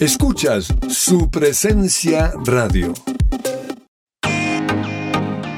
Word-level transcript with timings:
Escuchas 0.00 0.72
su 0.88 1.28
presencia 1.28 2.32
radio. 2.44 2.94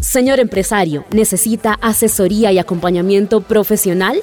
Señor 0.00 0.40
empresario, 0.40 1.04
¿necesita 1.12 1.74
asesoría 1.74 2.50
y 2.50 2.58
acompañamiento 2.58 3.42
profesional? 3.42 4.22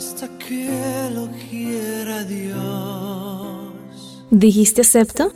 hasta 0.00 0.28
que 0.38 0.66
lo 1.14 1.28
quiera 1.50 2.24
Dios. 2.24 4.24
¿Dijiste 4.30 4.80
acepto? 4.80 5.30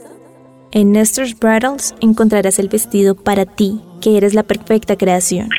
En 0.71 0.91
Nestor's 0.91 1.37
Bridals 1.37 1.93
encontrarás 2.01 2.57
el 2.57 2.67
vestido 2.67 3.13
para 3.13 3.45
ti, 3.45 3.79
que 4.01 4.17
eres 4.17 4.33
la 4.33 4.41
perfecta 4.41 4.95
creación. 4.95 5.49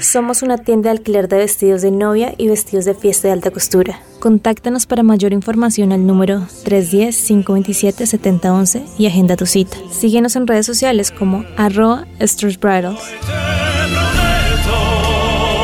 Somos 0.00 0.42
una 0.42 0.58
tienda 0.58 0.90
de 0.90 0.98
alquiler 0.98 1.28
de 1.28 1.38
vestidos 1.38 1.80
de 1.80 1.92
novia 1.92 2.34
y 2.36 2.48
vestidos 2.48 2.84
de 2.84 2.94
fiesta 2.94 3.28
de 3.28 3.32
alta 3.32 3.50
costura. 3.50 3.98
Contáctanos 4.18 4.84
para 4.84 5.02
mayor 5.02 5.32
información 5.32 5.90
al 5.90 6.06
número 6.06 6.40
310-527-7011 6.66 8.82
y 8.98 9.06
agenda 9.06 9.36
tu 9.36 9.46
cita. 9.46 9.78
Síguenos 9.90 10.36
en 10.36 10.46
redes 10.46 10.66
sociales 10.66 11.10
como 11.10 11.46
arroba 11.56 12.06
Esther's 12.18 12.60
Bridals. 12.60 13.00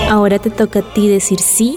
Ahora 0.09 0.39
te 0.39 0.49
toca 0.49 0.79
a 0.79 0.95
ti 0.95 1.09
decir 1.09 1.41
sí 1.41 1.77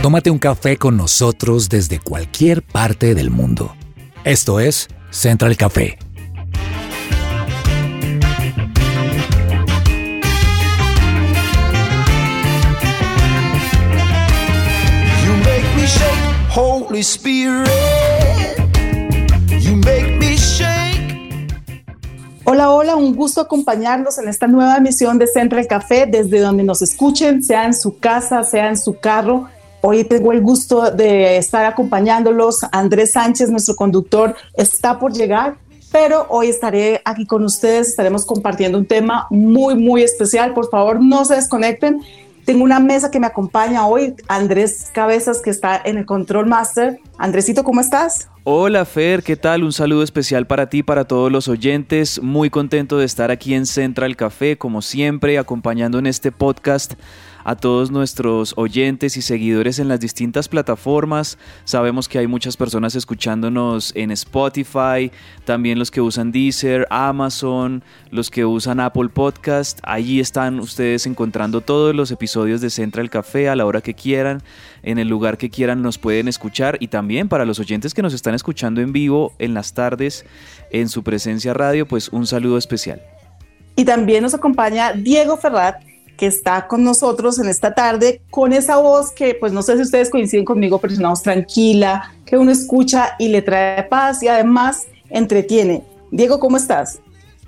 Tómate 0.00 0.30
un 0.30 0.38
café 0.38 0.76
con 0.76 0.96
nosotros 0.96 1.68
desde 1.68 1.98
cualquier 1.98 2.62
parte 2.62 3.16
del 3.16 3.30
mundo. 3.30 3.74
Esto 4.22 4.60
es 4.60 4.86
Central 5.10 5.56
Café. 5.56 5.98
Holy 16.92 17.00
Spirit. 17.00 17.70
You 19.48 19.76
make 19.76 20.18
me 20.18 20.36
shake. 20.36 21.48
Hola, 22.44 22.70
hola, 22.70 22.96
un 22.96 23.16
gusto 23.16 23.40
acompañarnos 23.40 24.18
en 24.18 24.28
esta 24.28 24.46
nueva 24.46 24.76
emisión 24.76 25.18
de 25.18 25.26
Central 25.26 25.66
Café, 25.66 26.04
desde 26.04 26.40
donde 26.40 26.62
nos 26.64 26.82
escuchen, 26.82 27.42
sea 27.42 27.64
en 27.64 27.72
su 27.72 27.98
casa, 27.98 28.44
sea 28.44 28.68
en 28.68 28.76
su 28.76 28.98
carro. 28.98 29.48
Hoy 29.80 30.04
tengo 30.04 30.32
el 30.32 30.42
gusto 30.42 30.90
de 30.90 31.38
estar 31.38 31.64
acompañándolos. 31.64 32.58
Andrés 32.72 33.12
Sánchez, 33.12 33.48
nuestro 33.48 33.74
conductor, 33.74 34.36
está 34.52 34.98
por 34.98 35.14
llegar, 35.14 35.56
pero 35.90 36.26
hoy 36.28 36.48
estaré 36.48 37.00
aquí 37.06 37.24
con 37.24 37.42
ustedes, 37.42 37.88
estaremos 37.88 38.26
compartiendo 38.26 38.76
un 38.76 38.84
tema 38.84 39.28
muy, 39.30 39.76
muy 39.76 40.02
especial. 40.02 40.52
Por 40.52 40.68
favor, 40.68 41.02
no 41.02 41.24
se 41.24 41.36
desconecten. 41.36 42.02
Tengo 42.44 42.64
una 42.64 42.80
mesa 42.80 43.10
que 43.10 43.20
me 43.20 43.26
acompaña 43.28 43.86
hoy, 43.86 44.14
Andrés 44.26 44.90
Cabezas, 44.92 45.40
que 45.42 45.50
está 45.50 45.80
en 45.84 45.98
el 45.98 46.06
Control 46.06 46.46
Master. 46.46 46.98
Andresito, 47.16 47.62
¿cómo 47.62 47.80
estás? 47.80 48.28
Hola 48.42 48.84
Fer, 48.84 49.22
¿qué 49.22 49.36
tal? 49.36 49.62
Un 49.62 49.72
saludo 49.72 50.02
especial 50.02 50.48
para 50.48 50.68
ti, 50.68 50.82
para 50.82 51.04
todos 51.04 51.30
los 51.30 51.46
oyentes. 51.46 52.20
Muy 52.20 52.50
contento 52.50 52.98
de 52.98 53.04
estar 53.04 53.30
aquí 53.30 53.54
en 53.54 53.64
Central 53.66 54.16
Café, 54.16 54.58
como 54.58 54.82
siempre, 54.82 55.38
acompañando 55.38 56.00
en 56.00 56.08
este 56.08 56.32
podcast 56.32 56.94
a 57.44 57.56
todos 57.56 57.90
nuestros 57.90 58.54
oyentes 58.56 59.16
y 59.16 59.22
seguidores 59.22 59.78
en 59.78 59.88
las 59.88 60.00
distintas 60.00 60.48
plataformas. 60.48 61.38
Sabemos 61.64 62.08
que 62.08 62.18
hay 62.18 62.26
muchas 62.26 62.56
personas 62.56 62.94
escuchándonos 62.94 63.92
en 63.94 64.10
Spotify, 64.10 65.10
también 65.44 65.78
los 65.78 65.90
que 65.90 66.00
usan 66.00 66.32
Deezer, 66.32 66.86
Amazon, 66.90 67.82
los 68.10 68.30
que 68.30 68.44
usan 68.44 68.80
Apple 68.80 69.08
Podcast. 69.08 69.80
Allí 69.82 70.20
están 70.20 70.60
ustedes 70.60 71.06
encontrando 71.06 71.60
todos 71.60 71.94
los 71.94 72.10
episodios 72.10 72.60
de 72.60 72.70
Central 72.70 73.10
Café 73.10 73.48
a 73.48 73.56
la 73.56 73.66
hora 73.66 73.80
que 73.80 73.94
quieran, 73.94 74.42
en 74.82 74.98
el 74.98 75.08
lugar 75.08 75.38
que 75.38 75.50
quieran 75.50 75.82
nos 75.82 75.98
pueden 75.98 76.28
escuchar 76.28 76.76
y 76.80 76.88
también 76.88 77.28
para 77.28 77.44
los 77.44 77.60
oyentes 77.60 77.94
que 77.94 78.02
nos 78.02 78.14
están 78.14 78.34
escuchando 78.34 78.80
en 78.80 78.92
vivo 78.92 79.34
en 79.38 79.54
las 79.54 79.74
tardes 79.74 80.24
en 80.70 80.88
su 80.88 81.02
presencia 81.02 81.54
radio, 81.54 81.86
pues 81.86 82.08
un 82.08 82.26
saludo 82.26 82.58
especial. 82.58 83.02
Y 83.76 83.84
también 83.84 84.22
nos 84.22 84.34
acompaña 84.34 84.92
Diego 84.92 85.36
Ferrat, 85.36 85.82
que 86.16 86.26
está 86.26 86.66
con 86.68 86.84
nosotros 86.84 87.38
en 87.38 87.48
esta 87.48 87.74
tarde, 87.74 88.20
con 88.30 88.52
esa 88.52 88.76
voz 88.76 89.10
que, 89.10 89.34
pues 89.34 89.52
no 89.52 89.62
sé 89.62 89.76
si 89.76 89.82
ustedes 89.82 90.10
coinciden 90.10 90.44
conmigo, 90.44 90.78
pero 90.78 90.92
es 90.92 90.98
una 90.98 91.12
tranquila, 91.14 92.12
que 92.24 92.38
uno 92.38 92.50
escucha 92.50 93.16
y 93.18 93.28
le 93.28 93.42
trae 93.42 93.82
paz 93.84 94.22
y 94.22 94.28
además 94.28 94.86
entretiene. 95.10 95.82
Diego, 96.10 96.38
¿cómo 96.38 96.56
estás? 96.56 97.00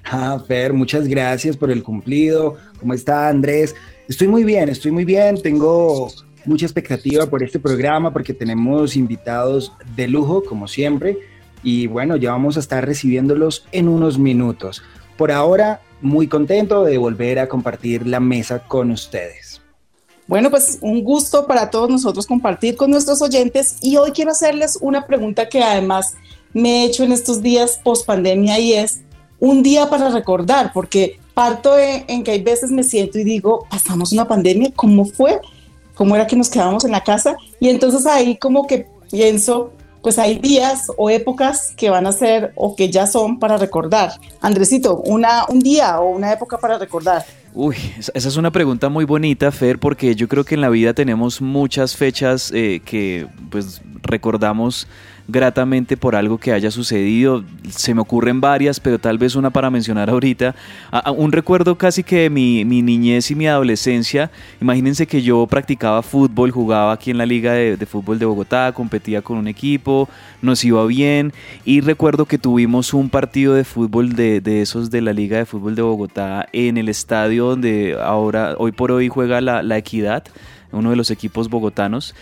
Ah, 0.04 0.38
Fer, 0.46 0.72
muchas 0.72 1.06
gracias 1.08 1.56
por 1.56 1.70
el 1.70 1.82
cumplido. 1.82 2.56
¿Cómo 2.78 2.94
está 2.94 3.28
Andrés? 3.28 3.74
Estoy 4.08 4.28
muy 4.28 4.44
bien, 4.44 4.68
estoy 4.68 4.90
muy 4.90 5.04
bien. 5.04 5.40
Tengo 5.40 6.10
mucha 6.44 6.66
expectativa 6.66 7.26
por 7.26 7.42
este 7.42 7.58
programa 7.58 8.12
porque 8.12 8.34
tenemos 8.34 8.96
invitados 8.96 9.72
de 9.96 10.08
lujo, 10.08 10.42
como 10.44 10.68
siempre. 10.68 11.18
y 11.62 11.86
bueno, 11.86 12.16
ya 12.16 12.30
vamos 12.32 12.58
a 12.58 12.60
estar 12.60 12.84
recibiéndolos 12.84 13.66
en 13.72 13.88
unos 13.88 14.18
minutos. 14.18 14.82
Por 15.16 15.32
ahora, 15.32 15.80
muy 16.04 16.28
contento 16.28 16.84
de 16.84 16.98
volver 16.98 17.38
a 17.38 17.48
compartir 17.48 18.06
la 18.06 18.20
mesa 18.20 18.60
con 18.60 18.90
ustedes. 18.90 19.60
Bueno, 20.26 20.50
pues 20.50 20.78
un 20.80 21.02
gusto 21.02 21.46
para 21.46 21.70
todos 21.70 21.90
nosotros 21.90 22.26
compartir 22.26 22.76
con 22.76 22.90
nuestros 22.90 23.20
oyentes 23.22 23.78
y 23.82 23.96
hoy 23.96 24.12
quiero 24.12 24.30
hacerles 24.30 24.78
una 24.80 25.06
pregunta 25.06 25.48
que 25.48 25.62
además 25.62 26.14
me 26.52 26.82
he 26.82 26.84
hecho 26.84 27.04
en 27.04 27.12
estos 27.12 27.42
días 27.42 27.80
post 27.82 28.06
pandemia 28.06 28.58
y 28.58 28.74
es 28.74 29.00
un 29.40 29.62
día 29.62 29.90
para 29.90 30.10
recordar, 30.10 30.72
porque 30.72 31.18
parto 31.34 31.76
en, 31.78 32.22
que 32.22 32.30
hay 32.30 32.42
veces 32.42 32.70
me 32.70 32.82
siento 32.82 33.18
y 33.18 33.24
digo, 33.24 33.66
pasamos 33.70 34.12
una 34.12 34.26
pandemia, 34.28 34.72
¿cómo 34.74 35.04
fue? 35.04 35.40
¿Cómo 35.94 36.14
era 36.14 36.26
que 36.26 36.36
nos 36.36 36.48
quedábamos 36.48 36.84
en 36.84 36.92
la 36.92 37.02
casa? 37.02 37.36
Y 37.60 37.68
entonces 37.68 38.06
ahí 38.06 38.36
como 38.36 38.66
que 38.66 38.86
pienso, 39.10 39.72
pues 40.04 40.18
hay 40.18 40.38
días 40.38 40.88
o 40.98 41.08
épocas 41.08 41.72
que 41.74 41.88
van 41.88 42.06
a 42.06 42.12
ser 42.12 42.52
o 42.56 42.76
que 42.76 42.90
ya 42.90 43.06
son 43.06 43.38
para 43.38 43.56
recordar. 43.56 44.12
Andresito, 44.42 44.98
una, 44.98 45.46
un 45.48 45.60
día 45.60 45.98
o 45.98 46.10
una 46.10 46.30
época 46.30 46.58
para 46.58 46.76
recordar. 46.76 47.24
Uy, 47.54 47.76
esa 47.96 48.28
es 48.28 48.36
una 48.36 48.50
pregunta 48.50 48.90
muy 48.90 49.06
bonita, 49.06 49.50
Fer, 49.50 49.78
porque 49.78 50.14
yo 50.14 50.28
creo 50.28 50.44
que 50.44 50.56
en 50.56 50.60
la 50.60 50.68
vida 50.68 50.92
tenemos 50.92 51.40
muchas 51.40 51.96
fechas 51.96 52.52
eh, 52.54 52.82
que 52.84 53.26
pues 53.50 53.80
recordamos 54.02 54.86
gratamente 55.26 55.96
por 55.96 56.16
algo 56.16 56.38
que 56.38 56.52
haya 56.52 56.70
sucedido. 56.70 57.44
Se 57.70 57.94
me 57.94 58.00
ocurren 58.00 58.40
varias, 58.40 58.80
pero 58.80 58.98
tal 58.98 59.18
vez 59.18 59.36
una 59.36 59.50
para 59.50 59.70
mencionar 59.70 60.10
ahorita. 60.10 60.54
un 61.16 61.32
recuerdo 61.32 61.76
casi 61.76 62.02
que 62.02 62.22
de 62.22 62.30
mi, 62.30 62.64
niñez 62.64 63.30
y 63.30 63.34
mi 63.34 63.46
adolescencia. 63.46 64.30
Imagínense 64.60 65.06
que 65.06 65.22
yo 65.22 65.46
practicaba 65.46 66.02
fútbol, 66.02 66.50
jugaba 66.50 66.92
aquí 66.92 67.10
en 67.10 67.18
la 67.18 67.26
Liga 67.26 67.52
de, 67.52 67.86
Fútbol 67.86 68.18
de 68.18 68.26
Bogotá, 68.26 68.72
competía 68.72 69.22
con 69.22 69.38
un 69.38 69.48
equipo, 69.48 70.08
nos 70.42 70.64
iba 70.64 70.84
bien. 70.86 71.32
Y 71.64 71.80
recuerdo 71.80 72.26
que 72.26 72.38
tuvimos 72.38 72.94
un 72.94 73.08
partido 73.08 73.54
de 73.54 73.64
fútbol 73.64 74.14
de, 74.14 74.42
esos 74.62 74.90
de 74.90 75.00
la 75.00 75.12
Liga 75.12 75.38
de 75.38 75.46
Fútbol 75.46 75.74
de 75.74 75.82
Bogotá 75.82 76.48
en 76.52 76.76
el 76.76 76.88
estadio 76.88 77.46
donde 77.46 77.96
ahora, 78.00 78.54
hoy 78.58 78.72
por 78.72 78.92
hoy, 78.92 79.08
juega 79.08 79.40
la, 79.40 79.62
la 79.62 79.78
Equidad 79.78 80.24
uno 80.74 80.90
de 80.90 80.96
los 80.96 81.10
equipos 81.10 81.48
bogotanos. 81.48 82.14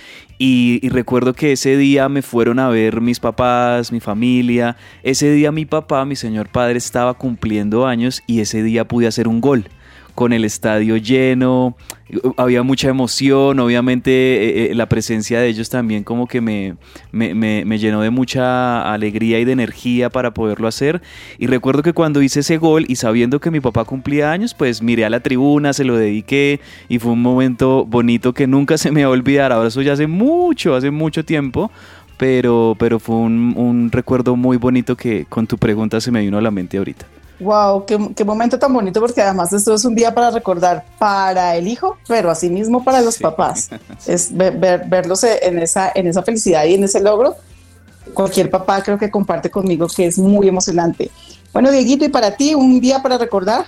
Y, 0.45 0.89
recuerdo 0.89 1.35
que 1.35 1.53
ese 1.53 1.77
día 1.77 2.09
me 2.09 2.21
fueron 2.21 2.59
a 2.59 2.69
ver 2.69 3.01
mis 3.01 3.21
papás, 3.21 3.93
mi 3.93 4.01
familia. 4.01 4.77
Ese 5.05 5.31
día 5.31 5.53
mi 5.53 5.67
papá, 5.67 6.05
mi 6.05 6.17
señor 6.17 6.49
padre, 6.49 6.79
estaba 6.79 7.15
cumpliendo 7.15 7.87
años 7.87 8.25
y 8.27 8.41
ese 8.41 8.65
día 8.65 8.89
pude 8.89 9.07
hacer 9.07 9.29
un 9.29 9.41
gol 9.41 9.69
con 10.15 10.33
el 10.33 10.45
estadio 10.45 10.97
lleno, 10.97 11.77
había 12.37 12.63
mucha 12.63 12.89
emoción, 12.89 13.59
obviamente 13.59 14.11
eh, 14.11 14.71
eh, 14.71 14.75
la 14.75 14.87
presencia 14.87 15.41
de 15.41 15.49
ellos 15.49 15.71
también 15.71 16.05
como 16.05 16.27
que 16.27 16.41
me, 16.41 16.77
me, 17.13 17.79
llenó 17.79 18.03
de 18.03 18.11
mucha 18.11 18.93
alegría 18.93 19.39
y 19.41 19.45
de 19.45 19.53
energía 19.53 20.11
para 20.11 20.35
poderlo 20.35 20.69
hacer. 20.69 21.01
Y 21.39 21.47
recuerdo 21.47 21.83
que 21.83 21.93
cuando 21.93 22.21
hice 22.21 22.41
ese 22.41 22.59
gol 22.59 22.85
y 22.89 22.97
sabiendo 22.97 23.41
que 23.41 23.51
mi 23.51 23.61
papá 23.61 23.85
cumplía 23.85 24.31
años, 24.31 24.55
pues 24.55 24.83
miré 24.83 25.05
a 25.05 25.11
la 25.11 25.21
tribuna, 25.21 25.73
se 25.73 25.85
lo 25.85 25.97
dediqué 25.97 26.61
y 26.89 26.99
fue 26.99 27.13
un 27.13 27.23
momento 27.23 27.87
bonito 27.87 28.35
que 28.35 28.47
nunca 28.47 28.77
se 28.77 28.91
me 28.91 29.05
va 29.05 29.09
a 29.09 29.13
olvidar. 29.13 29.53
Ahora 29.53 29.69
eso 29.69 29.81
ya 29.81 29.95
hace 29.95 30.07
mucho, 30.07 30.75
hace 30.75 30.91
mucho 30.91 31.25
tiempo. 31.25 31.71
Pero, 32.19 32.77
pero 32.79 33.01
fue 33.01 33.17
un, 33.17 33.55
un 33.57 33.91
recuerdo 33.91 34.37
muy 34.37 34.57
bonito 34.57 34.97
que 34.97 35.25
con 35.29 35.49
tu 35.49 35.59
pregunta 35.59 36.01
se 36.01 36.13
me 36.13 36.21
vino 36.21 36.39
a 36.39 36.43
la 36.43 36.53
mente 36.53 36.79
ahorita. 36.79 37.07
Wow, 37.43 37.85
qué, 37.87 38.25
momento 38.25 38.59
tan 38.59 38.73
bonito 38.73 39.01
porque 39.01 39.21
además 39.21 39.53
esto 39.53 39.75
es 39.75 39.85
un 39.85 39.95
día 39.95 40.15
para 40.15 40.31
recordar 40.31 40.85
para 40.99 41.57
el 41.57 41.67
hijo, 41.67 41.97
pero 42.07 42.31
asimismo 42.31 42.85
para 42.85 43.01
los 43.01 43.19
papás. 43.19 43.71
Es 44.07 44.35
ver, 44.37 44.85
verlos 44.87 45.25
en 45.25 45.59
esa, 45.59 45.93
en 45.95 46.07
esa 46.07 46.23
felicidad 46.23 46.65
y 46.65 46.75
en 46.75 46.85
ese 46.85 47.01
logro. 47.01 47.37
Cualquier 48.15 48.51
papá 48.51 48.83
creo 48.83 48.99
que 48.99 49.11
comparte 49.11 49.51
conmigo 49.51 49.87
que 49.89 50.07
es 50.07 50.19
muy 50.19 50.49
emocionante. 50.49 51.11
Bueno, 51.53 51.71
Dieguito, 51.71 52.05
¿y 52.05 52.09
para 52.09 52.37
ti 52.37 52.55
un 52.55 52.81
día 52.81 53.03
para 53.03 53.19
recordar? 53.19 53.65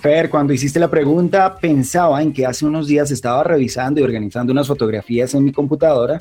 Fer, 0.00 0.30
cuando 0.30 0.52
hiciste 0.52 0.80
la 0.80 0.90
pregunta 0.90 1.56
pensaba 1.60 2.20
en 2.22 2.32
que 2.32 2.44
hace 2.44 2.66
unos 2.66 2.88
días 2.88 3.10
estaba 3.10 3.44
revisando 3.44 4.00
y 4.00 4.02
organizando 4.02 4.52
unas 4.52 4.66
fotografías 4.66 5.32
en 5.34 5.44
mi 5.44 5.52
computadora 5.52 6.20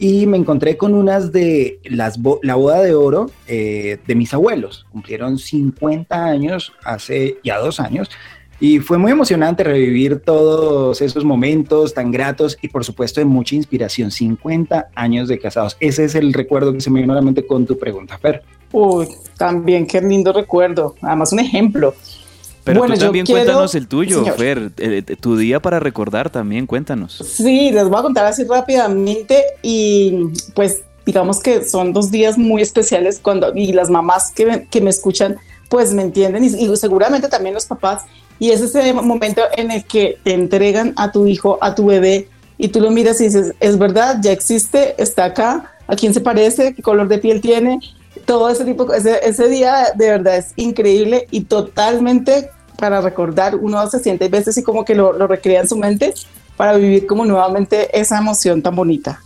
y 0.00 0.26
me 0.26 0.38
encontré 0.38 0.78
con 0.78 0.94
unas 0.94 1.30
de 1.30 1.78
las 1.84 2.18
la 2.42 2.54
boda 2.54 2.82
de 2.82 2.94
oro 2.94 3.30
eh, 3.46 3.98
de 4.06 4.14
mis 4.14 4.32
abuelos. 4.32 4.86
Cumplieron 4.90 5.38
50 5.38 6.24
años 6.24 6.72
hace 6.82 7.36
ya 7.44 7.58
dos 7.58 7.80
años 7.80 8.10
y 8.58 8.78
fue 8.78 8.96
muy 8.96 9.12
emocionante 9.12 9.62
revivir 9.62 10.20
todos 10.20 11.02
esos 11.02 11.22
momentos 11.22 11.92
tan 11.92 12.10
gratos 12.10 12.56
y 12.62 12.68
por 12.68 12.82
supuesto 12.82 13.20
de 13.20 13.26
mucha 13.26 13.54
inspiración. 13.54 14.10
50 14.10 14.88
años 14.94 15.28
de 15.28 15.38
casados. 15.38 15.76
Ese 15.80 16.04
es 16.04 16.14
el 16.14 16.32
recuerdo 16.32 16.72
que 16.72 16.80
se 16.80 16.90
me 16.90 17.02
vino 17.02 17.12
a 17.12 17.16
la 17.16 17.22
mente 17.22 17.46
con 17.46 17.66
tu 17.66 17.78
pregunta, 17.78 18.16
Fer. 18.16 18.42
Uy, 18.72 19.06
también 19.36 19.86
qué 19.86 20.00
lindo 20.00 20.32
recuerdo. 20.32 20.94
Además 21.02 21.30
un 21.34 21.40
ejemplo. 21.40 21.94
Pero 22.72 22.86
tú 22.86 22.98
también 22.98 23.26
cuéntanos 23.26 23.74
el 23.74 23.88
tuyo, 23.88 24.24
Fer, 24.36 24.70
eh, 24.78 25.02
eh, 25.06 25.16
tu 25.16 25.36
día 25.36 25.60
para 25.60 25.80
recordar 25.80 26.30
también, 26.30 26.66
cuéntanos. 26.66 27.22
Sí, 27.24 27.70
les 27.70 27.88
voy 27.88 27.98
a 27.98 28.02
contar 28.02 28.26
así 28.26 28.44
rápidamente 28.44 29.44
y 29.62 30.28
pues 30.54 30.82
digamos 31.04 31.40
que 31.40 31.64
son 31.64 31.92
dos 31.92 32.10
días 32.10 32.38
muy 32.38 32.62
especiales 32.62 33.18
cuando 33.20 33.52
y 33.54 33.72
las 33.72 33.90
mamás 33.90 34.32
que 34.32 34.46
me, 34.46 34.66
que 34.66 34.80
me 34.80 34.90
escuchan 34.90 35.38
pues 35.70 35.92
me 35.92 36.02
entienden 36.02 36.44
y, 36.44 36.76
seguramente 36.76 37.28
también 37.28 37.54
los 37.54 37.64
papás. 37.64 38.04
Y 38.38 38.50
es 38.50 38.60
ese 38.60 38.92
momento 38.92 39.42
en 39.56 39.70
el 39.70 39.84
que 39.84 40.18
te 40.24 40.34
entregan 40.34 40.92
a 40.96 41.12
tu 41.12 41.26
hijo, 41.26 41.58
a 41.60 41.74
tu 41.74 41.86
bebé 41.86 42.28
y 42.58 42.68
tú 42.68 42.80
lo 42.80 42.90
miras 42.90 43.20
y 43.20 43.24
dices, 43.24 43.54
es 43.60 43.78
verdad, 43.78 44.18
ya 44.20 44.32
existe, 44.32 45.00
está 45.00 45.26
acá, 45.26 45.72
a 45.86 45.94
quién 45.94 46.12
se 46.12 46.20
parece, 46.20 46.74
qué 46.74 46.82
color 46.82 47.06
de 47.08 47.18
piel 47.18 47.40
tiene, 47.40 47.78
todo 48.26 48.48
ese 48.50 48.64
tipo, 48.64 48.92
ese, 48.92 49.20
ese 49.22 49.48
día 49.48 49.86
de 49.94 50.10
verdad 50.10 50.36
es 50.38 50.52
increíble 50.56 51.26
y 51.30 51.42
totalmente 51.42 52.50
para 52.80 53.00
recordar, 53.00 53.54
uno 53.54 53.86
se 53.88 54.00
siente 54.00 54.24
a 54.24 54.28
veces 54.28 54.56
y 54.56 54.62
como 54.62 54.84
que 54.84 54.94
lo, 54.94 55.12
lo 55.12 55.26
recrea 55.26 55.60
en 55.60 55.68
su 55.68 55.76
mente 55.76 56.14
para 56.56 56.72
vivir 56.72 57.06
como 57.06 57.24
nuevamente 57.24 57.96
esa 57.98 58.18
emoción 58.18 58.62
tan 58.62 58.74
bonita. 58.74 59.20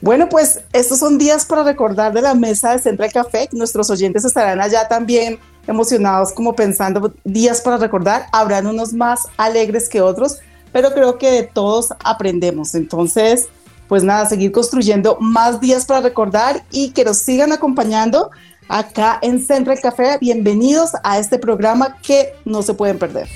Bueno, 0.00 0.28
pues 0.28 0.60
estos 0.72 0.98
son 0.98 1.18
días 1.18 1.46
para 1.46 1.64
recordar 1.64 2.12
de 2.12 2.20
la 2.20 2.34
mesa 2.34 2.72
de 2.72 2.78
Central 2.78 3.10
Café. 3.12 3.48
Nuestros 3.52 3.88
oyentes 3.90 4.24
estarán 4.24 4.60
allá 4.60 4.86
también 4.86 5.38
emocionados 5.66 6.30
como 6.32 6.54
pensando 6.54 7.14
días 7.24 7.60
para 7.62 7.78
recordar. 7.78 8.26
Habrán 8.32 8.66
unos 8.66 8.92
más 8.92 9.20
alegres 9.36 9.88
que 9.88 10.02
otros, 10.02 10.40
pero 10.72 10.92
creo 10.92 11.16
que 11.16 11.30
de 11.30 11.42
todos 11.44 11.88
aprendemos. 12.04 12.74
Entonces, 12.74 13.48
pues 13.88 14.02
nada, 14.02 14.26
seguir 14.26 14.52
construyendo 14.52 15.16
más 15.20 15.60
días 15.60 15.86
para 15.86 16.00
recordar 16.00 16.64
y 16.70 16.90
que 16.90 17.04
nos 17.04 17.18
sigan 17.18 17.52
acompañando 17.52 18.30
acá 18.68 19.18
en 19.22 19.44
Central 19.44 19.78
Café. 19.80 20.18
Bienvenidos 20.20 20.90
a 21.02 21.18
este 21.18 21.38
programa 21.38 21.98
que 22.02 22.34
no 22.44 22.62
se 22.62 22.74
pueden 22.74 22.98
perder. 22.98 23.28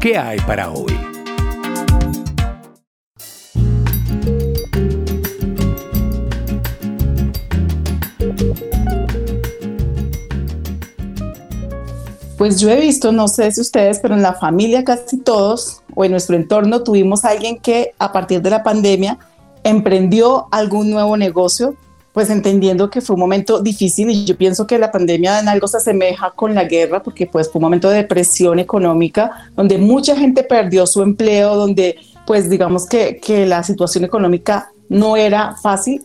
¿Qué 0.00 0.18
hay 0.18 0.38
para 0.40 0.70
hoy? 0.70 0.92
Pues 12.36 12.60
yo 12.60 12.68
he 12.68 12.78
visto, 12.78 13.10
no 13.10 13.28
sé 13.28 13.50
si 13.52 13.62
ustedes, 13.62 14.00
pero 14.00 14.14
en 14.14 14.20
la 14.20 14.34
familia 14.34 14.84
casi 14.84 15.16
todos 15.18 15.80
o 15.94 16.04
en 16.04 16.10
nuestro 16.10 16.36
entorno 16.36 16.82
tuvimos 16.82 17.24
a 17.24 17.30
alguien 17.30 17.58
que 17.58 17.94
a 17.98 18.12
partir 18.12 18.42
de 18.42 18.50
la 18.50 18.62
pandemia 18.62 19.18
emprendió 19.64 20.46
algún 20.52 20.90
nuevo 20.90 21.16
negocio, 21.16 21.74
pues 22.12 22.30
entendiendo 22.30 22.90
que 22.90 23.00
fue 23.00 23.14
un 23.14 23.20
momento 23.20 23.60
difícil 23.60 24.08
y 24.10 24.24
yo 24.24 24.36
pienso 24.36 24.68
que 24.68 24.78
la 24.78 24.92
pandemia 24.92 25.40
en 25.40 25.48
algo 25.48 25.66
se 25.66 25.78
asemeja 25.78 26.30
con 26.30 26.54
la 26.54 26.64
guerra, 26.64 27.02
porque 27.02 27.26
pues 27.26 27.50
fue 27.50 27.58
un 27.58 27.64
momento 27.64 27.88
de 27.88 27.96
depresión 27.96 28.60
económica, 28.60 29.50
donde 29.56 29.78
mucha 29.78 30.16
gente 30.16 30.44
perdió 30.44 30.86
su 30.86 31.02
empleo, 31.02 31.56
donde 31.56 31.96
pues 32.24 32.48
digamos 32.48 32.86
que, 32.86 33.18
que 33.20 33.46
la 33.46 33.64
situación 33.64 34.04
económica 34.04 34.70
no 34.88 35.16
era 35.16 35.56
fácil, 35.60 36.04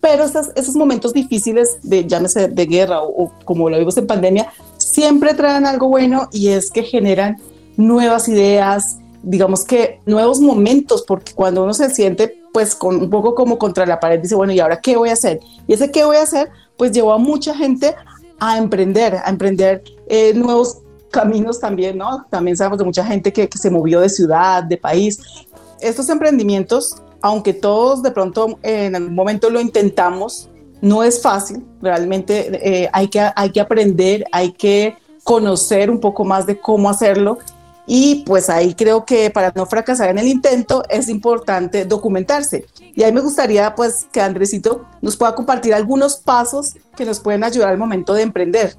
pero 0.00 0.24
esos, 0.24 0.50
esos 0.54 0.76
momentos 0.76 1.14
difíciles 1.14 1.78
de, 1.82 2.06
llámese 2.06 2.48
de 2.48 2.66
guerra 2.66 3.00
o, 3.00 3.24
o 3.24 3.32
como 3.44 3.70
lo 3.70 3.78
vimos 3.78 3.96
en 3.96 4.06
pandemia, 4.06 4.52
siempre 4.76 5.32
traen 5.32 5.64
algo 5.64 5.88
bueno 5.88 6.28
y 6.32 6.48
es 6.48 6.70
que 6.70 6.82
generan 6.82 7.38
nuevas 7.76 8.28
ideas, 8.28 8.98
digamos 9.26 9.64
que 9.64 10.00
nuevos 10.06 10.40
momentos, 10.40 11.02
porque 11.02 11.32
cuando 11.34 11.64
uno 11.64 11.74
se 11.74 11.90
siente 11.90 12.40
pues 12.52 12.76
con 12.76 12.96
un 12.96 13.10
poco 13.10 13.34
como 13.34 13.58
contra 13.58 13.84
la 13.84 13.98
pared, 13.98 14.20
dice, 14.20 14.36
bueno, 14.36 14.52
¿y 14.52 14.60
ahora 14.60 14.80
qué 14.80 14.96
voy 14.96 15.10
a 15.10 15.14
hacer? 15.14 15.40
Y 15.66 15.74
ese 15.74 15.90
qué 15.90 16.04
voy 16.04 16.16
a 16.16 16.22
hacer, 16.22 16.48
pues 16.76 16.92
llevó 16.92 17.12
a 17.12 17.18
mucha 17.18 17.54
gente 17.54 17.94
a 18.38 18.56
emprender, 18.56 19.16
a 19.16 19.28
emprender 19.28 19.82
eh, 20.08 20.32
nuevos 20.32 20.78
caminos 21.10 21.58
también, 21.58 21.98
¿no? 21.98 22.24
También 22.30 22.56
sabemos 22.56 22.78
de 22.78 22.84
mucha 22.84 23.04
gente 23.04 23.32
que, 23.32 23.48
se 23.52 23.68
movió 23.68 24.00
de 24.00 24.08
ciudad, 24.08 24.62
de 24.62 24.76
país. 24.76 25.20
Estos 25.80 26.08
emprendimientos, 26.08 26.94
aunque 27.20 27.52
todos 27.52 28.04
de 28.04 28.12
pronto 28.12 28.58
en 28.62 28.94
algún 28.94 29.14
momento 29.14 29.50
lo 29.50 29.60
intentamos, 29.60 30.48
no 30.80 31.02
es 31.02 31.20
fácil, 31.20 31.64
realmente 31.82 32.84
eh, 32.84 32.88
hay, 32.92 33.08
que, 33.08 33.28
hay 33.34 33.50
que 33.50 33.60
aprender, 33.60 34.24
hay 34.30 34.52
que 34.52 34.96
conocer 35.24 35.90
un 35.90 35.98
poco 35.98 36.24
más 36.24 36.46
de 36.46 36.60
cómo 36.60 36.88
hacerlo 36.88 37.38
y 37.86 38.24
pues 38.26 38.50
ahí 38.50 38.74
creo 38.74 39.04
que 39.04 39.30
para 39.30 39.52
no 39.54 39.66
fracasar 39.66 40.10
en 40.10 40.18
el 40.18 40.28
intento 40.28 40.82
es 40.88 41.08
importante 41.08 41.84
documentarse. 41.84 42.66
Y 42.94 43.02
ahí 43.02 43.12
me 43.12 43.20
gustaría 43.20 43.74
pues 43.74 44.06
que 44.12 44.20
Andresito 44.20 44.84
nos 45.00 45.16
pueda 45.16 45.34
compartir 45.34 45.74
algunos 45.74 46.16
pasos 46.16 46.74
que 46.96 47.04
nos 47.04 47.20
pueden 47.20 47.44
ayudar 47.44 47.68
al 47.68 47.78
momento 47.78 48.14
de 48.14 48.22
emprender. 48.22 48.76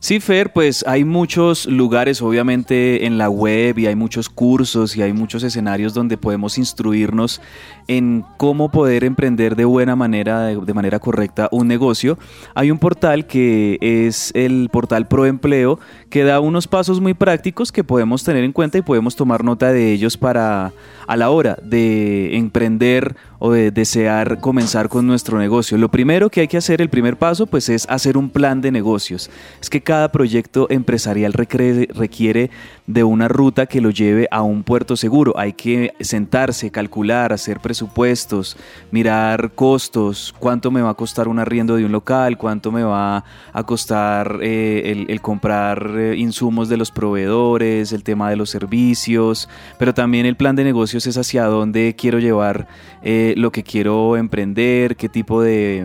Sí, 0.00 0.20
Fer, 0.20 0.52
pues 0.52 0.84
hay 0.86 1.04
muchos 1.04 1.66
lugares 1.66 2.22
obviamente 2.22 3.04
en 3.04 3.18
la 3.18 3.28
web 3.28 3.80
y 3.80 3.88
hay 3.88 3.96
muchos 3.96 4.28
cursos 4.28 4.96
y 4.96 5.02
hay 5.02 5.12
muchos 5.12 5.42
escenarios 5.42 5.92
donde 5.92 6.16
podemos 6.16 6.56
instruirnos 6.56 7.40
en 7.88 8.24
cómo 8.36 8.70
poder 8.70 9.02
emprender 9.02 9.56
de 9.56 9.64
buena 9.64 9.96
manera, 9.96 10.42
de, 10.44 10.74
manera 10.74 10.98
correcta, 10.98 11.48
un 11.50 11.66
negocio. 11.66 12.18
Hay 12.54 12.70
un 12.70 12.78
portal 12.78 13.26
que 13.26 13.78
es 13.80 14.30
el 14.34 14.68
portal 14.70 15.08
Proempleo 15.08 15.80
que 16.10 16.22
da 16.22 16.40
unos 16.40 16.68
pasos 16.68 17.00
muy 17.00 17.14
prácticos 17.14 17.72
que 17.72 17.84
podemos 17.84 18.24
tener 18.24 18.44
en 18.44 18.52
cuenta 18.52 18.78
y 18.78 18.82
podemos 18.82 19.16
tomar 19.16 19.42
nota 19.42 19.72
de 19.72 19.92
ellos 19.92 20.16
para 20.16 20.72
a 21.06 21.16
la 21.16 21.30
hora 21.30 21.56
de 21.62 22.36
emprender 22.36 23.16
o 23.38 23.52
de 23.52 23.70
desear 23.70 24.40
comenzar 24.40 24.90
con 24.90 25.06
nuestro 25.06 25.38
negocio. 25.38 25.78
Lo 25.78 25.90
primero 25.90 26.28
que 26.28 26.42
hay 26.42 26.48
que 26.48 26.58
hacer, 26.58 26.82
el 26.82 26.90
primer 26.90 27.16
paso, 27.16 27.46
pues 27.46 27.70
es 27.70 27.86
hacer 27.88 28.18
un 28.18 28.28
plan 28.28 28.60
de 28.60 28.70
negocios. 28.70 29.30
Es 29.60 29.70
que 29.70 29.80
cada 29.80 30.12
proyecto 30.12 30.66
empresarial 30.70 31.32
requiere 31.32 32.50
de 32.88 33.04
una 33.04 33.28
ruta 33.28 33.66
que 33.66 33.82
lo 33.82 33.90
lleve 33.90 34.26
a 34.30 34.42
un 34.42 34.64
puerto 34.64 34.96
seguro. 34.96 35.34
Hay 35.36 35.52
que 35.52 35.92
sentarse, 36.00 36.70
calcular, 36.70 37.34
hacer 37.34 37.60
presupuestos, 37.60 38.56
mirar 38.90 39.52
costos, 39.54 40.34
cuánto 40.38 40.70
me 40.70 40.80
va 40.80 40.90
a 40.90 40.94
costar 40.94 41.28
un 41.28 41.38
arriendo 41.38 41.76
de 41.76 41.84
un 41.84 41.92
local, 41.92 42.38
cuánto 42.38 42.72
me 42.72 42.82
va 42.82 43.24
a 43.52 43.62
costar 43.64 44.38
eh, 44.42 45.04
el, 45.06 45.20
comprar 45.20 45.90
eh, 45.96 46.16
insumos 46.16 46.70
de 46.70 46.78
los 46.78 46.90
proveedores, 46.90 47.92
el 47.92 48.02
tema 48.02 48.30
de 48.30 48.36
los 48.36 48.48
servicios, 48.48 49.50
pero 49.78 49.92
también 49.92 50.24
el 50.24 50.36
plan 50.36 50.56
de 50.56 50.64
negocios 50.64 51.06
es 51.06 51.18
hacia 51.18 51.44
dónde 51.44 51.94
quiero 51.94 52.18
llevar 52.18 52.68
eh, 53.02 53.34
lo 53.36 53.52
que 53.52 53.64
quiero 53.64 54.16
emprender, 54.16 54.96
qué 54.96 55.10
tipo 55.10 55.42
de, 55.42 55.84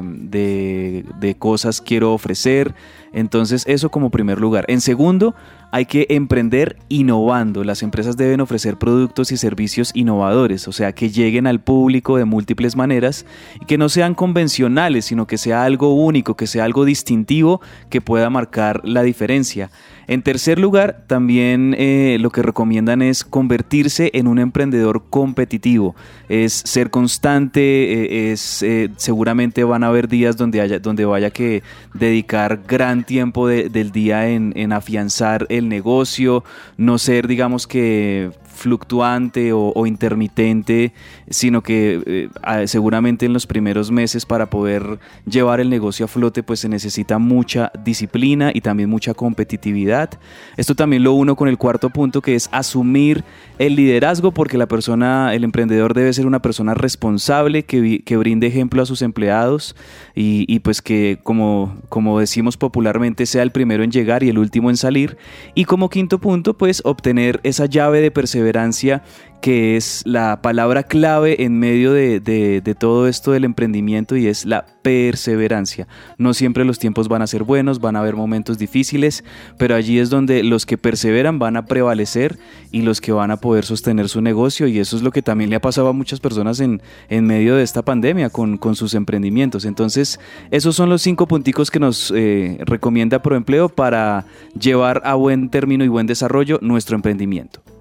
de 1.20 1.36
cosas 1.38 1.82
quiero 1.82 2.14
ofrecer. 2.14 2.74
Entonces 3.12 3.64
eso 3.68 3.90
como 3.90 4.10
primer 4.10 4.40
lugar. 4.42 4.66
En 4.68 4.82
segundo, 4.82 5.36
hay 5.72 5.86
que 5.86 6.08
emprender 6.10 6.78
innovando. 6.94 7.64
Las 7.64 7.82
empresas 7.82 8.18
deben 8.18 8.40
ofrecer 8.40 8.78
productos 8.78 9.32
y 9.32 9.38
servicios 9.38 9.92
innovadores, 9.96 10.68
o 10.68 10.72
sea, 10.72 10.94
que 10.94 11.10
lleguen 11.10 11.48
al 11.48 11.60
público 11.60 12.18
de 12.18 12.26
múltiples 12.26 12.76
maneras 12.76 13.26
y 13.60 13.66
que 13.66 13.80
no 13.80 13.90
sean 13.90 14.14
convencionales, 14.14 15.06
sino 15.06 15.26
que 15.26 15.40
sea 15.40 15.64
algo 15.64 15.96
único, 15.96 16.36
que 16.36 16.46
sea 16.46 16.66
algo 16.66 16.86
distintivo 16.86 17.62
que 17.90 18.00
pueda 18.00 18.30
marcar 18.30 18.82
la 18.84 19.02
diferencia. 19.02 19.72
En 20.08 20.22
tercer 20.22 20.60
lugar, 20.60 21.06
también 21.08 21.76
eh, 21.78 22.18
lo 22.20 22.30
que 22.30 22.42
recomiendan 22.42 23.02
es 23.02 23.24
convertirse 23.24 24.12
en 24.14 24.28
un 24.28 24.40
emprendedor 24.40 25.06
competitivo, 25.10 25.96
es 26.28 26.54
ser 26.54 26.90
constante, 26.90 27.62
eh, 27.62 28.32
es 28.32 28.64
eh, 28.64 28.90
seguramente 28.98 29.64
van 29.64 29.84
a 29.84 29.88
haber 29.88 30.08
días 30.08 30.36
donde 30.36 30.62
haya, 30.62 30.80
donde 30.80 31.06
vaya 31.06 31.32
que 31.32 31.64
dedicar 31.94 32.62
gran 32.68 33.06
tiempo 33.06 33.48
del 33.48 33.92
día 33.92 34.30
en, 34.30 34.52
en 34.56 34.74
afianzar 34.74 35.46
el 35.50 35.70
negocio, 35.70 36.44
no 36.78 36.98
ser 36.98 37.28
digamos 37.28 37.66
que 37.68 38.32
fluctuante 38.54 39.52
o, 39.52 39.86
intermitente, 39.86 40.94
sino 41.34 41.62
que 41.62 42.30
eh, 42.46 42.68
seguramente 42.68 43.26
en 43.26 43.34
los 43.34 43.48
primeros 43.48 43.92
meses 43.92 44.26
para 44.26 44.50
poder 44.50 45.00
llevar 45.26 45.60
el 45.60 45.70
negocio 45.70 46.06
a 46.06 46.08
flote 46.08 46.44
pues 46.44 46.62
se 46.62 46.70
necesita 46.70 47.18
mucha 47.18 47.72
disciplina 47.84 48.52
y 48.54 48.62
también 48.62 48.90
mucha 48.90 49.14
competitividad. 49.14 50.12
Esto 50.58 50.76
también 50.76 51.04
lo 51.04 51.14
uno 51.14 51.36
con 51.36 51.48
el 51.48 51.58
cuarto 51.58 51.90
punto 51.90 52.22
que 52.22 52.36
es 52.36 52.50
asumir 52.52 53.24
el 53.60 53.76
liderazgo 53.76 54.32
porque 54.32 54.58
la 54.58 54.68
persona, 54.68 55.34
el 55.34 55.44
emprendedor 55.44 55.94
debe 55.94 56.14
ser 56.14 56.28
una 56.28 56.42
persona 56.42 56.74
responsable 56.74 57.64
que, 57.64 58.04
que 58.04 58.18
brinde 58.18 58.48
ejemplo 58.48 58.82
a 58.82 58.86
sus 58.86 59.02
empleados 59.02 59.76
y, 60.16 60.46
y, 60.48 60.60
pues 60.60 60.82
que 60.82 61.20
como, 61.24 61.78
como 61.90 62.20
decimos 62.20 62.58
popularmente 62.58 63.26
sea 63.26 63.44
el 63.44 63.52
primero 63.52 63.84
en 63.84 63.92
llegar 63.92 64.24
y 64.24 64.30
el 64.30 64.38
último 64.38 64.70
en 64.70 64.78
salir. 64.78 65.18
Y 65.56 65.66
como 65.66 65.90
quinto 65.90 66.20
punto 66.20 66.58
pues 66.58 66.82
obtener 66.86 67.40
esa 67.44 67.66
llave 67.66 68.02
de 68.02 68.12
perseverancia 68.12 69.04
que 69.44 69.76
es 69.76 70.04
la 70.06 70.42
palabra 70.42 70.84
clave 70.84 71.44
en 71.44 71.60
medio 71.60 71.92
de, 71.92 72.62
todo 72.80 73.10
esto 73.10 73.34
del 73.34 73.44
emprendimiento 73.44 74.16
y 74.16 74.28
es 74.28 74.46
la 74.46 74.66
perseverancia. 74.82 75.86
No 76.18 76.34
siempre 76.34 76.64
los 76.64 76.80
tiempos 76.80 77.10
van 77.10 77.22
a 77.22 77.28
ser 77.28 77.44
buenos, 77.44 77.82
van 77.82 77.98
a 77.98 78.00
haber 78.00 78.16
momentos 78.16 78.58
difíciles, 78.58 79.26
pero 79.58 79.76
allí 79.76 80.00
es 80.00 80.10
donde 80.10 80.44
los 80.44 80.66
que 80.66 80.78
perseveran 80.78 81.40
van 81.40 81.58
a 81.58 81.66
prevalecer 81.66 82.40
y 82.72 82.84
los 82.84 83.02
que 83.02 83.12
van 83.12 83.32
a 83.32 83.36
poder 83.36 83.66
sostener 83.66 84.08
su 84.08 84.22
negocio 84.22 84.66
y 84.68 84.80
eso 84.80 84.96
es 84.96 85.04
lo 85.04 85.12
que 85.12 85.22
también 85.22 85.50
le 85.50 85.58
ha 85.58 85.62
pasado 85.62 85.90
a 85.90 85.94
muchas 85.94 86.22
personas 86.22 86.62
en, 86.62 86.82
en 87.10 87.28
medio 87.28 87.58
de 87.58 87.64
esta 87.64 87.82
pandemia 87.82 88.30
con, 88.30 88.58
sus 88.76 88.94
emprendimientos. 88.94 89.66
Entonces, 89.66 90.22
esos 90.52 90.74
son 90.74 90.90
los 90.90 91.02
cinco 91.02 91.28
punticos 91.28 91.70
que 91.70 91.82
nos 91.82 92.14
eh, 92.16 92.60
recomienda 92.62 93.22
Proempleo 93.22 93.68
para 93.68 94.24
llevar 94.58 95.02
a 95.04 95.16
buen 95.16 95.50
término 95.50 95.84
y 95.84 95.90
buen 95.90 96.08
desarrollo 96.08 96.60
nuestro 96.62 96.96
emprendimiento 96.96 97.73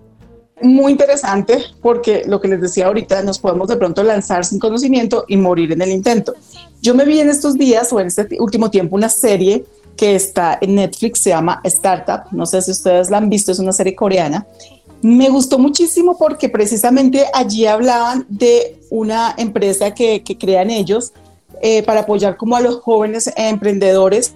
muy 0.62 0.92
interesante 0.92 1.58
porque 1.80 2.22
lo 2.26 2.40
que 2.40 2.48
les 2.48 2.60
decía 2.60 2.86
ahorita, 2.86 3.22
nos 3.22 3.38
podemos 3.38 3.68
de 3.68 3.76
pronto 3.76 4.02
lanzar 4.02 4.44
sin 4.44 4.58
conocimiento 4.58 5.24
y 5.28 5.36
morir 5.36 5.72
en 5.72 5.82
el 5.82 5.90
intento. 5.90 6.34
Yo 6.80 6.94
me 6.94 7.04
vi 7.04 7.20
en 7.20 7.30
estos 7.30 7.54
días 7.54 7.92
o 7.92 8.00
en 8.00 8.08
este 8.08 8.28
último 8.40 8.70
tiempo 8.70 8.96
una 8.96 9.08
serie 9.08 9.64
que 9.96 10.14
está 10.14 10.58
en 10.60 10.74
Netflix, 10.74 11.20
se 11.20 11.30
llama 11.30 11.60
Startup, 11.64 12.22
no 12.30 12.46
sé 12.46 12.62
si 12.62 12.70
ustedes 12.70 13.10
la 13.10 13.18
han 13.18 13.28
visto, 13.28 13.52
es 13.52 13.58
una 13.58 13.72
serie 13.72 13.94
coreana. 13.94 14.46
Me 15.02 15.28
gustó 15.28 15.58
muchísimo 15.58 16.16
porque 16.16 16.48
precisamente 16.48 17.26
allí 17.34 17.66
hablaban 17.66 18.24
de 18.28 18.78
una 18.90 19.34
empresa 19.36 19.92
que, 19.92 20.22
que 20.22 20.38
crean 20.38 20.70
ellos 20.70 21.12
eh, 21.60 21.82
para 21.82 22.00
apoyar 22.00 22.36
como 22.36 22.56
a 22.56 22.60
los 22.60 22.80
jóvenes 22.80 23.32
emprendedores 23.36 24.34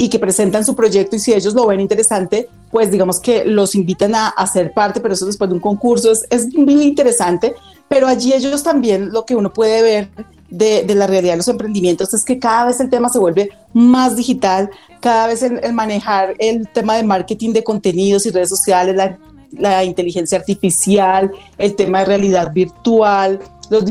y 0.00 0.08
que 0.08 0.18
presentan 0.18 0.64
su 0.64 0.74
proyecto 0.74 1.16
y 1.16 1.18
si 1.18 1.34
ellos 1.34 1.52
lo 1.52 1.66
ven 1.66 1.78
interesante, 1.78 2.48
pues 2.70 2.90
digamos 2.90 3.20
que 3.20 3.44
los 3.44 3.74
invitan 3.74 4.14
a, 4.14 4.28
hacer 4.28 4.72
parte, 4.72 4.98
pero 4.98 5.12
eso 5.12 5.26
después 5.26 5.50
de 5.50 5.54
un 5.56 5.60
concurso 5.60 6.10
es, 6.10 6.24
es 6.30 6.54
muy 6.54 6.84
interesante, 6.84 7.54
pero 7.86 8.06
allí 8.06 8.32
ellos 8.32 8.62
también 8.62 9.12
lo 9.12 9.26
que 9.26 9.36
uno 9.36 9.52
puede 9.52 9.82
ver 9.82 10.08
de, 10.48 10.84
de, 10.84 10.94
la 10.94 11.06
realidad 11.06 11.34
de 11.34 11.36
los 11.36 11.48
emprendimientos 11.48 12.14
es 12.14 12.24
que 12.24 12.38
cada 12.38 12.64
vez 12.64 12.80
el 12.80 12.88
tema 12.88 13.10
se 13.10 13.18
vuelve 13.18 13.50
más 13.74 14.16
digital, 14.16 14.70
cada 15.00 15.26
vez 15.26 15.42
el, 15.42 15.70
manejar 15.74 16.32
el 16.38 16.66
tema 16.70 16.96
de 16.96 17.02
marketing 17.02 17.52
de 17.52 17.62
contenidos 17.62 18.24
y 18.24 18.30
redes 18.30 18.48
sociales, 18.48 18.96
la, 18.96 19.18
la 19.52 19.84
inteligencia 19.84 20.38
artificial, 20.38 21.30
el 21.58 21.76
tema 21.76 21.98
de 21.98 22.04
realidad 22.06 22.54
virtual, 22.54 23.38
los 23.68 23.84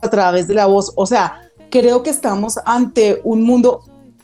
a 0.00 0.08
través 0.08 0.48
de 0.48 0.54
la 0.54 0.64
voz, 0.64 0.92
o 0.96 1.04
sea, 1.04 1.42
creo 1.70 2.02
que 2.02 2.08
estamos 2.08 2.58
ante 2.64 3.20
un 3.22 3.42
mundo 3.42 3.82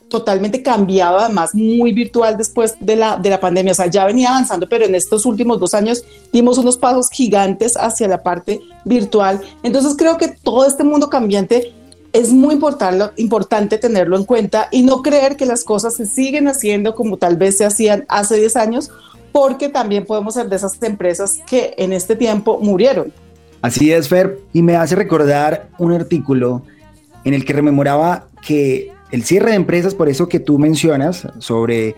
totalmente 0.09 0.63
cambiado, 0.63 1.19
además 1.19 1.55
muy 1.55 1.93
virtual 1.93 2.37
después 2.37 2.75
de 2.81 2.97
la, 2.97 3.17
de 3.17 3.31
la 3.31 3.41
pandemia. 3.41 3.73
O 3.73 3.75
sea, 3.75 3.87
ya 3.87 4.07
venía 4.07 4.31
avanzando, 4.31 4.69
pero 4.69 4.85
en 4.85 4.95
estos 4.95 5.27
últimos 5.27 5.61
dos 5.61 5.75
años 5.75 6.05
dimos 6.33 6.59
unos 6.59 6.77
pasos 6.77 7.11
gigantes 7.11 7.77
hacia 7.77 8.09
la 8.09 8.23
parte 8.23 8.61
virtual. 8.85 9.41
Entonces 9.63 9.95
creo 9.97 10.17
que 10.17 10.29
todo 10.29 10.67
este 10.67 10.85
mundo 10.85 11.11
cambiante 11.11 11.73
es 12.13 12.33
muy 12.33 12.55
importante, 12.55 13.05
importante 13.21 13.79
tenerlo 13.79 14.17
en 14.17 14.25
cuenta 14.25 14.69
y 14.71 14.83
no 14.83 15.03
creer 15.03 15.37
que 15.37 15.47
las 15.47 15.63
cosas 15.63 15.95
se 15.95 16.07
siguen 16.07 16.49
haciendo 16.49 16.95
como 16.95 17.19
tal 17.19 17.37
vez 17.37 17.59
se 17.59 17.65
hacían 17.65 18.05
hace 18.09 18.37
10 18.37 18.57
años, 18.57 18.91
porque 19.31 19.69
también 19.69 20.07
podemos 20.07 20.35
ser 20.35 20.49
de 20.49 20.57
esas 20.57 20.83
empresas 20.83 21.39
que 21.47 21.75
en 21.77 21.93
este 21.93 22.17
tiempo 22.17 22.59
murieron. 22.61 23.13
Así 23.61 23.93
es, 23.93 24.09
Fer, 24.09 24.41
y 24.53 24.63
me 24.63 24.77
hace 24.77 24.95
recordar 24.95 25.69
un 25.79 25.93
artículo 25.93 26.63
en 27.25 27.35
el 27.35 27.45
que 27.45 27.53
rememoraba 27.53 28.29
que 28.41 28.93
el 29.11 29.25
cierre 29.25 29.51
de 29.51 29.57
empresas, 29.57 29.95
por 29.95 30.09
eso 30.09 30.29
que 30.29 30.41
tú 30.41 30.59
mencionas, 30.59 31.27
sobre 31.39 31.97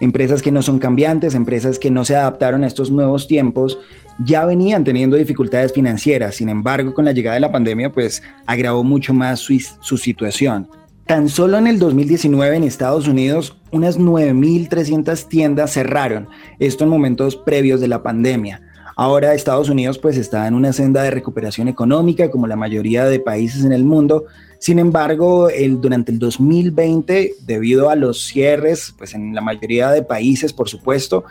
empresas 0.00 0.40
que 0.42 0.50
no 0.50 0.62
son 0.62 0.78
cambiantes, 0.78 1.34
empresas 1.34 1.78
que 1.78 1.90
no 1.90 2.04
se 2.04 2.16
adaptaron 2.16 2.64
a 2.64 2.66
estos 2.66 2.90
nuevos 2.90 3.28
tiempos, 3.28 3.78
ya 4.18 4.44
venían 4.44 4.84
teniendo 4.84 5.16
dificultades 5.16 5.72
financieras. 5.72 6.36
Sin 6.36 6.48
embargo, 6.48 6.94
con 6.94 7.04
la 7.04 7.12
llegada 7.12 7.34
de 7.34 7.40
la 7.40 7.52
pandemia, 7.52 7.92
pues 7.92 8.22
agravó 8.46 8.82
mucho 8.82 9.14
más 9.14 9.40
su, 9.40 9.96
situación. 9.96 10.68
Tan 11.06 11.28
solo 11.28 11.58
en 11.58 11.66
el 11.66 11.78
2019 11.78 12.56
en 12.56 12.64
Estados 12.64 13.08
Unidos, 13.08 13.56
unas 13.72 13.98
9.300 13.98 15.28
tiendas 15.28 15.72
cerraron, 15.72 16.28
esto 16.58 16.84
en 16.84 16.90
momentos 16.90 17.36
previos 17.36 17.80
de 17.80 17.88
la 17.88 18.02
pandemia. 18.02 18.62
Ahora 18.96 19.34
Estados 19.34 19.70
Unidos 19.70 19.98
pues 19.98 20.16
está 20.16 20.46
en 20.46 20.54
una 20.54 20.72
senda 20.72 21.02
de 21.02 21.10
recuperación 21.10 21.68
económica 21.68 22.30
como 22.30 22.46
la 22.46 22.56
mayoría 22.56 23.06
de 23.06 23.18
países 23.18 23.64
en 23.64 23.72
el 23.72 23.82
mundo, 23.82 24.26
sin 24.60 24.78
embargo, 24.78 25.48
durante 25.78 26.12
el 26.12 26.18
2020, 26.18 27.32
debido 27.40 27.88
a 27.88 27.96
los 27.96 28.26
cierres, 28.26 28.94
pues 28.96 29.14
en 29.14 29.34
la 29.34 29.40
mayoría 29.40 29.90
de 29.90 30.02
países, 30.02 30.52
por 30.52 30.68
supuesto, 30.68 31.24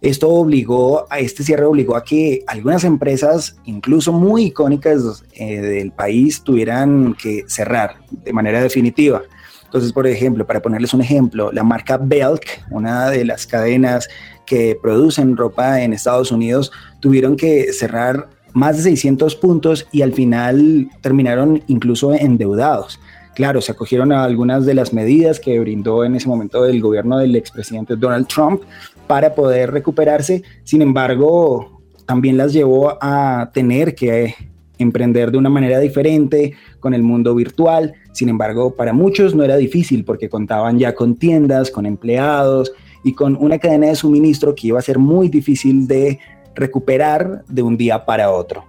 esto 0.00 0.28
obligó, 0.28 1.06
a 1.08 1.20
este 1.20 1.44
cierre 1.44 1.64
obligó 1.64 1.94
a 1.94 2.02
que 2.02 2.42
algunas 2.48 2.82
empresas, 2.82 3.56
incluso 3.64 4.12
muy 4.12 4.46
icónicas 4.46 5.22
eh, 5.34 5.60
del 5.60 5.92
país, 5.92 6.42
tuvieran 6.42 7.14
que 7.14 7.44
cerrar 7.46 7.98
de 8.10 8.32
manera 8.32 8.60
definitiva. 8.60 9.22
Entonces, 9.64 9.92
por 9.92 10.08
ejemplo, 10.08 10.44
para 10.44 10.60
ponerles 10.60 10.92
un 10.92 11.02
ejemplo, 11.02 11.52
la 11.52 11.62
marca 11.62 11.98
Belk, 11.98 12.44
una 12.72 13.10
de 13.10 13.24
las 13.24 13.46
cadenas 13.46 14.08
que 14.44 14.76
producen 14.82 15.36
ropa 15.36 15.82
en 15.82 15.92
Estados 15.92 16.32
Unidos 16.32 16.72
tuvieron 16.98 17.36
que 17.36 17.72
cerrar 17.72 18.28
más 18.52 18.76
de 18.76 18.82
600 18.82 19.36
puntos 19.36 19.86
y 19.92 20.02
al 20.02 20.12
final 20.12 20.88
terminaron 21.00 21.62
incluso 21.66 22.12
endeudados. 22.12 23.00
Claro, 23.34 23.62
se 23.62 23.72
acogieron 23.72 24.12
a 24.12 24.24
algunas 24.24 24.66
de 24.66 24.74
las 24.74 24.92
medidas 24.92 25.40
que 25.40 25.58
brindó 25.58 26.04
en 26.04 26.16
ese 26.16 26.28
momento 26.28 26.66
el 26.66 26.80
gobierno 26.82 27.18
del 27.18 27.34
expresidente 27.34 27.96
Donald 27.96 28.26
Trump 28.26 28.62
para 29.06 29.34
poder 29.34 29.70
recuperarse. 29.70 30.42
Sin 30.64 30.82
embargo, 30.82 31.80
también 32.06 32.36
las 32.36 32.52
llevó 32.52 32.98
a 33.00 33.50
tener 33.54 33.94
que 33.94 34.34
emprender 34.78 35.30
de 35.30 35.38
una 35.38 35.48
manera 35.48 35.78
diferente 35.78 36.54
con 36.78 36.92
el 36.92 37.02
mundo 37.02 37.34
virtual. 37.34 37.94
Sin 38.12 38.28
embargo, 38.28 38.74
para 38.74 38.92
muchos 38.92 39.34
no 39.34 39.44
era 39.44 39.56
difícil 39.56 40.04
porque 40.04 40.28
contaban 40.28 40.78
ya 40.78 40.94
con 40.94 41.16
tiendas, 41.16 41.70
con 41.70 41.86
empleados 41.86 42.72
y 43.02 43.14
con 43.14 43.36
una 43.40 43.58
cadena 43.58 43.86
de 43.86 43.96
suministro 43.96 44.54
que 44.54 44.68
iba 44.68 44.78
a 44.78 44.82
ser 44.82 44.98
muy 44.98 45.28
difícil 45.28 45.86
de 45.86 46.18
recuperar 46.54 47.44
de 47.48 47.62
un 47.62 47.76
día 47.76 48.04
para 48.04 48.30
otro. 48.30 48.64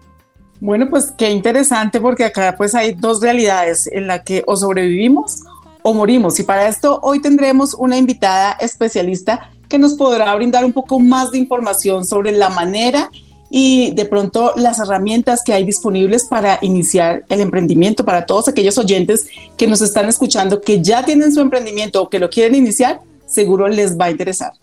Bueno, 0.59 0.89
pues 0.89 1.11
qué 1.17 1.29
interesante 1.29 1.99
porque 1.99 2.23
acá 2.23 2.55
pues 2.57 2.73
hay 2.73 2.93
dos 2.93 3.21
realidades 3.21 3.87
en 3.91 4.07
la 4.07 4.23
que 4.23 4.43
o 4.47 4.55
sobrevivimos 4.55 5.43
o 5.81 5.93
morimos. 5.93 6.39
Y 6.39 6.43
para 6.43 6.67
esto 6.67 6.99
hoy 7.03 7.21
tendremos 7.21 7.73
una 7.73 7.97
invitada 7.97 8.53
especialista 8.53 9.49
que 9.67 9.77
nos 9.77 9.95
podrá 9.95 10.33
brindar 10.35 10.63
un 10.63 10.71
poco 10.71 10.99
más 10.99 11.31
de 11.31 11.39
información 11.39 12.05
sobre 12.05 12.31
la 12.31 12.49
manera 12.49 13.09
y 13.49 13.91
de 13.91 14.05
pronto 14.05 14.53
las 14.55 14.79
herramientas 14.79 15.43
que 15.43 15.53
hay 15.53 15.63
disponibles 15.63 16.25
para 16.25 16.57
iniciar 16.61 17.23
el 17.29 17.41
emprendimiento 17.41 18.03
para 18.03 18.25
todos 18.25 18.47
aquellos 18.47 18.77
oyentes 18.77 19.27
que 19.57 19.67
nos 19.67 19.81
están 19.81 20.09
escuchando 20.09 20.59
que 20.61 20.81
ya 20.81 21.03
tienen 21.05 21.31
su 21.31 21.39
emprendimiento 21.39 22.01
o 22.01 22.09
que 22.09 22.19
lo 22.19 22.29
quieren 22.29 22.55
iniciar, 22.55 23.01
seguro 23.27 23.67
les 23.67 23.95
va 23.99 24.05
a 24.05 24.11
interesar. 24.11 24.53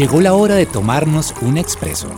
Llegó 0.00 0.22
la 0.22 0.32
hora 0.32 0.54
de 0.54 0.64
tomarnos 0.64 1.34
un 1.42 1.58
expreso. 1.58 2.08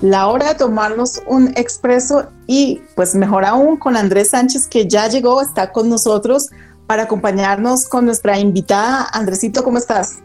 La 0.00 0.28
hora 0.28 0.54
de 0.54 0.54
tomarnos 0.54 1.20
un 1.26 1.48
expreso 1.48 2.30
y 2.46 2.80
pues 2.96 3.14
mejor 3.14 3.44
aún 3.44 3.76
con 3.76 3.94
Andrés 3.94 4.30
Sánchez 4.30 4.66
que 4.66 4.88
ya 4.88 5.06
llegó, 5.10 5.42
está 5.42 5.70
con 5.70 5.90
nosotros 5.90 6.48
para 6.86 7.02
acompañarnos 7.02 7.86
con 7.88 8.06
nuestra 8.06 8.38
invitada. 8.38 9.06
Andresito, 9.12 9.62
¿cómo 9.62 9.76
estás? 9.76 10.20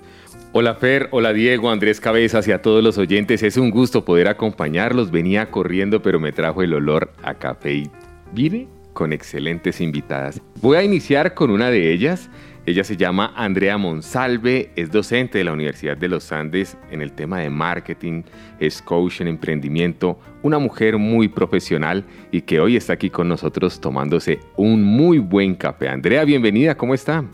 Hola 0.53 0.75
Fer, 0.75 1.09
hola 1.11 1.33
Diego, 1.33 1.69
Andrés 1.69 1.99
Cabezas 1.99 2.47
y 2.47 2.53
a 2.53 2.61
todos 2.61 2.81
los 2.81 2.97
oyentes. 2.97 3.43
Es 3.43 3.57
un 3.57 3.71
gusto 3.71 4.05
poder 4.05 4.29
acompañarlos. 4.29 5.11
Venía 5.11 5.51
corriendo 5.51 6.01
pero 6.01 6.17
me 6.17 6.31
trajo 6.31 6.61
el 6.61 6.73
olor 6.73 7.11
a 7.23 7.33
café 7.33 7.73
y 7.73 7.91
vine 8.31 8.69
con 8.93 9.11
excelentes 9.11 9.81
invitadas. 9.81 10.41
Voy 10.61 10.77
a 10.77 10.83
iniciar 10.83 11.33
con 11.33 11.51
una 11.51 11.69
de 11.69 11.91
ellas. 11.91 12.29
Ella 12.69 12.83
se 12.83 12.95
llama 12.95 13.33
Andrea 13.35 13.79
Monsalve, 13.79 14.69
es 14.75 14.91
docente 14.91 15.39
de 15.39 15.43
la 15.43 15.53
Universidad 15.53 15.97
de 15.97 16.07
los 16.07 16.31
Andes 16.31 16.77
en 16.91 17.01
el 17.01 17.13
tema 17.13 17.39
de 17.39 17.49
marketing, 17.49 18.21
es 18.59 18.79
coach 18.79 19.21
en 19.21 19.27
emprendimiento, 19.27 20.19
una 20.43 20.59
mujer 20.59 20.99
muy 20.99 21.29
profesional 21.29 22.05
y 22.31 22.41
que 22.41 22.59
hoy 22.59 22.75
está 22.75 22.93
aquí 22.93 23.09
con 23.09 23.27
nosotros 23.27 23.81
tomándose 23.81 24.37
un 24.55 24.83
muy 24.83 25.17
buen 25.17 25.55
café. 25.55 25.89
Andrea, 25.89 26.23
bienvenida, 26.25 26.77
¿cómo 26.77 26.93
está? 26.93 27.25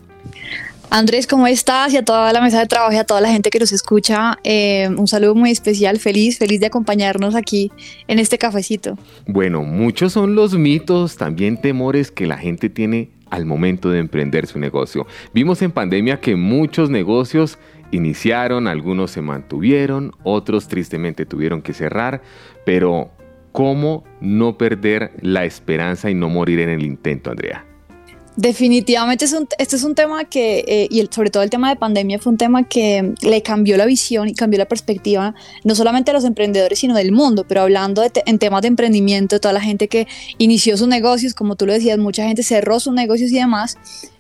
Andrés, 0.90 1.28
¿cómo 1.28 1.48
estás? 1.48 1.94
Y 1.94 1.98
a 1.98 2.06
toda 2.06 2.32
la 2.32 2.40
mesa 2.40 2.60
de 2.60 2.68
trabajo 2.68 2.94
y 2.94 2.96
a 2.96 3.04
toda 3.04 3.20
la 3.20 3.30
gente 3.30 3.50
que 3.50 3.60
nos 3.60 3.74
escucha, 3.74 4.40
eh, 4.46 4.88
un 4.98 5.08
saludo 5.08 5.36
muy 5.36 5.52
especial, 5.52 6.00
feliz, 6.00 6.38
feliz 6.38 6.62
de 6.62 6.68
acompañarnos 6.68 7.36
aquí 7.36 7.74
en 8.08 8.20
este 8.20 8.38
cafecito. 8.38 8.98
Bueno, 9.28 9.64
muchos 9.64 10.14
son 10.14 10.36
los 10.36 10.54
mitos, 10.58 11.18
también 11.18 11.58
temores 11.58 12.10
que 12.10 12.26
la 12.26 12.38
gente 12.38 12.70
tiene 12.70 13.10
al 13.30 13.46
momento 13.46 13.90
de 13.90 14.00
emprender 14.00 14.48
su 14.48 14.60
negocio. 14.60 15.06
Vimos 15.34 15.62
en 15.62 15.72
pandemia 15.72 16.20
que 16.20 16.36
muchos 16.36 16.90
negocios 16.90 17.58
iniciaron, 17.92 18.68
algunos 18.68 19.12
se 19.12 19.22
mantuvieron, 19.22 20.12
otros 20.24 20.68
tristemente 20.68 21.26
tuvieron 21.26 21.62
que 21.62 21.74
cerrar, 21.74 22.22
pero 22.66 23.12
¿cómo 23.52 24.04
no 24.22 24.58
perder 24.58 25.12
la 25.22 25.46
esperanza 25.46 26.10
y 26.10 26.16
no 26.16 26.30
morir 26.30 26.60
en 26.60 26.70
el 26.70 26.84
intento, 26.84 27.32
Andrea? 27.32 27.66
Definitivamente 28.38 29.24
es 29.24 29.36
este 29.58 29.76
es 29.78 29.84
un 29.84 29.96
tema 29.96 30.26
que, 30.26 30.66
eh, 30.68 30.88
y 30.92 31.08
sobre 31.10 31.30
todo 31.30 31.42
el 31.42 31.50
tema 31.50 31.70
de 31.70 31.78
pandemia, 31.78 32.20
fue 32.20 32.34
un 32.34 32.38
tema 32.38 32.68
que 32.68 33.14
le 33.22 33.42
cambió 33.42 33.78
la 33.78 33.86
visión 33.86 34.28
y 34.28 34.34
cambió 34.34 34.60
la 34.60 34.66
perspectiva, 34.66 35.34
no 35.64 35.74
solamente 35.74 36.12
de 36.12 36.14
los 36.18 36.26
emprendedores, 36.26 36.80
sino 36.80 36.96
del 36.96 37.14
mundo, 37.14 37.46
pero 37.48 37.62
hablando 37.62 38.04
en 38.04 38.40
temas 38.40 38.62
de 38.62 38.68
emprendimiento, 38.68 39.40
toda 39.40 39.54
la 39.54 39.62
gente 39.62 39.88
que 39.88 40.08
inició 40.38 40.76
sus 40.76 40.90
negocios, 40.90 41.34
como 41.34 41.56
tú 41.56 41.66
lo 41.66 41.72
decías, 41.72 41.98
mucha 41.98 42.28
gente 42.28 42.44
cerró 42.44 42.82
sus 42.82 42.94
negocios 42.94 43.32
y 43.32 43.36
demás, 43.36 43.78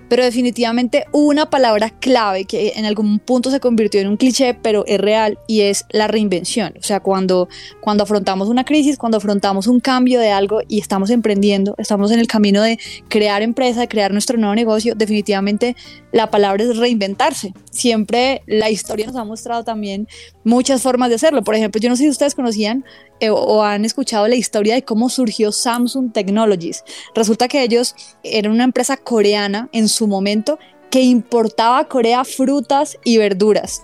pero 0.10 0.24
definitivamente 0.24 1.06
una 1.12 1.50
palabra 1.50 1.90
clave 1.90 2.46
que 2.46 2.74
en 2.76 2.86
algún 2.86 3.20
punto 3.20 3.52
se 3.52 3.60
convirtió 3.60 4.02
en 4.02 4.08
un 4.08 4.18
cliché, 4.18 4.54
pero 4.54 4.86
es 4.88 5.00
real 5.00 5.40
y 5.48 5.62
es 5.62 5.86
la 5.90 6.08
reinvención. 6.08 6.74
O 6.80 6.84
sea, 6.84 7.00
cuando, 7.00 7.48
cuando 7.82 8.04
afrontamos 8.04 8.48
una 8.50 8.66
crisis, 8.66 8.98
cuando 8.98 9.18
afrontamos 9.18 9.68
un 9.68 9.80
cambio 9.80 10.20
de 10.20 10.32
algo 10.32 10.62
y 10.68 10.80
estamos 10.80 11.10
emprendiendo, 11.10 11.76
estamos 11.78 12.12
en 12.12 12.20
el 12.20 12.28
camino 12.28 12.62
de 12.62 12.80
crear 13.10 13.42
empresa, 13.42 13.82
de 13.82 13.88
crear 13.88 14.12
nuestro 14.12 14.38
nuevo 14.38 14.56
negocio, 14.56 14.96
definitivamente 14.96 15.76
la 16.12 16.30
palabra 16.30 16.64
es 16.64 16.78
reinventarse. 16.78 17.54
Siempre 17.72 18.42
la 18.46 18.70
historia 18.70 19.08
nos 19.08 19.16
ha 19.16 19.24
mostrado 19.24 19.64
también 19.64 20.08
muchas 20.46 20.82
formas 20.82 21.10
de 21.10 21.16
hacerlo. 21.16 21.44
Por 21.44 21.56
ejemplo, 21.56 21.82
yo 21.82 21.90
no 21.90 21.98
sé 21.98 22.04
si 22.04 22.10
ustedes 22.10 22.36
conocían 22.36 22.86
eh, 23.20 23.30
o 23.30 23.64
han 23.64 23.84
escuchado 23.84 24.28
la 24.30 24.36
historia 24.36 24.76
de 24.76 24.84
cómo 24.84 25.10
surgió 25.10 25.52
Samsung 25.52 26.14
Technologies. 26.14 26.86
Resulta 27.14 27.50
que 27.50 27.64
ellos 27.64 27.96
eran 28.24 28.54
una 28.54 28.64
empresa 28.64 28.96
coreana 28.96 29.68
en 29.74 29.90
su 29.90 30.08
momento 30.08 30.58
que 30.90 31.02
importaba 31.02 31.80
a 31.80 31.88
Corea 31.90 32.24
frutas 32.24 32.98
y 33.04 33.18
verduras. 33.18 33.84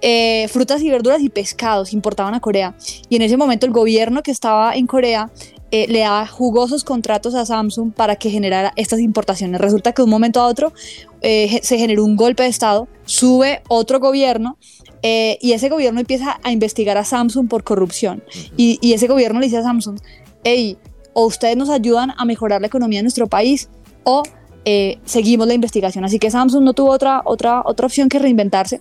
Eh, 0.00 0.48
frutas 0.48 0.80
y 0.80 0.88
verduras 0.88 1.20
y 1.20 1.28
pescados 1.28 1.92
importaban 1.92 2.34
a 2.34 2.40
Corea. 2.40 2.74
Y 3.10 3.16
en 3.16 3.22
ese 3.22 3.36
momento 3.36 3.66
el 3.66 3.72
gobierno 3.72 4.22
que 4.22 4.30
estaba 4.30 4.74
en 4.74 4.86
Corea 4.86 5.30
eh, 5.72 5.86
le 5.88 5.98
daba 5.98 6.26
jugosos 6.26 6.84
contratos 6.84 7.34
a 7.34 7.44
Samsung 7.44 7.92
para 7.92 8.14
que 8.14 8.30
generara 8.30 8.72
estas 8.76 9.00
importaciones. 9.00 9.60
Resulta 9.60 9.92
que 9.92 10.00
de 10.00 10.04
un 10.04 10.10
momento 10.10 10.40
a 10.40 10.46
otro 10.46 10.72
se 11.20 11.76
generó 11.76 12.04
un 12.04 12.14
golpe 12.14 12.44
de 12.44 12.48
Estado, 12.50 12.86
sube 13.04 13.60
otro 13.66 13.98
gobierno 13.98 14.56
eh, 15.08 15.38
y 15.40 15.52
ese 15.52 15.68
gobierno 15.68 16.00
empieza 16.00 16.40
a 16.42 16.50
investigar 16.50 16.98
a 16.98 17.04
Samsung 17.04 17.48
por 17.48 17.62
corrupción. 17.62 18.24
y, 18.56 18.92
ese 18.92 19.06
gobierno 19.06 19.38
le 19.38 19.46
dice 19.46 19.58
a 19.58 19.62
Samsung, 19.62 20.00
hey, 20.42 20.76
o 21.12 21.26
ustedes 21.26 21.56
nos 21.56 21.70
ayudan 21.70 22.12
a 22.16 22.24
mejorar 22.24 22.60
la 22.60 22.66
economía 22.66 22.98
de 22.98 23.04
nuestro 23.04 23.28
país 23.28 23.68
o 24.02 24.24
eh, 24.64 24.98
seguimos 25.04 25.46
la 25.46 25.54
investigación. 25.54 26.04
Así 26.04 26.18
que 26.18 26.28
Samsung 26.28 26.64
no 26.64 26.72
tuvo 26.72 26.90
otra, 26.90 27.22
otra, 27.24 27.62
otra 27.64 27.86
opción 27.86 28.08
que 28.08 28.18
reinventarse. 28.18 28.80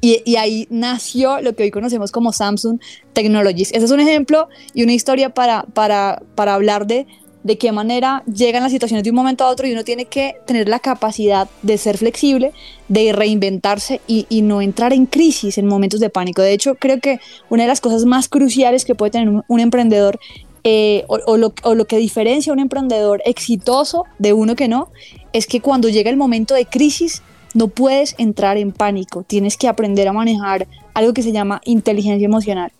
Y, 0.00 0.22
y, 0.24 0.36
ahí 0.36 0.66
nació 0.70 1.42
lo 1.42 1.54
que 1.54 1.64
hoy 1.64 1.70
conocemos 1.70 2.10
como 2.10 2.32
Samsung 2.32 2.80
Technologies. 3.12 3.70
Ese 3.72 3.84
es 3.84 3.90
un 3.90 4.00
ejemplo 4.00 4.48
y 4.72 4.82
una 4.82 4.94
historia 4.94 5.34
para, 5.34 5.64
para, 5.74 6.22
para 6.34 6.54
hablar 6.54 6.86
de 6.86 7.06
de 7.46 7.58
qué 7.58 7.70
manera 7.70 8.24
llegan 8.26 8.64
las 8.64 8.72
situaciones 8.72 9.04
de 9.04 9.10
un 9.10 9.16
momento 9.16 9.44
a 9.44 9.50
otro 9.50 9.68
y 9.68 9.72
uno 9.72 9.84
tiene 9.84 10.06
que 10.06 10.34
tener 10.46 10.68
la 10.68 10.80
capacidad 10.80 11.48
de 11.62 11.78
ser 11.78 11.96
flexible, 11.96 12.52
de 12.88 13.12
reinventarse 13.12 14.00
y, 14.08 14.26
no 14.42 14.60
entrar 14.60 14.92
en 14.92 15.06
crisis 15.06 15.56
en 15.56 15.66
momentos 15.66 16.00
de 16.00 16.10
pánico. 16.10 16.42
De 16.42 16.52
hecho, 16.52 16.74
creo 16.74 16.98
que 16.98 17.20
una 17.48 17.62
de 17.62 17.68
las 17.68 17.80
cosas 17.80 18.04
más 18.04 18.28
cruciales 18.28 18.84
que 18.84 18.96
puede 18.96 19.12
tener 19.12 19.44
un, 19.46 19.60
emprendedor 19.60 20.18
eh, 20.64 21.04
o, 21.06 21.36
lo, 21.36 21.54
o, 21.62 21.74
lo, 21.76 21.84
que 21.84 21.98
diferencia 21.98 22.50
a 22.50 22.54
un 22.54 22.58
emprendedor 22.58 23.22
exitoso 23.24 24.06
de 24.18 24.32
uno 24.32 24.56
que 24.56 24.66
no, 24.66 24.88
es 25.32 25.46
que 25.46 25.60
cuando 25.60 25.88
llega 25.88 26.10
el 26.10 26.16
momento 26.16 26.54
de 26.54 26.66
crisis 26.66 27.22
no 27.54 27.68
puedes 27.68 28.16
entrar 28.18 28.56
en 28.56 28.72
pánico, 28.72 29.22
tienes 29.22 29.56
que 29.56 29.68
aprender 29.68 30.08
a 30.08 30.12
manejar 30.12 30.66
algo 30.94 31.12
que 31.14 31.22
se 31.22 31.30
llama 31.30 31.60
inteligencia 31.64 32.24
emocional. 32.24 32.72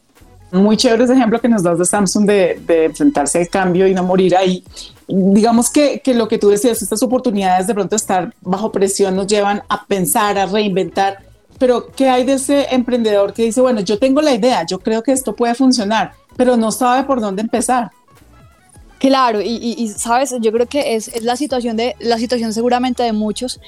Muy 0.53 0.77
chévere 0.77 1.05
ese 1.05 1.13
ejemplo 1.15 1.41
que 1.41 1.49
nos 1.49 1.63
das 1.63 1.79
de 1.79 1.85
Samsung 1.85 2.25
de, 2.25 2.85
enfrentarse 2.85 3.41
al 3.41 3.49
cambio 3.49 3.87
y 3.87 3.95
no 3.95 4.05
morir 4.05 4.37
ahí. 4.37 4.63
Digamos 5.09 5.71
que, 5.71 6.01
que, 6.01 6.15
lo 6.15 6.29
que 6.29 6.39
tú 6.39 6.49
decías, 6.49 6.81
estas 6.83 7.03
oportunidades 7.03 7.67
de 7.67 7.75
pronto 7.75 7.97
estar 7.97 8.33
bajo 8.41 8.71
presión 8.71 9.17
nos 9.17 9.27
llevan 9.27 9.63
a 9.69 9.85
pensar, 9.87 10.39
a 10.39 10.47
reinventar. 10.47 11.19
Pero, 11.59 11.89
¿qué 11.91 12.09
hay 12.09 12.25
de 12.25 12.35
ese 12.35 12.67
emprendedor 12.71 13.33
que 13.33 13.45
dice, 13.45 13.61
bueno, 13.61 13.81
yo 13.81 13.99
tengo 13.99 14.21
la 14.21 14.35
idea, 14.35 14.65
yo 14.67 14.79
creo 14.79 15.03
que 15.03 15.13
esto 15.13 15.35
puede 15.35 15.55
funcionar, 15.55 16.13
pero 16.37 16.57
no 16.57 16.71
sabe 16.71 17.05
por 17.05 17.21
dónde 17.21 17.43
empezar? 17.43 17.91
Claro, 18.99 19.41
y, 19.41 19.49
y, 19.49 19.89
sabes, 19.89 20.35
yo 20.41 20.53
creo 20.53 20.67
que 20.67 20.97
es, 20.97 21.09
es, 21.09 21.23
la 21.23 21.37
situación 21.37 21.77
de 21.77 21.97
la 21.99 22.19
situación 22.19 22.53
seguramente 22.53 23.03
de 23.03 23.13
muchos 23.13 23.61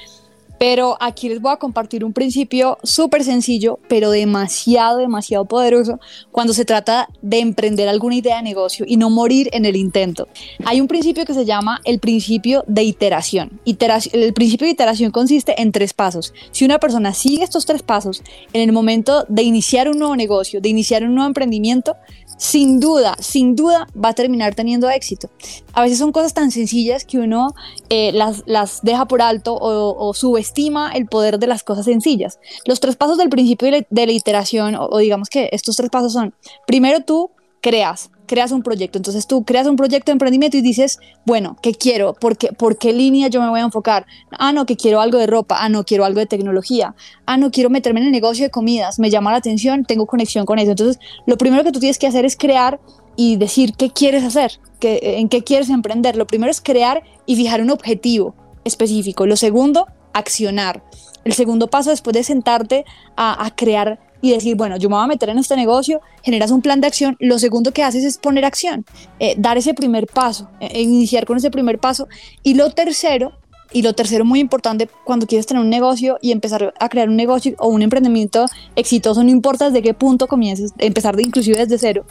pero 0.59 0.97
aquí 0.99 1.29
les 1.29 1.41
voy 1.41 1.53
a 1.53 1.57
compartir 1.57 2.03
un 2.03 2.13
principio 2.13 2.77
súper 2.83 3.23
sencillo, 3.23 3.79
pero 3.87 4.11
demasiado, 4.11 4.97
demasiado 4.97 5.45
poderoso 5.45 5.99
cuando 6.31 6.53
se 6.53 6.65
trata 6.65 7.07
de 7.21 7.39
emprender 7.39 7.87
alguna 7.87 8.15
idea 8.15 8.35
de 8.37 8.43
negocio 8.43 8.85
y 8.87 8.97
no 8.97 9.09
morir 9.09 9.49
en 9.53 9.65
el 9.65 9.77
intento. 9.77 10.27
Hay 10.65 10.81
un 10.81 10.87
principio 10.87 11.25
que 11.25 11.33
se 11.33 11.45
llama 11.45 11.79
el 11.85 11.99
principio 11.99 12.63
de 12.67 12.83
iteración. 12.83 13.59
el 13.65 14.33
principio 14.33 14.67
de 14.67 14.73
iteración 14.73 15.11
consiste 15.11 15.61
en 15.61 15.71
tres 15.71 15.93
pasos. 15.93 16.33
Si 16.51 16.65
una 16.65 16.77
persona 16.77 17.13
sigue 17.13 17.43
estos 17.43 17.65
tres 17.65 17.81
pasos, 17.81 18.21
en 18.51 18.61
el 18.61 18.73
momento 18.73 19.25
de 19.29 19.43
iniciar 19.43 19.89
un 19.89 19.97
nuevo 19.97 20.15
negocio, 20.17 20.59
de 20.59 20.69
iniciar 20.69 21.03
un 21.03 21.15
nuevo 21.15 21.27
emprendimiento, 21.27 21.95
sin 22.39 22.79
duda, 22.79 23.15
sin 23.19 23.55
duda 23.55 23.85
va 23.93 24.09
a 24.09 24.13
terminar 24.13 24.55
teniendo 24.55 24.89
éxito. 24.89 25.29
A 25.73 25.81
veces 25.81 25.99
son 25.99 26.13
cosas 26.13 26.33
tan 26.33 26.51
sencillas 26.51 27.03
que 27.03 27.19
uno 27.19 27.53
eh, 27.89 28.11
las, 28.13 28.43
las, 28.45 28.81
deja 28.81 29.05
por 29.07 29.21
alto 29.21 29.57
o, 29.59 30.13
subestima 30.13 30.91
el 30.93 31.05
poder 31.05 31.37
de 31.37 31.47
las 31.47 31.63
cosas 31.63 31.85
sencillas. 31.85 32.39
Los 32.65 32.79
tres 32.79 32.95
pasos 32.95 33.17
del 33.17 33.29
principio 33.29 33.69
de 33.69 34.05
la, 34.05 34.11
iteración, 34.11 34.75
o 34.79 34.97
digamos 34.97 35.27
que 35.29 35.49
estos 35.51 35.75
tres 35.75 35.89
pasos 35.89 36.13
son, 36.13 36.33
primero 36.65 37.01
tú 37.01 37.29
creas, 37.61 38.09
creas 38.29 38.51
un 38.51 38.61
proyecto. 38.61 38.99
Entonces 38.99 39.25
tú 39.25 39.43
creas 39.43 39.65
un 39.65 39.75
proyecto 39.75 40.11
de 40.11 40.13
emprendimiento 40.13 40.55
y 40.55 40.61
dices, 40.61 40.99
bueno, 41.25 41.57
¿qué 41.63 41.73
quiero? 41.73 42.13
¿Por 42.13 42.37
qué, 42.37 42.53
¿Por 42.53 42.77
qué 42.77 42.93
línea 42.93 43.27
yo 43.27 43.41
me 43.41 43.49
voy 43.49 43.59
a 43.59 43.63
enfocar? 43.63 44.05
Ah, 44.31 44.53
no, 44.53 44.67
que 44.67 44.77
quiero 44.77 45.01
algo 45.01 45.17
de 45.17 45.25
ropa. 45.25 45.57
Ah, 45.59 45.67
no, 45.67 45.83
quiero 45.83 46.05
algo 46.05 46.19
de 46.19 46.27
tecnología. 46.27 46.93
Ah, 47.25 47.37
no, 47.37 47.49
quiero 47.49 47.71
meterme 47.71 48.01
en 48.01 48.05
el 48.05 48.11
negocio 48.11 48.45
de 48.45 48.51
comidas. 48.51 48.99
Me 48.99 49.09
llama 49.09 49.31
la 49.31 49.37
atención, 49.37 49.83
tengo 49.83 50.05
conexión 50.05 50.45
con 50.45 50.59
eso. 50.59 50.69
Entonces, 50.69 50.99
lo 51.25 51.37
primero 51.37 51.63
que 51.63 51.71
tú 51.71 51.79
tienes 51.79 51.97
que 51.97 52.05
hacer 52.05 52.23
es 52.23 52.37
crear 52.37 52.79
y 53.15 53.37
decir 53.37 53.73
qué 53.73 53.89
quieres 53.89 54.23
hacer, 54.23 54.59
qué, 54.79 54.99
en 55.17 55.27
qué 55.27 55.43
quieres 55.43 55.69
emprender. 55.69 56.15
Lo 56.15 56.27
primero 56.27 56.51
es 56.51 56.61
crear 56.61 57.01
y 57.25 57.35
fijar 57.35 57.61
un 57.63 57.71
objetivo 57.71 58.35
específico. 58.63 59.25
Lo 59.25 59.37
segundo, 59.37 59.87
accionar. 60.13 60.83
El 61.25 61.33
segundo 61.33 61.67
paso 61.67 61.89
después 61.89 62.13
de 62.13 62.23
sentarte 62.23 62.85
a, 63.15 63.43
a 63.43 63.55
crear 63.55 63.99
y 64.21 64.31
decir, 64.31 64.55
bueno, 64.55 64.77
yo 64.77 64.89
me 64.89 64.95
voy 64.95 65.03
a 65.03 65.07
meter 65.07 65.29
en 65.29 65.37
este 65.37 65.55
negocio, 65.55 66.01
generas 66.23 66.51
un 66.51 66.61
plan 66.61 66.81
de 66.81 66.87
acción, 66.87 67.15
lo 67.19 67.39
segundo 67.39 67.71
que 67.71 67.83
haces 67.83 68.03
es 68.03 68.17
poner 68.17 68.45
acción, 68.45 68.85
eh, 69.19 69.35
dar 69.37 69.57
ese 69.57 69.73
primer 69.73 70.07
paso, 70.07 70.49
eh, 70.59 70.69
e 70.73 70.81
iniciar 70.81 71.25
con 71.25 71.37
ese 71.37 71.51
primer 71.51 71.79
paso. 71.79 72.07
Y 72.43 72.55
lo 72.55 72.71
tercero, 72.71 73.33
y 73.71 73.81
lo 73.81 73.93
tercero 73.93 74.25
muy 74.25 74.39
importante 74.39 74.89
cuando 75.03 75.27
quieres 75.27 75.45
tener 75.45 75.61
un 75.61 75.69
negocio 75.69 76.17
y 76.21 76.31
empezar 76.31 76.73
a 76.79 76.89
crear 76.89 77.07
un 77.07 77.15
negocio 77.15 77.55
o 77.59 77.67
un 77.67 77.81
emprendimiento 77.81 78.45
exitoso, 78.75 79.23
no 79.23 79.29
importa 79.29 79.65
desde 79.65 79.81
qué 79.81 79.93
punto 79.93 80.27
comiences, 80.27 80.73
empezar 80.79 81.15
de 81.15 81.23
inclusive 81.23 81.57
desde 81.57 81.77
cero, 81.77 82.05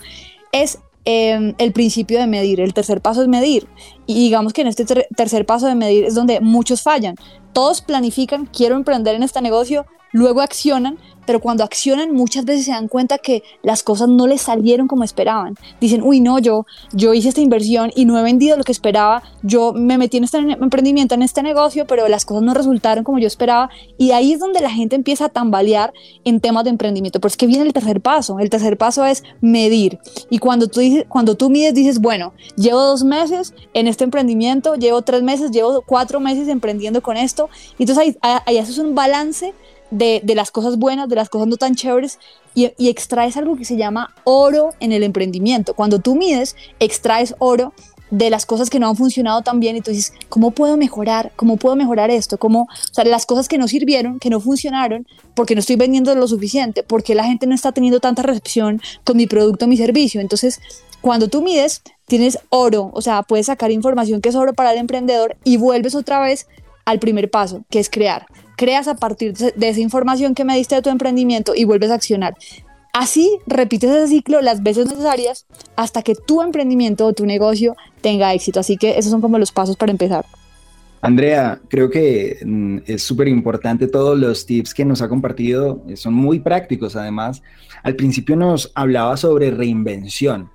es 0.52 0.78
em, 1.04 1.54
el 1.58 1.72
principio 1.72 2.18
de 2.18 2.26
medir. 2.26 2.60
El 2.60 2.74
tercer 2.74 3.00
paso 3.00 3.22
es 3.22 3.28
medir. 3.28 3.66
Y 4.06 4.14
digamos 4.14 4.52
que 4.52 4.60
en 4.60 4.68
este 4.68 4.84
tercer 4.84 5.46
paso 5.46 5.66
de 5.66 5.74
medir 5.74 6.04
es 6.04 6.14
donde 6.14 6.40
muchos 6.40 6.82
fallan. 6.82 7.16
Todos 7.52 7.80
planifican, 7.80 8.46
quiero 8.46 8.76
emprender 8.76 9.14
en 9.14 9.22
este 9.22 9.40
negocio, 9.40 9.86
luego 10.12 10.40
accionan, 10.40 10.98
pero 11.28 11.40
cuando 11.40 11.62
accionan 11.62 12.14
muchas 12.14 12.46
veces 12.46 12.64
se 12.64 12.70
dan 12.70 12.88
cuenta 12.88 13.18
que 13.18 13.42
las 13.62 13.82
cosas 13.82 14.08
no 14.08 14.26
les 14.26 14.40
salieron 14.40 14.88
como 14.88 15.04
esperaban. 15.04 15.56
Dicen, 15.78 16.00
uy, 16.02 16.20
no, 16.20 16.38
yo, 16.38 16.64
yo 16.94 17.12
hice 17.12 17.28
esta 17.28 17.42
inversión 17.42 17.90
y 17.94 18.06
no 18.06 18.18
he 18.18 18.22
vendido 18.22 18.56
lo 18.56 18.64
que 18.64 18.72
esperaba, 18.72 19.22
yo 19.42 19.74
me 19.74 19.98
metí 19.98 20.16
en 20.16 20.24
este 20.24 20.38
emprendimiento, 20.38 21.14
en 21.14 21.20
este 21.20 21.42
negocio, 21.42 21.86
pero 21.86 22.08
las 22.08 22.24
cosas 22.24 22.44
no 22.44 22.54
resultaron 22.54 23.04
como 23.04 23.18
yo 23.18 23.26
esperaba. 23.26 23.68
Y 23.98 24.12
ahí 24.12 24.32
es 24.32 24.40
donde 24.40 24.62
la 24.62 24.70
gente 24.70 24.96
empieza 24.96 25.26
a 25.26 25.28
tambalear 25.28 25.92
en 26.24 26.40
temas 26.40 26.64
de 26.64 26.70
emprendimiento. 26.70 27.20
Pero 27.20 27.28
es 27.28 27.36
que 27.36 27.46
viene 27.46 27.64
el 27.64 27.74
tercer 27.74 28.00
paso. 28.00 28.38
El 28.38 28.48
tercer 28.48 28.78
paso 28.78 29.04
es 29.04 29.22
medir. 29.42 29.98
Y 30.30 30.38
cuando 30.38 30.66
tú, 30.68 30.80
dices, 30.80 31.04
cuando 31.10 31.34
tú 31.34 31.50
mides, 31.50 31.74
dices, 31.74 31.98
bueno, 31.98 32.32
llevo 32.56 32.80
dos 32.80 33.04
meses 33.04 33.52
en 33.74 33.86
este 33.86 34.04
emprendimiento, 34.04 34.76
llevo 34.76 35.02
tres 35.02 35.22
meses, 35.22 35.50
llevo 35.50 35.82
cuatro 35.82 36.20
meses 36.20 36.48
emprendiendo 36.48 37.02
con 37.02 37.18
esto. 37.18 37.50
Y 37.76 37.82
entonces 37.82 38.16
ahí, 38.22 38.40
ahí 38.46 38.56
haces 38.56 38.78
un 38.78 38.94
balance 38.94 39.52
de, 39.90 40.22
las 40.34 40.50
cosas 40.50 40.78
buenas, 40.78 41.08
de 41.08 41.16
las 41.16 41.28
cosas 41.28 41.48
no 41.48 41.56
tan 41.56 41.74
chéveres 41.74 42.18
y, 42.54 42.72
extraes 42.88 43.36
algo 43.36 43.56
que 43.56 43.64
se 43.64 43.76
llama 43.76 44.14
oro 44.24 44.74
en 44.80 44.92
el 44.92 45.02
emprendimiento. 45.02 45.74
Cuando 45.74 45.98
tú 45.98 46.14
mides, 46.14 46.56
extraes 46.80 47.34
oro 47.38 47.72
de 48.10 48.30
las 48.30 48.46
cosas 48.46 48.70
que 48.70 48.78
no 48.78 48.88
han 48.88 48.96
funcionado 48.96 49.42
tan 49.42 49.60
bien 49.60 49.76
y 49.76 49.82
tú 49.82 49.90
dices, 49.90 50.14
¿cómo 50.30 50.50
puedo 50.50 50.78
mejorar? 50.78 51.30
¿Cómo 51.36 51.58
puedo 51.58 51.76
mejorar 51.76 52.10
esto? 52.10 52.38
¿Cómo, 52.38 52.62
o 52.62 52.94
sea, 52.94 53.04
las 53.04 53.26
cosas 53.26 53.48
que 53.48 53.58
no 53.58 53.68
sirvieron, 53.68 54.18
que 54.18 54.30
no 54.30 54.40
funcionaron, 54.40 55.06
porque 55.34 55.54
no 55.54 55.60
estoy 55.60 55.76
vendiendo 55.76 56.14
lo 56.14 56.26
suficiente, 56.26 56.82
porque 56.82 57.14
la 57.14 57.24
gente 57.24 57.46
no 57.46 57.54
está 57.54 57.72
teniendo 57.72 58.00
tanta 58.00 58.22
recepción 58.22 58.80
con 59.04 59.18
mi 59.18 59.26
producto, 59.26 59.66
mi 59.66 59.76
servicio. 59.76 60.22
Entonces, 60.22 60.58
cuando 61.02 61.28
tú 61.28 61.42
mides, 61.42 61.82
tienes 62.06 62.38
oro, 62.48 62.90
o 62.94 63.02
sea, 63.02 63.22
puedes 63.22 63.46
sacar 63.46 63.70
información 63.70 64.22
que 64.22 64.30
es 64.30 64.34
oro 64.34 64.54
para 64.54 64.72
el 64.72 64.78
emprendedor 64.78 65.36
y 65.44 65.58
vuelves 65.58 65.94
otra 65.94 66.18
vez 66.20 66.46
al 66.86 66.98
primer 66.98 67.30
paso, 67.30 67.64
que 67.68 67.78
es 67.78 67.90
crear 67.90 68.26
creas 68.58 68.88
a 68.88 68.96
partir 68.96 69.32
de 69.34 69.68
esa 69.68 69.80
información 69.80 70.34
que 70.34 70.44
me 70.44 70.56
diste 70.56 70.74
de 70.74 70.82
tu 70.82 70.90
emprendimiento 70.90 71.54
y 71.54 71.64
vuelves 71.64 71.90
a 71.90 71.94
accionar. 71.94 72.34
Así 72.92 73.38
repites 73.46 73.88
ese 73.88 74.08
ciclo 74.08 74.42
las 74.42 74.64
veces 74.64 74.88
necesarias 74.88 75.46
hasta 75.76 76.02
que 76.02 76.16
tu 76.16 76.42
emprendimiento 76.42 77.06
o 77.06 77.12
tu 77.12 77.24
negocio 77.24 77.76
tenga 78.00 78.34
éxito. 78.34 78.58
Así 78.58 78.76
que 78.76 78.98
esos 78.98 79.12
son 79.12 79.20
como 79.20 79.38
los 79.38 79.52
pasos 79.52 79.76
para 79.76 79.92
empezar. 79.92 80.26
Andrea, 81.00 81.60
creo 81.68 81.88
que 81.88 82.38
mm, 82.44 82.78
es 82.86 83.04
súper 83.04 83.28
importante 83.28 83.86
todos 83.86 84.18
los 84.18 84.44
tips 84.44 84.74
que 84.74 84.84
nos 84.84 85.00
ha 85.00 85.08
compartido, 85.08 85.84
son 85.94 86.14
muy 86.14 86.40
prácticos 86.40 86.96
además. 86.96 87.40
Al 87.84 87.94
principio 87.94 88.34
nos 88.34 88.72
hablaba 88.74 89.16
sobre 89.16 89.52
reinvención. 89.52 90.50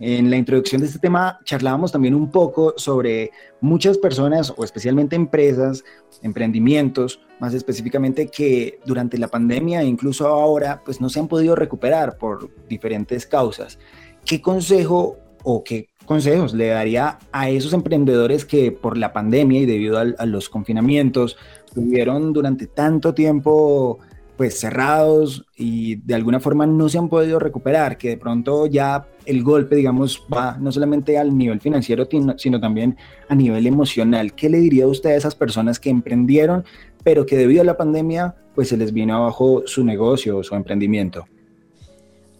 En 0.00 0.30
la 0.30 0.36
introducción 0.36 0.80
de 0.80 0.86
este 0.86 1.00
tema 1.00 1.40
charlábamos 1.44 1.90
también 1.90 2.14
un 2.14 2.30
poco 2.30 2.74
sobre 2.76 3.32
muchas 3.60 3.98
personas 3.98 4.52
o 4.56 4.62
especialmente 4.62 5.16
empresas, 5.16 5.84
emprendimientos, 6.22 7.20
más 7.40 7.52
específicamente 7.52 8.28
que 8.28 8.78
durante 8.86 9.18
la 9.18 9.28
pandemia 9.28 9.82
e 9.82 9.86
incluso 9.86 10.28
ahora 10.28 10.82
pues 10.84 11.00
no 11.00 11.08
se 11.08 11.18
han 11.18 11.26
podido 11.26 11.56
recuperar 11.56 12.16
por 12.16 12.48
diferentes 12.68 13.26
causas. 13.26 13.78
¿Qué 14.24 14.40
consejo 14.40 15.18
o 15.42 15.64
qué 15.64 15.88
consejos 16.04 16.54
le 16.54 16.68
daría 16.68 17.18
a 17.32 17.50
esos 17.50 17.72
emprendedores 17.72 18.44
que 18.44 18.70
por 18.70 18.96
la 18.96 19.12
pandemia 19.12 19.60
y 19.60 19.66
debido 19.66 19.98
a, 19.98 20.02
a 20.18 20.26
los 20.26 20.48
confinamientos 20.48 21.36
tuvieron 21.74 22.32
durante 22.32 22.66
tanto 22.66 23.14
tiempo 23.14 23.98
pues 24.38 24.60
cerrados 24.60 25.44
y 25.56 25.96
de 25.96 26.14
alguna 26.14 26.38
forma 26.38 26.64
no 26.64 26.88
se 26.88 26.96
han 26.96 27.08
podido 27.08 27.40
recuperar, 27.40 27.98
que 27.98 28.10
de 28.10 28.16
pronto 28.16 28.66
ya 28.66 29.04
el 29.28 29.42
golpe, 29.42 29.76
digamos, 29.76 30.24
va 30.32 30.56
no 30.58 30.72
solamente 30.72 31.18
al 31.18 31.36
nivel 31.36 31.60
financiero, 31.60 32.08
sino 32.36 32.60
también 32.60 32.96
a 33.28 33.34
nivel 33.34 33.66
emocional. 33.66 34.32
¿Qué 34.32 34.48
le 34.48 34.58
diría 34.58 34.86
usted 34.86 35.10
a 35.10 35.16
esas 35.16 35.34
personas 35.34 35.78
que 35.78 35.90
emprendieron, 35.90 36.64
pero 37.04 37.26
que 37.26 37.36
debido 37.36 37.60
a 37.60 37.64
la 37.64 37.76
pandemia, 37.76 38.34
pues 38.54 38.70
se 38.70 38.78
les 38.78 38.92
vino 38.92 39.14
abajo 39.14 39.62
su 39.66 39.84
negocio 39.84 40.38
o 40.38 40.42
su 40.42 40.54
emprendimiento? 40.54 41.26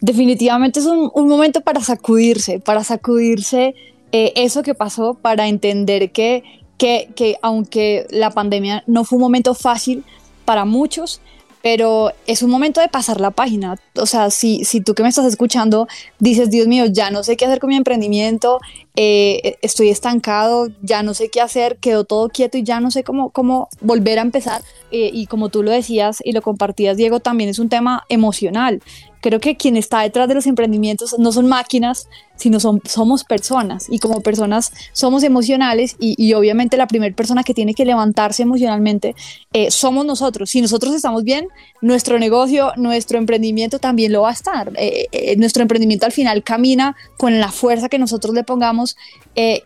Definitivamente 0.01 0.81
es 0.81 0.87
un, 0.87 1.29
momento 1.29 1.61
para 1.61 1.81
sacudirse, 1.81 2.59
para 2.59 2.83
sacudirse 2.83 3.75
eh, 4.13 4.33
eso 4.37 4.63
que 4.63 4.75
pasó, 4.75 5.13
para 5.15 5.47
entender 5.47 6.11
que, 6.11 6.43
que, 6.79 7.11
que 7.15 7.37
aunque 7.43 8.07
la 8.11 8.31
pandemia 8.31 8.83
no 8.87 9.05
fue 9.05 9.17
un 9.17 9.23
momento 9.23 9.55
fácil 9.55 10.05
para 10.47 10.65
muchos, 10.65 11.21
pero 11.63 12.13
es 12.27 12.43
un 12.43 12.51
momento 12.51 12.81
de 12.81 12.89
pasar 12.89 13.21
la 13.21 13.31
página. 13.31 13.77
O 13.97 14.07
sea, 14.07 14.31
si, 14.31 14.65
si 14.65 14.81
tú 14.81 14.95
que 14.95 15.03
me 15.03 15.09
estás 15.09 15.27
escuchando 15.27 15.89
dices, 16.19 16.51
Dios 16.51 16.67
mío, 16.67 16.87
ya 16.87 17.11
no 17.11 17.23
sé 17.23 17.37
qué 17.37 17.47
hacer 17.47 17.59
con 17.59 17.69
mi 17.69 17.77
emprendimiento, 17.77 18.61
eh, 18.97 19.57
estoy 19.63 19.91
estancado, 19.91 20.69
ya 20.83 21.03
no 21.03 21.15
sé 21.15 21.29
qué 21.29 21.41
hacer, 21.41 21.77
quedó 21.79 22.05
todo 22.05 22.29
quieto 22.29 22.59
y 22.59 22.63
ya 22.63 22.81
no 22.81 22.91
sé 22.91 23.05
cómo, 23.05 23.31
cómo 23.31 23.69
volver 23.81 24.19
a 24.19 24.23
empezar. 24.23 24.63
Eh, 24.91 25.11
y 25.13 25.27
como 25.27 25.49
tú 25.49 25.63
lo 25.63 25.71
decías 25.71 26.19
y 26.25 26.33
lo 26.33 26.43
compartías, 26.43 26.97
Diego, 26.97 27.21
también 27.21 27.51
es 27.51 27.59
un 27.59 27.69
tema 27.69 28.05
emocional 28.09 28.81
creo 29.21 29.41
que 29.41 29.57
quien 29.57 29.77
está 29.77 30.01
detrás 30.01 30.29
de 30.29 30.35
los 30.35 30.47
emprendimientos 30.47 31.17
no 31.19 31.33
son 31.33 31.47
máquinas, 31.47 32.09
sino 32.37 32.61
son, 32.61 32.81
somos 32.85 33.25
personas 33.25 33.87
y 33.91 33.99
como 33.99 34.21
personas 34.21 34.73
somos 34.93 35.23
emocionales 35.25 35.97
y, 35.99 36.33
obviamente 36.35 36.77
la 36.77 36.87
primera 36.87 37.15
persona 37.15 37.43
que 37.43 37.53
tiene 37.53 37.75
que 37.75 37.85
levantarse 37.85 38.43
emocionalmente 38.45 39.15
eh, 39.53 39.71
somos 39.71 40.07
nosotros. 40.07 40.51
Si 40.51 40.61
nosotros 40.61 40.95
estamos 40.95 41.25
bien, 41.25 41.49
nuestro 41.81 42.19
negocio, 42.19 42.73
nuestro 42.77 43.19
emprendimiento 43.19 43.79
también 43.79 44.13
lo 44.13 44.23
va 44.23 44.31
a 44.31 44.33
estar. 44.33 44.73
Eh, 44.77 45.07
eh, 45.11 45.37
nuestro 45.37 45.63
emprendimiento 45.63 46.07
al 46.07 46.13
final 46.13 46.43
camina 46.45 46.97
con 47.17 47.41
la 47.41 47.51
fuerza 47.51 47.89
que 47.89 47.99
nosotros 47.99 48.35
le 48.35 48.45
pongamos 48.45 48.97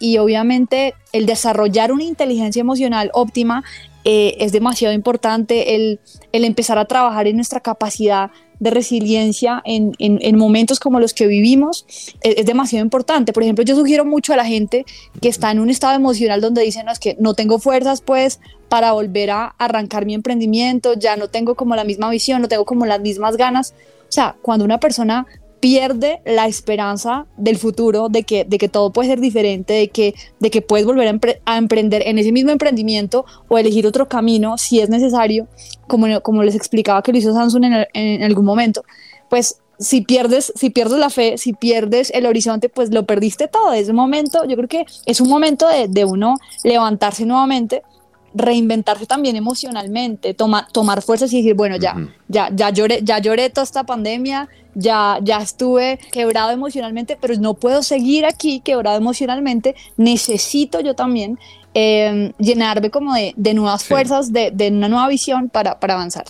y 0.00 0.18
obviamente 0.18 0.94
el 1.12 1.24
desarrollar 1.24 1.92
una 1.92 2.04
inteligencia 2.04 2.60
emocional 2.60 3.10
óptima 3.14 3.64
es 4.04 4.52
demasiado 4.52 4.92
importante, 4.92 5.74
el, 5.74 5.98
el 6.32 6.44
empezar 6.44 6.76
a 6.76 6.84
trabajar 6.84 7.26
en 7.26 7.36
nuestra 7.36 7.60
capacidad 7.60 8.30
de 8.62 8.70
resiliencia 8.70 9.60
en, 9.64 9.92
en, 9.98 10.38
momentos 10.38 10.78
como 10.78 11.00
los 11.00 11.14
que 11.14 11.26
vivimos 11.26 11.84
es, 12.20 12.46
demasiado 12.46 12.84
importante. 12.84 13.32
Por 13.32 13.42
ejemplo, 13.42 13.64
yo 13.64 13.74
sugiero 13.74 14.04
mucho 14.04 14.32
a 14.32 14.36
la 14.36 14.44
gente 14.44 14.86
que 15.20 15.28
está 15.28 15.50
en 15.50 15.58
un 15.58 15.68
estado 15.68 15.96
emocional 15.96 16.40
donde 16.40 16.62
dicen, 16.62 16.86
no, 16.86 16.92
es 16.92 17.00
que 17.00 17.16
no 17.18 17.34
tengo 17.34 17.58
fuerzas 17.58 18.02
pues 18.02 18.38
para 18.68 18.92
volver 18.92 19.32
a 19.32 19.46
arrancar 19.58 20.06
mi 20.06 20.14
emprendimiento, 20.14 20.94
ya 20.94 21.16
no 21.16 21.26
tengo 21.26 21.56
como 21.56 21.74
la 21.74 21.82
misma 21.82 22.08
visión, 22.08 22.40
no 22.40 22.46
tengo 22.46 22.64
como 22.64 22.86
las 22.86 23.00
mismas 23.00 23.36
ganas. 23.36 23.74
O 24.02 24.12
sea, 24.12 24.36
cuando 24.42 24.64
una 24.64 24.78
persona 24.78 25.26
pierde 25.62 26.20
la 26.26 26.48
esperanza 26.48 27.26
del 27.36 27.56
futuro, 27.56 28.08
de 28.08 28.24
que, 28.24 28.44
de 28.44 28.58
que 28.58 28.68
todo 28.68 28.92
puede 28.92 29.10
ser 29.10 29.20
diferente, 29.20 29.72
de 29.72 29.88
que, 29.90 30.12
de 30.40 30.50
que 30.50 30.60
puedes 30.60 30.84
volver 30.84 31.20
a, 31.44 31.56
emprender 31.56 32.02
en 32.04 32.18
ese 32.18 32.32
mismo 32.32 32.50
emprendimiento 32.50 33.24
o 33.46 33.58
elegir 33.58 33.86
otro 33.86 34.08
camino 34.08 34.58
si 34.58 34.80
es 34.80 34.90
necesario, 34.90 35.46
como, 35.86 36.20
como 36.20 36.42
les 36.42 36.56
explicaba 36.56 37.00
que 37.04 37.12
lo 37.12 37.18
hizo 37.18 37.32
Samsung 37.32 37.62
en, 37.64 37.86
en 37.94 38.24
algún 38.24 38.44
momento, 38.44 38.82
pues 39.30 39.60
si 39.78 40.00
pierdes, 40.00 40.52
si 40.56 40.70
pierdes 40.70 40.98
la 40.98 41.10
fe, 41.10 41.38
si 41.38 41.52
pierdes 41.52 42.10
el 42.10 42.26
horizonte, 42.26 42.68
pues 42.68 42.92
lo 42.92 43.06
perdiste 43.06 43.46
todo. 43.46 43.72
Es 43.72 43.88
un 43.88 43.96
momento, 43.96 44.44
yo 44.44 44.56
creo 44.56 44.68
que 44.68 44.84
es 45.06 45.20
un 45.20 45.28
momento 45.28 45.68
de, 45.68 45.86
de 45.86 46.04
uno 46.04 46.34
levantarse 46.64 47.24
nuevamente 47.24 47.84
reinventarse 48.34 49.06
también 49.06 49.36
emocionalmente, 49.36 50.34
tomar 50.34 51.02
fuerzas 51.02 51.32
y 51.32 51.38
decir, 51.38 51.54
bueno, 51.54 51.76
ya, 51.76 51.96
ya, 52.28 52.48
ya 52.52 52.70
lloré, 52.70 53.00
ya 53.02 53.18
lloré 53.18 53.50
toda 53.50 53.64
esta 53.64 53.84
pandemia, 53.84 54.48
ya, 54.74 55.18
ya 55.22 55.38
estuve 55.38 55.98
quebrado 56.12 56.50
emocionalmente, 56.50 57.18
pero 57.20 57.34
no 57.36 57.54
puedo 57.54 57.82
seguir 57.82 58.24
aquí 58.24 58.60
quebrado 58.60 58.96
emocionalmente, 58.96 59.74
necesito 59.96 60.80
yo 60.80 60.94
también 60.94 61.38
em, 61.74 62.32
llenarme 62.38 62.90
como 62.90 63.14
de, 63.14 63.54
nuevas 63.54 63.84
fuerzas, 63.84 64.32
de, 64.32 64.50
de, 64.50 64.68
una 64.68 64.88
nueva 64.88 65.08
visión 65.08 65.48
para, 65.48 65.78
para 65.78 65.94
avanzar. 65.94 66.24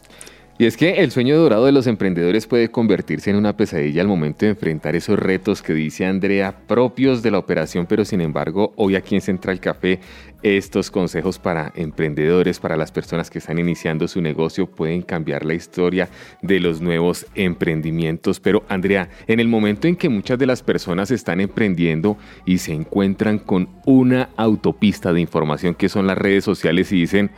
Y 0.62 0.66
es 0.66 0.76
que 0.76 1.02
el 1.02 1.10
sueño 1.10 1.36
dorado 1.38 1.64
de 1.64 1.72
los 1.72 1.88
emprendedores 1.88 2.46
puede 2.46 2.70
convertirse 2.70 3.30
en 3.30 3.36
una 3.36 3.56
pesadilla 3.56 4.02
al 4.02 4.06
momento 4.06 4.44
de 4.44 4.50
enfrentar 4.50 4.94
esos 4.94 5.18
retos 5.18 5.62
que 5.62 5.72
dice 5.72 6.04
Andrea 6.06 6.54
propios 6.68 7.22
de 7.22 7.30
la 7.30 7.38
operación, 7.38 7.86
pero 7.86 8.04
sin 8.04 8.20
embargo 8.20 8.72
hoy 8.76 8.94
aquí 8.94 9.14
en 9.14 9.22
Central 9.22 9.58
Café 9.58 9.98
estos 10.42 10.90
consejos 10.90 11.38
para 11.38 11.72
emprendedores, 11.74 12.58
para 12.58 12.76
las 12.76 12.92
personas 12.92 13.30
que 13.30 13.38
están 13.38 13.58
iniciando 13.58 14.08
su 14.08 14.20
negocio 14.20 14.66
pueden 14.66 15.02
cambiar 15.02 15.44
la 15.44 15.54
historia 15.54 16.08
de 16.42 16.60
los 16.60 16.80
nuevos 16.80 17.26
emprendimientos. 17.34 18.40
Pero 18.40 18.64
Andrea, 18.68 19.08
en 19.26 19.40
el 19.40 19.48
momento 19.48 19.88
en 19.88 19.96
que 19.96 20.08
muchas 20.08 20.38
de 20.38 20.46
las 20.46 20.62
personas 20.62 21.10
están 21.10 21.40
emprendiendo 21.40 22.16
y 22.44 22.58
se 22.58 22.72
encuentran 22.72 23.38
con 23.38 23.68
una 23.86 24.30
autopista 24.36 25.12
de 25.12 25.20
información 25.20 25.74
que 25.74 25.88
son 25.88 26.06
las 26.06 26.18
redes 26.18 26.44
sociales 26.44 26.92
y 26.92 26.96
dicen, 26.96 27.30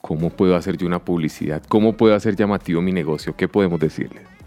¿Cómo 0.00 0.30
puedo 0.30 0.54
hacer 0.54 0.76
yo 0.76 0.86
una 0.86 1.04
publicidad? 1.04 1.62
¿Cómo 1.68 1.96
puedo 1.96 2.14
hacer 2.14 2.36
llamativo 2.36 2.80
mi 2.80 2.92
negocio? 2.92 3.34
¿Qué 3.36 3.48
podemos 3.48 3.80
decirle? 3.80 4.37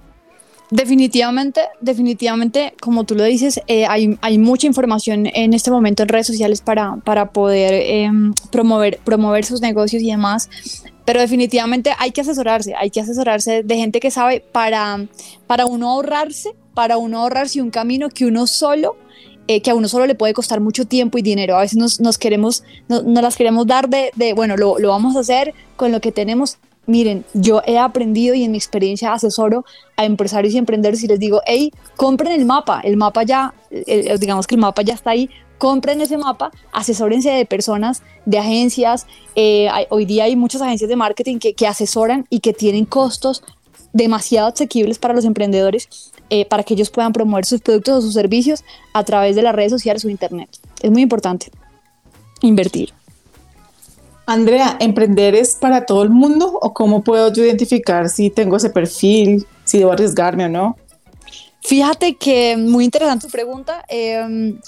Definitivamente, 0.72 1.60
definitivamente, 1.82 2.74
como 2.80 3.04
tú 3.04 3.14
lo 3.14 3.26
dices, 3.26 3.60
eh, 3.68 3.86
hay, 3.86 4.18
hay, 4.22 4.38
mucha 4.38 4.68
información 4.68 5.28
en 5.28 5.54
este 5.54 5.70
momento 5.70 6.04
en 6.04 6.08
redes 6.08 6.28
sociales 6.28 6.62
para, 6.62 6.96
para 7.04 7.34
poder 7.34 7.74
em, 7.74 8.34
promover, 8.52 8.98
promover 9.04 9.44
sus 9.44 9.60
negocios 9.60 10.02
y 10.02 10.10
demás, 10.10 10.50
pero 11.04 11.20
definitivamente 11.20 11.92
hay 12.00 12.12
que 12.12 12.22
asesorarse, 12.22 12.74
hay 12.74 12.90
que 12.90 13.02
asesorarse 13.02 13.64
de 13.64 13.76
gente 13.76 14.00
que 14.00 14.12
sabe 14.12 14.40
para, 14.40 15.08
para 15.46 15.66
uno 15.66 15.90
ahorrarse, 15.90 16.56
para 16.74 16.96
uno 16.96 17.20
ahorrarse 17.20 17.62
un 17.62 17.70
camino 17.70 18.08
que 18.08 18.26
uno 18.26 18.48
solo 18.48 18.96
eh, 19.48 19.62
que 19.62 19.72
a 19.72 19.76
uno 19.76 19.90
solo 19.90 20.06
le 20.06 20.16
puede 20.16 20.34
costar 20.34 20.62
mucho 20.62 20.86
tiempo 20.86 21.18
y 21.18 21.22
dinero. 21.22 21.58
A 21.58 21.62
veces 21.62 21.78
nos, 21.78 22.00
nos 22.00 22.18
queremos, 22.18 22.64
no, 22.88 23.02
las 23.02 23.36
queremos 23.36 23.68
dar 23.68 23.90
de, 23.90 24.12
de 24.16 24.32
bueno, 24.32 24.56
lo, 24.56 24.80
lo, 24.80 24.88
vamos 24.88 25.18
a 25.18 25.20
hacer 25.20 25.54
con 25.76 25.92
lo 25.92 26.00
que 26.00 26.14
tenemos. 26.14 26.60
Miren, 26.92 27.24
yo 27.34 27.62
he 27.66 27.78
aprendido 27.78 28.36
y 28.36 28.44
en 28.44 28.52
mi 28.52 28.58
experiencia 28.58 29.14
asesoro 29.14 29.64
a 29.96 30.04
empresarios 30.04 30.54
y 30.54 30.58
emprendedores 30.58 31.02
y 31.02 31.08
les 31.08 31.22
digo, 31.22 31.40
hey, 31.46 31.72
compren 31.96 32.34
el 32.34 32.46
mapa, 32.46 32.82
el 32.84 32.98
mapa 32.98 33.24
ya, 33.24 33.54
digamos 34.20 34.46
que 34.46 34.56
el 34.56 34.62
mapa 34.62 34.82
ya 34.82 34.94
está 34.94 35.12
ahí, 35.12 35.30
compren 35.58 36.02
ese 36.02 36.18
mapa, 36.18 36.52
asesórense 36.74 37.30
de 37.30 37.46
personas, 37.46 38.04
de 38.26 38.40
agencias. 38.40 39.08
Eh, 39.36 39.70
hoy 39.88 40.04
día 40.04 40.26
hay 40.26 40.36
muchas 40.36 40.62
agencias 40.62 40.90
de 40.90 40.98
marketing 40.98 41.38
que, 41.40 41.54
que, 41.54 41.66
asesoran 41.66 42.26
y 42.30 42.42
que 42.42 42.52
tienen 42.52 42.84
costos 42.84 43.42
demasiado 43.94 44.50
asequibles 44.50 45.00
para 45.00 45.14
los 45.14 45.24
emprendedores 45.24 46.12
eh, 46.30 46.46
para 46.46 46.64
que 46.64 46.74
ellos 46.74 46.90
puedan 46.90 47.14
promover 47.14 47.46
sus 47.46 47.62
productos 47.62 48.00
o 48.00 48.02
sus 48.02 48.16
servicios 48.16 48.66
a 48.92 49.06
través 49.06 49.38
de 49.38 49.44
las 49.44 49.56
redes 49.56 49.72
sociales 49.72 50.04
o 50.04 50.10
internet. 50.10 50.50
Es 50.82 50.92
muy 50.92 51.04
importante 51.04 51.52
invertir. 52.42 52.94
Andrea, 54.26 54.78
¿emprender 54.80 55.36
es 55.36 55.56
para 55.56 55.86
todo 55.86 56.04
el 56.04 56.10
mundo 56.10 56.58
o 56.62 56.74
cómo 56.74 57.04
puedo 57.04 57.34
yo 57.34 57.44
identificar 57.44 58.10
si 58.10 58.30
tengo 58.30 58.58
ese 58.58 58.70
perfil, 58.70 59.46
si 59.66 59.80
debo 59.80 59.92
arriesgarme 59.92 60.46
o 60.46 60.50
no? 60.50 60.78
Fíjate 61.62 62.16
que 62.16 62.58
muy 62.58 62.86
interesante 62.86 63.28
tu 63.28 63.32
pregunta. 63.32 63.84
Em, 63.88 64.60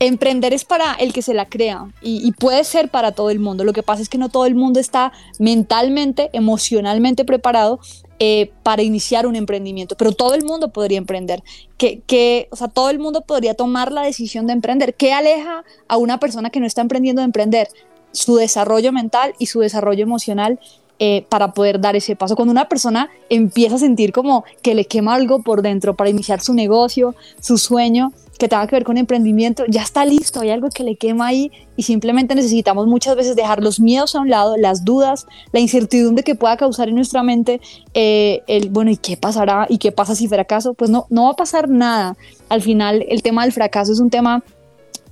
emprender 0.00 0.52
es 0.52 0.64
para 0.64 0.94
el 0.94 1.12
que 1.12 1.22
se 1.22 1.32
la 1.32 1.46
crea 1.48 1.86
y, 2.02 2.32
puede 2.32 2.64
ser 2.64 2.88
para 2.88 3.12
todo 3.12 3.30
el 3.30 3.38
mundo. 3.38 3.64
Lo 3.64 3.72
que 3.72 3.82
pasa 3.82 4.02
es 4.02 4.08
que 4.08 4.18
no 4.18 4.28
todo 4.28 4.46
el 4.46 4.54
mundo 4.54 4.80
está 4.80 5.12
mentalmente, 5.38 6.28
emocionalmente 6.32 7.24
preparado 7.24 7.78
eh, 8.18 8.50
para 8.64 8.82
iniciar 8.82 9.26
un 9.26 9.36
emprendimiento, 9.36 9.96
pero 9.96 10.12
todo 10.12 10.34
el 10.34 10.44
mundo 10.44 10.72
podría 10.72 10.98
emprender, 10.98 11.42
que, 11.76 12.00
que, 12.06 12.48
o 12.50 12.56
sea, 12.56 12.68
todo 12.68 12.90
el 12.90 12.98
mundo 12.98 13.22
podría 13.22 13.54
tomar 13.54 13.92
la 13.92 14.02
decisión 14.02 14.46
de 14.46 14.52
emprender. 14.54 14.94
¿Qué 14.94 15.12
aleja 15.12 15.64
a 15.88 15.96
una 15.96 16.18
persona 16.18 16.50
que 16.50 16.60
no 16.60 16.66
está 16.66 16.80
emprendiendo 16.80 17.20
de 17.22 17.26
emprender? 17.26 17.68
Su 18.12 18.36
desarrollo 18.36 18.92
mental 18.92 19.34
y 19.38 19.46
su 19.46 19.60
desarrollo 19.60 20.02
emocional 20.02 20.58
eh, 20.98 21.26
para 21.28 21.52
poder 21.52 21.80
dar 21.80 21.96
ese 21.96 22.14
paso. 22.14 22.36
Cuando 22.36 22.52
una 22.52 22.68
persona 22.68 23.10
empieza 23.28 23.74
a 23.74 23.78
sentir 23.78 24.12
como 24.12 24.44
que 24.62 24.76
le 24.76 24.84
quema 24.84 25.14
algo 25.14 25.42
por 25.42 25.60
dentro 25.60 25.94
para 25.96 26.10
iniciar 26.10 26.40
su 26.40 26.54
negocio, 26.54 27.16
su 27.40 27.58
sueño, 27.58 28.12
que 28.38 28.48
tenga 28.48 28.66
que 28.68 28.76
ver 28.76 28.84
con 28.84 28.98
emprendimiento, 28.98 29.64
ya 29.66 29.82
está 29.82 30.04
listo, 30.04 30.40
hay 30.40 30.50
algo 30.50 30.68
que 30.68 30.84
le 30.84 30.94
quema 30.94 31.26
ahí 31.26 31.50
y 31.76 31.82
simplemente 31.82 32.34
necesitamos 32.34 32.86
muchas 32.86 33.16
veces 33.16 33.34
dejar 33.34 33.62
los 33.62 33.80
miedos 33.80 34.14
a 34.14 34.20
un 34.20 34.30
lado, 34.30 34.56
las 34.56 34.84
dudas, 34.84 35.26
la 35.52 35.58
incertidumbre 35.58 36.22
que 36.22 36.34
pueda 36.34 36.56
causar 36.56 36.88
en 36.88 36.94
nuestra 36.94 37.24
mente 37.24 37.60
eh, 37.94 38.42
el, 38.46 38.70
bueno, 38.70 38.90
¿y 38.92 38.96
qué 38.96 39.16
pasará? 39.16 39.66
¿Y 39.68 39.78
qué 39.78 39.90
pasa 39.90 40.14
si 40.14 40.28
fracaso? 40.28 40.74
Pues 40.74 40.88
no, 40.88 41.06
no 41.10 41.24
va 41.24 41.30
a 41.30 41.36
pasar 41.36 41.68
nada. 41.68 42.16
Al 42.48 42.62
final 42.62 43.04
el 43.08 43.22
tema 43.22 43.42
del 43.42 43.52
fracaso 43.52 43.92
es 43.92 43.98
un 43.98 44.10
tema 44.10 44.44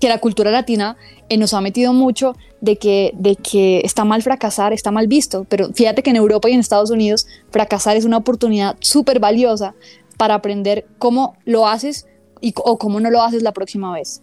que 0.00 0.08
la 0.08 0.18
cultura 0.18 0.50
latina 0.50 0.96
eh, 1.28 1.36
nos 1.36 1.54
ha 1.54 1.60
metido 1.60 1.92
mucho 1.92 2.34
de 2.60 2.76
que, 2.76 3.12
de 3.14 3.36
que 3.36 3.80
está 3.84 4.04
mal 4.04 4.22
fracasar, 4.22 4.72
está 4.72 4.90
mal 4.90 5.06
visto, 5.06 5.46
pero 5.48 5.72
fíjate 5.72 6.02
que 6.02 6.10
en 6.10 6.16
Europa 6.16 6.48
y 6.48 6.54
en 6.54 6.60
Estados 6.60 6.90
Unidos 6.90 7.26
fracasar 7.50 7.96
es 7.96 8.04
una 8.04 8.16
oportunidad 8.16 8.76
súper 8.80 9.20
valiosa 9.20 9.74
para 10.16 10.34
aprender 10.34 10.86
cómo 10.98 11.36
lo 11.44 11.68
haces 11.68 12.06
y, 12.40 12.52
o 12.56 12.78
cómo 12.78 13.00
no 13.00 13.10
lo 13.10 13.22
haces 13.22 13.42
la 13.42 13.52
próxima 13.52 13.92
vez. 13.92 14.22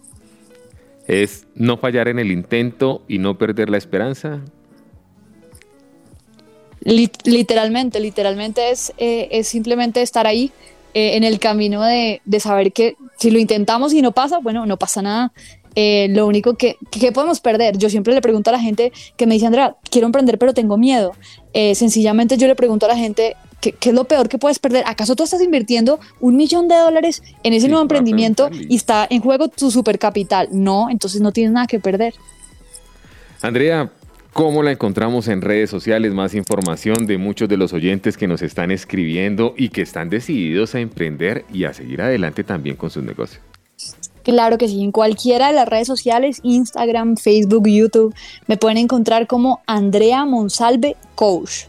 Es 1.08 1.48
no 1.56 1.78
fallar 1.78 2.08
en 2.08 2.20
el 2.20 2.32
intento 2.32 3.04
y 3.08 3.20
no 3.20 3.38
perder 3.38 3.70
la 3.70 3.78
esperanza. 3.78 4.42
literalmente, 6.82 8.00
literalmente 8.00 8.72
es, 8.72 8.94
eh, 8.98 9.28
es 9.32 9.48
simplemente 9.48 10.02
estar 10.02 10.28
ahí 10.28 10.52
eh, 10.94 11.16
en 11.16 11.24
el 11.24 11.40
camino 11.40 11.84
de, 11.84 12.22
de, 12.26 12.40
saber 12.40 12.74
que 12.74 12.96
si 13.18 13.30
lo 13.30 13.40
intentamos 13.40 13.94
y 13.94 14.02
no 14.02 14.12
pasa, 14.12 14.40
bueno, 14.40 14.66
no 14.66 14.78
pasa 14.78 15.02
nada. 15.02 15.32
Eh, 15.80 16.08
lo 16.10 16.26
único 16.26 16.56
que, 16.56 16.76
que, 16.90 17.12
podemos 17.12 17.40
perder, 17.40 17.78
yo 17.78 17.88
siempre 17.92 18.16
le 18.16 18.22
pregunto 18.22 18.50
a 18.50 18.54
la 18.54 18.60
gente 18.60 18.92
que 19.16 19.28
me 19.28 19.36
dice, 19.36 19.46
Andrea, 19.46 19.76
quiero 19.92 20.08
emprender 20.08 20.40
pero 20.40 20.54
tengo 20.54 20.76
miedo. 20.78 21.14
sencillamente 21.54 22.38
yo 22.38 22.48
le 22.48 22.56
pregunto 22.56 22.88
a 22.88 22.90
la 22.90 22.98
gente, 22.98 23.36
¿Qué, 23.62 23.76
es 23.82 23.94
lo 23.94 24.04
peor 24.04 24.30
que 24.30 24.38
puedes 24.38 24.60
perder? 24.60 24.84
¿Acaso 24.86 25.16
tú 25.16 25.24
estás 25.24 25.42
invirtiendo 25.42 26.00
un 26.20 26.36
millón 26.36 26.68
de 26.68 26.76
dólares 26.76 27.24
en 27.44 27.54
ese 27.54 27.68
nuevo 27.68 27.82
emprendimiento 27.82 28.50
y 28.52 28.76
está 28.76 29.08
en 29.10 29.22
juego 29.22 29.48
tu 29.48 29.72
supercapital? 29.72 30.50
No, 30.52 30.90
entonces 30.90 31.22
no 31.22 31.32
tienes 31.32 31.54
nada 31.54 31.66
que 31.66 31.80
perder. 31.80 32.14
Andrea, 33.42 33.92
¿cómo 34.32 34.62
la 34.62 34.72
encontramos 34.72 35.28
en 35.28 35.42
redes 35.42 35.72
sociales? 35.72 36.14
Más 36.14 36.36
información 36.36 37.08
de 37.08 37.18
muchos 37.18 37.50
de 37.50 37.58
los 37.58 37.74
oyentes 37.74 38.16
que 38.16 38.28
nos 38.28 38.44
están 38.44 38.70
escribiendo 38.70 39.56
y 39.58 39.70
que 39.70 39.82
están 39.82 40.10
decididos 40.10 40.76
a 40.76 40.80
emprender 40.80 41.46
y 41.52 41.64
a 41.64 41.74
seguir 41.74 42.02
adelante 42.02 42.44
también 42.44 42.76
con 42.76 42.92
sus 42.92 43.04
negocios. 43.04 43.42
Claro 44.28 44.58
que 44.58 44.68
sí, 44.68 44.84
en 44.84 44.92
cualquiera 44.92 45.48
de 45.48 45.54
las 45.54 45.70
redes 45.70 45.88
sociales, 45.88 46.42
Instagram, 46.44 47.16
Facebook, 47.16 47.66
YouTube, 47.66 48.14
me 48.46 48.58
pueden 48.58 48.78
encontrar 48.78 49.26
como 49.26 49.62
Andrea 49.68 50.26
Monsalve 50.26 50.98
Coach. 51.16 51.68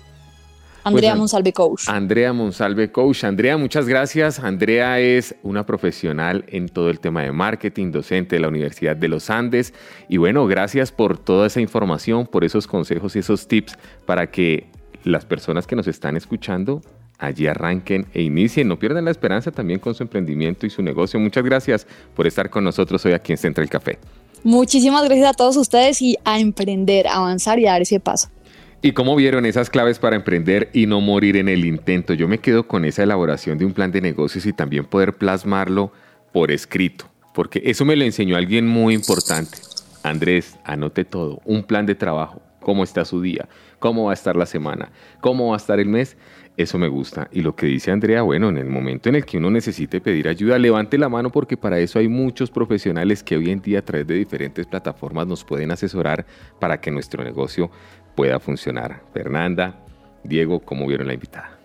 Andrea 0.83 1.13
pues, 1.13 1.19
Monsalve 1.21 1.53
Coach. 1.53 1.89
Andrea 1.89 2.33
Monsalve 2.33 2.91
Coach. 2.91 3.23
Andrea, 3.23 3.57
muchas 3.57 3.87
gracias. 3.87 4.41
Andrea 4.41 4.99
es 4.99 5.37
una 5.45 5.67
profesional 5.67 6.45
en 6.49 6.69
todo 6.69 6.91
el 6.91 6.99
tema 6.99 7.23
de 7.23 7.31
marketing, 7.31 7.93
docente 7.93 8.35
de 8.35 8.41
la 8.41 8.49
Universidad 8.49 8.97
de 8.97 9.07
los 9.07 9.31
Andes. 9.31 9.73
Y 10.09 10.17
bueno, 10.17 10.45
gracias 10.49 10.91
por 10.91 11.17
toda 11.17 11.47
esa 11.47 11.61
información, 11.61 12.27
por 12.27 12.43
esos 12.43 12.67
consejos 12.67 13.15
y 13.15 13.21
esos 13.21 13.47
tips 13.47 13.79
para 14.05 14.33
que 14.33 14.67
las 15.05 15.25
personas 15.25 15.69
que 15.69 15.77
nos 15.77 15.87
están 15.87 16.17
escuchando 16.17 16.83
allí 17.19 17.47
arranquen 17.47 18.07
e 18.15 18.23
inicien. 18.23 18.69
No 18.69 18.79
pierdan 18.79 19.05
la 19.05 19.11
esperanza 19.11 19.51
también 19.51 19.81
con 19.81 19.95
su 19.95 20.03
emprendimiento 20.03 20.67
y 20.67 20.71
su 20.71 20.83
negocio. 20.83 21.21
Muchas 21.21 21.45
gracias 21.45 21.87
por 22.15 22.27
estar 22.27 22.49
con 22.51 22.65
nosotros 22.65 23.05
hoy 23.05 23.13
aquí 23.13 23.33
en 23.33 23.39
Central 23.39 23.69
Café. 23.69 23.99
Muchísimas 24.45 25.05
gracias 25.05 25.29
a 25.29 25.35
todos 25.35 25.57
ustedes 25.57 26.01
y 26.01 26.17
a 26.25 26.39
emprender, 26.39 27.09
avanzar 27.09 27.59
y 27.59 27.67
a 27.67 27.73
dar 27.73 27.83
ese 27.83 28.01
paso. 28.01 28.29
¿Y 28.81 28.93
cómo 28.93 29.17
vieron 29.17 29.45
esas 29.45 29.71
claves 29.71 29.99
para 29.99 30.15
emprender 30.15 30.71
y 30.73 30.87
no 30.87 31.01
morir 31.01 31.37
en 31.37 31.49
el 31.49 31.65
intento? 31.65 32.15
Yo 32.15 32.29
me 32.29 32.39
quedo 32.39 32.69
con 32.69 32.85
esa 32.85 33.03
elaboración 33.03 33.59
de 33.59 33.65
un 33.65 33.73
plan 33.73 33.91
de 33.91 34.01
negocios 34.01 34.47
y 34.47 34.53
también 34.53 34.85
poder 34.85 35.15
plasmarlo 35.15 35.93
por 36.33 36.53
escrito, 36.53 37.07
porque 37.35 37.61
eso 37.65 37.85
me 37.85 37.97
lo 37.97 38.05
enseñó 38.05 38.37
alguien 38.37 38.69
muy 38.69 38.95
importante. 38.95 39.59
Andrés, 40.05 40.57
anote 40.65 41.05
todo, 41.05 41.41
un 41.45 41.65
plan 41.65 41.87
de 41.87 41.97
trabajo, 41.97 42.41
cómo 42.61 42.85
está 42.85 43.05
su 43.05 43.21
día, 43.21 43.49
cómo 43.81 44.05
va 44.05 44.13
a 44.13 44.15
estar 44.15 44.37
la 44.37 44.47
semana, 44.47 44.93
cómo 45.21 45.49
va 45.49 45.55
a 45.55 45.57
estar 45.57 45.81
el 45.81 45.89
mes. 45.89 46.17
Eso 46.59 46.77
me 46.77 46.89
gusta. 46.89 47.29
Y 47.31 47.43
lo 47.43 47.55
que 47.55 47.67
dice 47.67 47.93
Andrea, 47.93 48.23
bueno, 48.23 48.49
en 48.49 48.59
el 48.59 48.67
momento 48.67 49.09
en 49.09 49.15
el 49.15 49.25
que 49.25 49.39
uno 49.39 49.49
necesite 49.49 50.01
pedir 50.01 50.27
ayuda, 50.27 50.59
levante 50.59 50.99
la 50.99 51.09
mano 51.09 51.31
porque 51.31 51.57
para 51.57 51.79
eso 51.79 52.01
hay 52.01 52.09
muchos 52.09 52.51
profesionales 52.51 53.23
que 53.23 53.37
hoy 53.37 53.51
en 53.51 53.63
día 53.63 53.79
a 53.79 53.83
través 53.83 54.09
de 54.09 54.15
diferentes 54.15 54.67
plataformas 54.67 55.29
nos 55.29 55.45
pueden 55.45 55.71
asesorar 55.71 56.27
para 56.59 56.81
que 56.81 56.91
nuestro 56.91 57.23
negocio 57.23 57.71
pueda 58.17 58.41
funcionar. 58.41 59.01
Fernanda, 59.15 59.79
Diego, 60.25 60.59
¿cómo 60.59 60.89
vieron 60.89 61.07
la 61.07 61.15
invitada? 61.15 61.57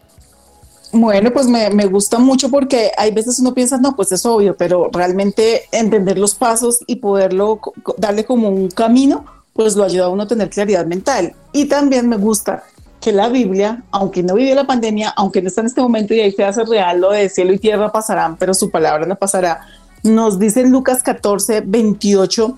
Bueno, 0.91 1.33
pues 1.33 1.47
me, 1.47 1.85
gusta 1.87 2.19
mucho 2.19 2.51
porque 2.51 2.91
hay 2.95 3.11
veces 3.11 3.39
uno 3.39 3.51
piensa, 3.55 3.79
no, 3.79 3.95
pues 3.95 4.11
es 4.11 4.23
obvio, 4.27 4.55
pero 4.55 4.91
realmente 4.93 5.63
entender 5.71 6.19
los 6.19 6.35
pasos 6.35 6.81
y 6.85 6.97
poderlo 6.97 7.59
darle 7.97 8.25
como 8.25 8.49
un 8.49 8.69
camino 8.69 9.25
pues 9.53 9.75
lo 9.75 9.83
ayuda 9.83 10.05
a 10.05 10.09
uno 10.09 10.23
a 10.23 10.27
tener 10.27 10.49
claridad 10.49 10.85
mental. 10.85 11.35
Y 11.51 11.65
también 11.65 12.09
me 12.09 12.17
gusta 12.17 12.63
que 13.03 13.11
la 13.11 13.27
Biblia, 13.27 13.83
aunque 13.91 14.23
no 14.23 14.35
vivió 14.35 14.55
la 14.55 14.65
pandemia, 14.65 15.09
aunque 15.17 15.41
no 15.41 15.49
está 15.49 15.59
en 15.59 15.67
este 15.67 15.81
momento 15.81 16.13
y 16.13 16.21
ahí 16.21 16.31
se 16.31 16.45
hace 16.45 16.63
real 16.63 17.01
lo 17.01 17.11
de 17.11 17.27
cielo 17.27 17.51
y 17.51 17.59
tierra 17.59 17.91
pasarán, 17.91 18.37
pero 18.37 18.53
su 18.53 18.71
palabra 18.71 19.05
no 19.05 19.17
pasará, 19.17 19.67
nos 20.03 20.39
dice 20.39 20.61
en 20.61 20.71
Lucas 20.71 21.03
14, 21.03 21.63
28, 21.65 22.57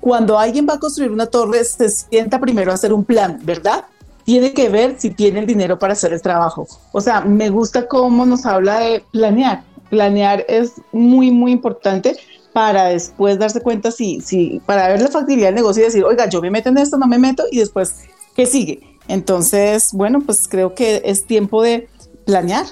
cuando 0.00 0.40
alguien 0.40 0.66
va 0.68 0.74
a 0.74 0.80
construir 0.80 1.12
una 1.12 1.26
torre, 1.26 1.62
se 1.64 1.88
sienta 1.88 2.40
primero 2.40 2.72
a 2.72 2.74
hacer 2.74 2.92
un 2.92 3.04
plan, 3.04 3.38
¿verdad? 3.44 3.84
Tiene 4.24 4.52
que 4.52 4.68
ver 4.68 4.96
si 4.98 5.10
tiene 5.10 5.38
el 5.38 5.46
dinero 5.46 5.78
para 5.78 5.92
hacer 5.92 6.12
el 6.12 6.20
trabajo. 6.20 6.66
O 6.90 7.00
sea, 7.00 7.20
me 7.20 7.48
gusta 7.48 7.86
cómo 7.86 8.26
nos 8.26 8.44
habla 8.44 8.80
de 8.80 9.04
planear. 9.12 9.62
Planear 9.88 10.44
es 10.48 10.72
muy, 10.90 11.30
muy 11.30 11.52
importante 11.52 12.16
para 12.52 12.86
después 12.86 13.38
darse 13.38 13.60
cuenta 13.60 13.92
si, 13.92 14.20
si, 14.20 14.60
para 14.66 14.88
ver 14.88 15.00
la 15.00 15.08
factibilidad 15.08 15.48
del 15.48 15.56
negocio 15.56 15.82
y 15.82 15.86
decir, 15.86 16.02
oiga, 16.02 16.28
yo 16.28 16.40
me 16.40 16.50
meto 16.50 16.70
en 16.70 16.78
esto, 16.78 16.98
no 16.98 17.06
me 17.06 17.18
meto, 17.18 17.44
y 17.52 17.58
después, 17.58 17.96
¿qué 18.34 18.46
sigue? 18.46 18.95
Entonces, 19.08 19.90
bueno, 19.92 20.20
pues 20.20 20.48
creo 20.48 20.74
que 20.74 21.02
es 21.04 21.26
tiempo 21.26 21.62
de 21.62 21.88
planear. 22.24 22.66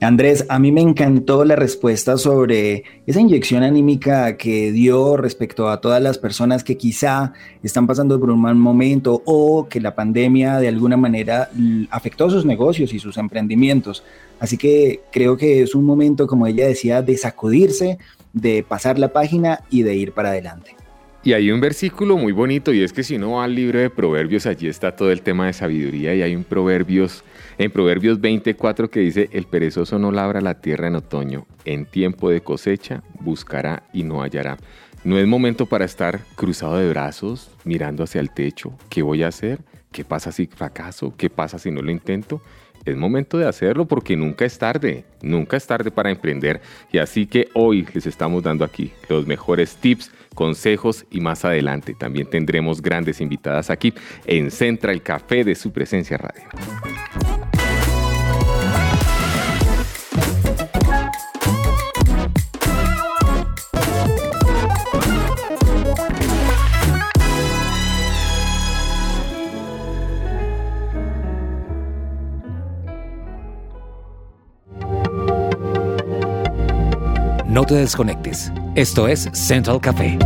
Andrés, 0.00 0.44
a 0.48 0.58
mí 0.58 0.70
me 0.70 0.82
encantó 0.82 1.44
la 1.44 1.56
respuesta 1.56 2.18
sobre 2.18 2.84
esa 3.06 3.20
inyección 3.20 3.62
anímica 3.62 4.36
que 4.36 4.70
dio 4.70 5.16
respecto 5.16 5.68
a 5.68 5.80
todas 5.80 6.02
las 6.02 6.18
personas 6.18 6.62
que 6.62 6.76
quizá 6.76 7.32
están 7.62 7.86
pasando 7.86 8.20
por 8.20 8.30
un 8.30 8.40
mal 8.40 8.54
momento 8.54 9.22
o 9.24 9.66
que 9.68 9.80
la 9.80 9.94
pandemia 9.94 10.58
de 10.58 10.68
alguna 10.68 10.96
manera 10.96 11.48
afectó 11.90 12.28
sus 12.28 12.44
negocios 12.44 12.92
y 12.92 12.98
sus 12.98 13.16
emprendimientos. 13.16 14.04
Así 14.40 14.58
que 14.58 15.00
creo 15.10 15.36
que 15.36 15.62
es 15.62 15.74
un 15.74 15.84
momento, 15.84 16.26
como 16.26 16.46
ella 16.46 16.66
decía, 16.66 17.00
de 17.00 17.16
sacudirse, 17.16 17.98
de 18.32 18.62
pasar 18.62 18.98
la 18.98 19.12
página 19.12 19.60
y 19.70 19.82
de 19.84 19.94
ir 19.94 20.12
para 20.12 20.30
adelante. 20.30 20.76
Y 21.24 21.32
hay 21.32 21.50
un 21.50 21.58
versículo 21.58 22.18
muy 22.18 22.32
bonito 22.32 22.70
y 22.70 22.82
es 22.82 22.92
que 22.92 23.02
si 23.02 23.16
uno 23.16 23.32
va 23.32 23.44
al 23.44 23.54
libro 23.54 23.78
de 23.78 23.88
Proverbios, 23.88 24.44
allí 24.44 24.68
está 24.68 24.94
todo 24.94 25.10
el 25.10 25.22
tema 25.22 25.46
de 25.46 25.54
sabiduría 25.54 26.14
y 26.14 26.20
hay 26.20 26.36
un 26.36 26.44
Proverbios, 26.44 27.24
en 27.56 27.70
Proverbios 27.70 28.20
24 28.20 28.90
que 28.90 29.00
dice, 29.00 29.30
el 29.32 29.46
perezoso 29.46 29.98
no 29.98 30.12
labra 30.12 30.42
la 30.42 30.60
tierra 30.60 30.88
en 30.88 30.96
otoño, 30.96 31.46
en 31.64 31.86
tiempo 31.86 32.28
de 32.28 32.42
cosecha 32.42 33.02
buscará 33.20 33.84
y 33.94 34.02
no 34.02 34.20
hallará. 34.20 34.58
No 35.02 35.18
es 35.18 35.26
momento 35.26 35.64
para 35.64 35.86
estar 35.86 36.20
cruzado 36.34 36.76
de 36.76 36.90
brazos, 36.90 37.50
mirando 37.64 38.04
hacia 38.04 38.20
el 38.20 38.28
techo. 38.28 38.74
¿Qué 38.90 39.00
voy 39.00 39.22
a 39.22 39.28
hacer? 39.28 39.60
¿Qué 39.92 40.04
pasa 40.04 40.30
si 40.30 40.46
fracaso? 40.46 41.14
¿Qué 41.16 41.30
pasa 41.30 41.58
si 41.58 41.70
no 41.70 41.80
lo 41.80 41.90
intento? 41.90 42.42
es 42.84 42.96
momento 42.96 43.38
de 43.38 43.46
hacerlo 43.46 43.86
porque 43.86 44.16
nunca 44.16 44.44
es 44.44 44.58
tarde, 44.58 45.04
nunca 45.22 45.56
es 45.56 45.66
tarde 45.66 45.90
para 45.90 46.10
emprender. 46.10 46.60
Y 46.92 46.98
así 46.98 47.26
que 47.26 47.48
hoy 47.54 47.86
les 47.94 48.06
estamos 48.06 48.42
dando 48.42 48.64
aquí 48.64 48.92
los 49.08 49.26
mejores 49.26 49.76
tips 49.76 50.10
consejos 50.34 51.06
y 51.10 51.20
más 51.20 51.44
adelante 51.44 51.94
también 51.94 52.28
tendremos 52.28 52.82
grandes 52.82 53.20
invitadas 53.20 53.70
aquí 53.70 53.94
en 54.26 54.50
Central 54.50 55.02
Café 55.02 55.44
de 55.44 55.54
su 55.54 55.72
presencia 55.72 56.18
radio. 56.18 56.44
No 77.54 77.64
te 77.64 77.76
desconectes. 77.76 78.52
Esto 78.74 79.06
es 79.06 79.30
Central 79.32 79.80
Café. 79.80 80.18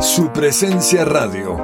Su 0.00 0.32
presencia 0.32 1.04
radio. 1.04 1.58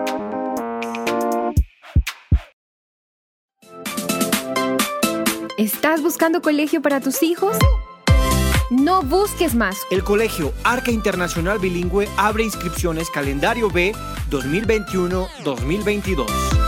¿Estás 5.57 6.03
buscando 6.03 6.43
colegio 6.43 6.83
para 6.83 7.01
tus 7.01 7.23
hijos? 7.23 7.57
No 8.69 9.01
busques 9.01 9.55
más. 9.55 9.79
El 9.91 10.05
Colegio 10.05 10.53
Arca 10.63 10.91
Internacional 10.91 11.59
Bilingüe 11.59 12.07
abre 12.19 12.45
inscripciones 12.45 13.09
calendario 13.09 13.71
B 13.71 13.95
2021-2022. 14.29 16.68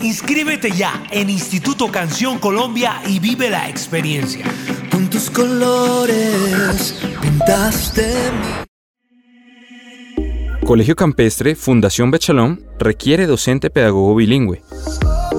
Inscríbete 0.00 0.72
ya 0.72 1.04
en 1.12 1.30
Instituto 1.30 1.92
Canción 1.92 2.40
Colombia 2.40 3.00
y 3.06 3.20
vive 3.20 3.48
la 3.48 3.68
experiencia. 3.68 4.44
Con 4.90 5.08
tus 5.08 5.30
colores 5.30 6.98
pintaste 7.22 8.12
Colegio 10.64 10.96
Campestre 10.96 11.54
Fundación 11.54 12.10
Bechalón 12.10 12.66
requiere 12.80 13.26
docente 13.26 13.70
pedagogo 13.70 14.16
bilingüe, 14.16 14.62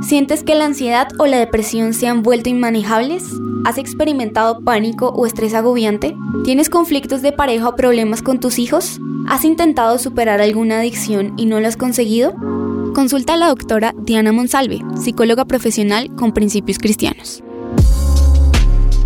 ¿Sientes 0.00 0.44
que 0.44 0.54
la 0.54 0.66
ansiedad 0.66 1.08
o 1.18 1.26
la 1.26 1.38
depresión 1.38 1.92
se 1.92 2.06
han 2.06 2.22
vuelto 2.22 2.48
inmanejables? 2.48 3.24
¿Has 3.64 3.76
experimentado 3.76 4.62
pánico 4.62 5.08
o 5.08 5.26
estrés 5.26 5.52
agobiante? 5.52 6.14
¿Tienes 6.44 6.70
conflictos 6.70 7.22
de 7.22 7.32
pareja 7.32 7.70
o 7.70 7.74
problemas 7.74 8.22
con 8.22 8.38
tus 8.38 8.60
hijos? 8.60 9.00
¿Has 9.26 9.44
intentado 9.44 9.98
superar 9.98 10.40
alguna 10.40 10.78
adicción 10.78 11.34
y 11.36 11.46
no 11.46 11.58
lo 11.58 11.66
has 11.66 11.76
conseguido? 11.76 12.34
Consulta 12.94 13.34
a 13.34 13.36
la 13.36 13.48
doctora 13.48 13.96
Diana 13.98 14.30
Monsalve, 14.30 14.78
psicóloga 14.96 15.44
profesional 15.44 16.14
con 16.14 16.30
principios 16.30 16.78
cristianos. 16.78 17.42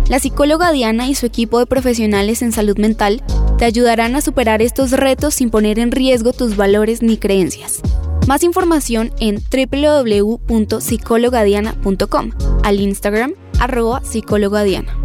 La 0.07 0.19
psicóloga 0.19 0.71
Diana 0.71 1.07
y 1.07 1.15
su 1.15 1.25
equipo 1.25 1.57
de 1.57 1.65
profesionales 1.65 2.43
en 2.43 2.51
salud 2.51 2.77
mental 2.77 3.23
te 3.57 3.65
ayudarán 3.65 4.15
a 4.15 4.21
superar 4.21 4.61
estos 4.61 4.91
retos 4.91 5.33
sin 5.33 5.49
poner 5.49 5.79
en 5.79 5.91
riesgo 5.91 6.31
tus 6.31 6.55
valores 6.55 7.01
ni 7.01 7.17
creencias. 7.17 7.81
Más 8.27 8.43
información 8.43 9.11
en 9.19 9.41
www.psicologadiana.com, 9.51 12.31
al 12.63 12.79
Instagram 12.79 13.33
arroba 13.59 14.03
psicologadiana 14.03 14.95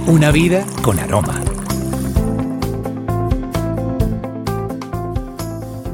Una 0.07 0.31
vida 0.33 0.67
con 0.83 0.99
aroma. 0.99 1.41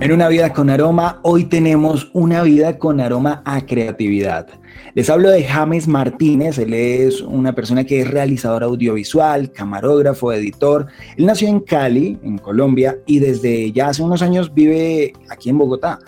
En 0.01 0.12
una 0.12 0.28
vida 0.28 0.53
con 0.55 0.70
aroma, 0.70 1.20
hoy 1.22 1.45
tenemos 1.45 2.11
una 2.14 2.43
vida 2.43 2.78
con 2.78 3.01
aroma 3.01 3.43
a 3.45 3.66
creatividad. 3.66 4.59
Les 4.95 5.09
hablo 5.09 5.30
de 5.30 5.45
James 5.45 5.86
Martínez, 5.86 6.59
él 6.59 6.74
es 6.74 7.20
una 7.20 7.55
persona 7.55 7.84
que 7.84 8.01
es 8.01 8.11
realizador 8.11 8.64
audiovisual, 8.64 9.53
camarógrafo, 9.53 10.32
editor. 10.32 10.88
Él 11.16 11.26
nació 11.26 11.47
en 11.47 11.61
Cali, 11.61 12.18
en 12.24 12.38
Colombia, 12.38 12.99
y 13.07 13.20
desde 13.20 13.70
ya 13.70 13.91
hace 13.91 14.03
unos 14.03 14.20
años 14.20 14.53
vive 14.53 15.12
aquí 15.28 15.49
en 15.49 15.59
Bogotá. 15.59 16.01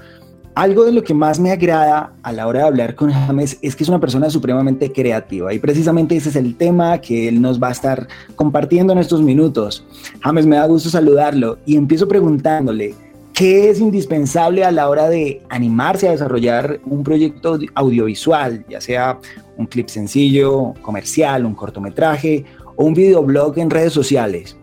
Algo 0.57 0.85
de 0.85 0.93
lo 0.93 1.05
que 1.05 1.15
más 1.15 1.39
me 1.39 1.53
agrada 1.53 2.13
a 2.25 2.33
la 2.33 2.49
hora 2.49 2.61
de 2.61 2.67
hablar 2.67 2.95
con 2.97 3.13
James 3.13 3.57
es 3.63 3.77
que 3.77 3.85
es 3.85 3.89
una 3.89 4.01
persona 4.01 4.29
supremamente 4.29 4.91
creativa 4.93 5.55
y 5.55 5.59
precisamente 5.59 6.17
ese 6.17 6.29
es 6.29 6.37
el 6.37 6.57
tema 6.57 7.01
que 7.01 7.29
él 7.29 7.41
nos 7.41 7.63
va 7.63 7.69
a 7.69 7.73
estar 7.73 8.07
compartiendo 8.35 8.93
en 8.93 8.99
estos 8.99 9.23
minutos. 9.23 9.87
James, 10.21 10.45
me 10.45 10.57
da 10.57 10.67
gusto 10.67 10.91
saludarlo 10.91 11.57
y 11.65 11.77
empiezo 11.77 12.07
preguntándole, 12.07 12.95
¿qué 13.35 13.71
es 13.71 13.81
indispensable 13.81 14.65
a 14.65 14.71
la 14.71 14.89
hora 14.89 15.09
de 15.09 15.43
animarse 15.49 16.09
a 16.09 16.13
desarrollar 16.13 16.81
un 16.87 17.03
proyecto 17.03 17.57
audi- 17.57 17.71
audiovisual, 17.75 18.65
ya 18.69 18.81
sea 18.81 19.19
un 19.57 19.67
clip 19.67 19.89
sencillo, 19.89 20.75
comercial, 20.83 21.45
un 21.45 21.55
cortometraje 21.55 22.45
o 22.77 22.85
un 22.85 22.95
videoblog 22.95 23.59
en 23.59 23.71
redes 23.71 23.93
sociales? 23.93 24.57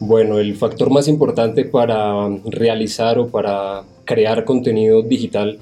Bueno, 0.00 0.38
el 0.38 0.54
factor 0.54 0.90
más 0.90 1.08
importante 1.08 1.64
para 1.64 2.28
realizar 2.44 3.18
o 3.18 3.28
para 3.28 3.82
crear 4.04 4.44
contenido 4.44 5.02
digital 5.02 5.58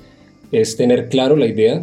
es 0.53 0.76
tener 0.76 1.09
claro 1.09 1.36
la 1.36 1.47
idea 1.47 1.82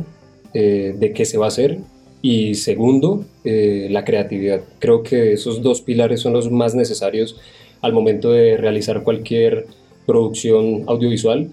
eh, 0.53 0.95
de 0.97 1.14
qué 1.14 1.26
se 1.26 1.38
va 1.38 1.45
a 1.45 1.47
hacer 1.47 1.80
y 2.22 2.53
segundo, 2.55 3.26
eh, 3.43 3.88
la 3.89 4.05
creatividad. 4.05 4.61
Creo 4.80 5.03
que 5.03 5.34
esos 5.34 5.61
dos 5.61 5.82
pilares 5.82 6.22
son 6.22 6.34
los 6.34 6.49
más 6.51 6.76
necesarios 6.76 7.38
al 7.84 7.93
momento 7.93 8.31
de 8.31 8.57
realizar 8.57 9.03
cualquier 9.03 9.67
producción 10.07 10.84
audiovisual. 10.88 11.51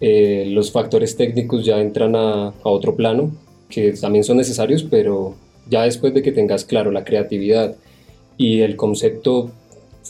Eh, 0.00 0.46
los 0.50 0.70
factores 0.70 1.16
técnicos 1.16 1.64
ya 1.64 1.80
entran 1.80 2.14
a, 2.14 2.48
a 2.48 2.68
otro 2.68 2.94
plano, 2.96 3.30
que 3.70 3.92
también 3.92 4.24
son 4.24 4.36
necesarios, 4.36 4.82
pero 4.82 5.34
ya 5.70 5.84
después 5.84 6.12
de 6.12 6.22
que 6.22 6.32
tengas 6.32 6.64
claro 6.64 6.90
la 6.90 7.04
creatividad 7.04 7.76
y 8.36 8.60
el 8.60 8.76
concepto 8.76 9.50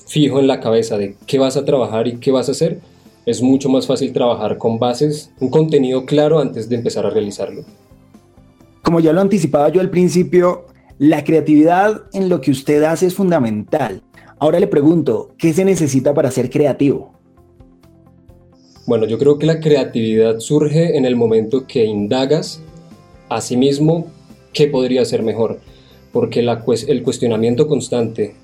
fijo 0.07 0.41
en 0.41 0.47
la 0.47 0.61
cabeza 0.61 0.99
de 0.99 1.17
qué 1.27 1.39
vas 1.39 1.57
a 1.57 1.65
trabajar 1.65 2.09
y 2.09 2.17
qué 2.17 2.31
vas 2.31 2.49
a 2.49 2.53
hacer, 2.53 2.81
es 3.27 3.43
mucho 3.43 3.69
más 3.69 3.87
fácil 3.87 4.13
trabajar 4.13 4.59
con 4.59 4.79
bases, 4.79 5.31
un 5.39 5.51
contenido 5.51 6.07
claro 6.07 6.41
antes 6.41 6.69
de 6.69 6.77
empezar 6.77 7.07
a 7.07 7.11
realizarlo. 7.11 7.63
Como 8.83 9.01
ya 9.01 9.13
lo 9.13 9.21
anticipaba 9.21 9.69
yo 9.69 9.81
al 9.81 9.91
principio, 9.91 10.67
la 10.99 11.25
creatividad 11.25 12.03
en 12.13 12.29
lo 12.29 12.41
que 12.41 12.51
usted 12.51 12.83
hace 12.83 13.07
es 13.07 13.15
fundamental. 13.15 14.03
Ahora 14.43 14.59
le 14.59 14.67
pregunto, 14.67 15.31
¿qué 15.39 15.53
se 15.53 15.65
necesita 15.65 16.15
para 16.15 16.33
ser 16.33 16.51
creativo? 16.51 17.13
Bueno, 18.89 19.07
yo 19.07 19.17
creo 19.17 19.39
que 19.39 19.47
la 19.47 19.61
creatividad 19.61 20.41
surge 20.41 20.97
en 20.97 21.05
el 21.05 21.15
momento 21.15 21.69
que 21.69 21.85
indagas 21.85 22.61
a 23.29 23.41
sí 23.41 23.57
mismo 23.57 24.09
qué 24.53 24.67
podría 24.67 25.05
ser 25.05 25.23
mejor, 25.23 25.61
porque 26.13 26.41
el 26.41 27.03
cuestionamiento 27.05 27.69
constante 27.69 28.35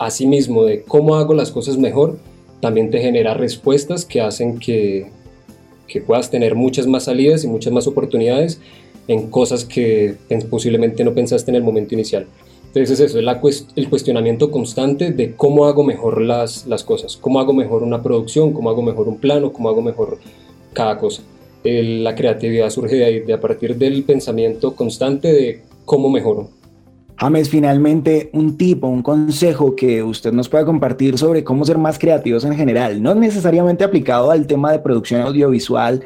a 0.00 0.10
sí 0.10 0.26
mismo 0.26 0.64
de 0.64 0.82
cómo 0.82 1.14
hago 1.14 1.32
las 1.32 1.52
cosas 1.52 1.78
mejor 1.78 2.18
también 2.60 2.90
te 2.90 2.98
genera 2.98 3.32
respuestas 3.34 4.04
que 4.04 4.20
hacen 4.20 4.58
que, 4.58 5.12
puedas 6.08 6.28
tener 6.28 6.56
muchas 6.56 6.88
más 6.88 7.04
salidas 7.04 7.44
y 7.44 7.46
muchas 7.46 7.72
más 7.72 7.86
oportunidades 7.86 8.60
en 9.06 9.30
cosas 9.30 9.64
que 9.64 10.16
posiblemente 10.50 11.04
no 11.04 11.14
pensaste 11.14 11.52
en 11.52 11.54
el 11.54 11.62
momento 11.62 11.94
inicial. 11.94 12.26
Entonces 12.76 13.00
es 13.00 13.08
eso, 13.10 13.18
es 13.18 13.24
la 13.24 13.40
cues- 13.40 13.66
el 13.74 13.88
cuestionamiento 13.88 14.50
constante 14.50 15.10
de 15.10 15.34
cómo 15.34 15.64
hago 15.64 15.82
mejor 15.82 16.20
las, 16.20 16.66
las 16.66 16.84
cosas, 16.84 17.16
cómo 17.16 17.40
hago 17.40 17.54
mejor 17.54 17.82
una 17.82 18.02
producción, 18.02 18.52
cómo 18.52 18.68
hago 18.68 18.82
mejor 18.82 19.08
un 19.08 19.16
plano, 19.16 19.50
cómo 19.50 19.70
hago 19.70 19.80
mejor 19.80 20.18
cada 20.74 20.98
cosa. 20.98 21.22
El- 21.64 22.04
la 22.04 22.14
creatividad 22.14 22.68
surge 22.68 22.96
de 22.96 23.04
ahí, 23.06 23.20
de 23.20 23.32
a 23.32 23.40
partir 23.40 23.76
del 23.76 24.04
pensamiento 24.04 24.74
constante 24.76 25.32
de 25.32 25.62
cómo 25.86 26.10
mejoro. 26.10 26.50
James, 27.18 27.48
finalmente, 27.48 28.28
un 28.34 28.58
tipo, 28.58 28.88
un 28.88 29.00
consejo 29.02 29.74
que 29.74 30.02
usted 30.02 30.34
nos 30.34 30.50
pueda 30.50 30.66
compartir 30.66 31.16
sobre 31.16 31.42
cómo 31.44 31.64
ser 31.64 31.78
más 31.78 31.98
creativos 31.98 32.44
en 32.44 32.54
general, 32.56 33.02
no 33.02 33.14
necesariamente 33.14 33.84
aplicado 33.84 34.30
al 34.30 34.46
tema 34.46 34.70
de 34.70 34.80
producción 34.80 35.22
audiovisual 35.22 36.02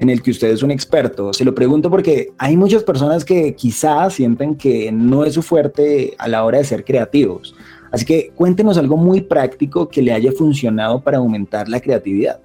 en 0.00 0.10
el 0.10 0.22
que 0.22 0.30
usted 0.30 0.48
es 0.48 0.62
un 0.62 0.70
experto. 0.70 1.32
Se 1.32 1.44
lo 1.44 1.54
pregunto 1.54 1.90
porque 1.90 2.30
hay 2.38 2.56
muchas 2.56 2.82
personas 2.84 3.24
que 3.24 3.54
quizás 3.54 4.14
sienten 4.14 4.54
que 4.54 4.92
no 4.92 5.24
es 5.24 5.34
su 5.34 5.42
fuerte 5.42 6.14
a 6.18 6.28
la 6.28 6.44
hora 6.44 6.58
de 6.58 6.64
ser 6.64 6.84
creativos. 6.84 7.54
Así 7.90 8.04
que 8.04 8.30
cuéntenos 8.34 8.76
algo 8.78 8.96
muy 8.96 9.22
práctico 9.22 9.88
que 9.88 10.02
le 10.02 10.12
haya 10.12 10.32
funcionado 10.32 11.00
para 11.00 11.18
aumentar 11.18 11.68
la 11.68 11.80
creatividad. 11.80 12.40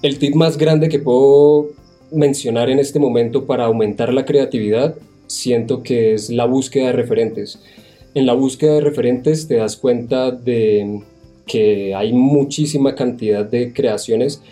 El 0.00 0.18
tip 0.18 0.34
más 0.34 0.56
grande 0.56 0.88
que 0.88 0.98
puedo 0.98 1.68
mencionar 2.10 2.70
en 2.70 2.78
este 2.78 2.98
momento 2.98 3.46
para 3.46 3.64
aumentar 3.64 4.12
la 4.12 4.24
creatividad 4.24 4.94
siento 5.26 5.82
que 5.82 6.14
es 6.14 6.30
la 6.30 6.44
búsqueda 6.44 6.86
de 6.86 6.92
referentes. 6.92 7.58
En 8.14 8.26
la 8.26 8.34
búsqueda 8.34 8.74
de 8.74 8.80
referentes 8.82 9.48
te 9.48 9.56
das 9.56 9.76
cuenta 9.76 10.30
de 10.30 11.00
que 11.46 11.94
hay 11.94 12.12
muchísima 12.12 12.94
cantidad 12.94 13.44
de 13.44 13.72
creaciones, 13.72 14.42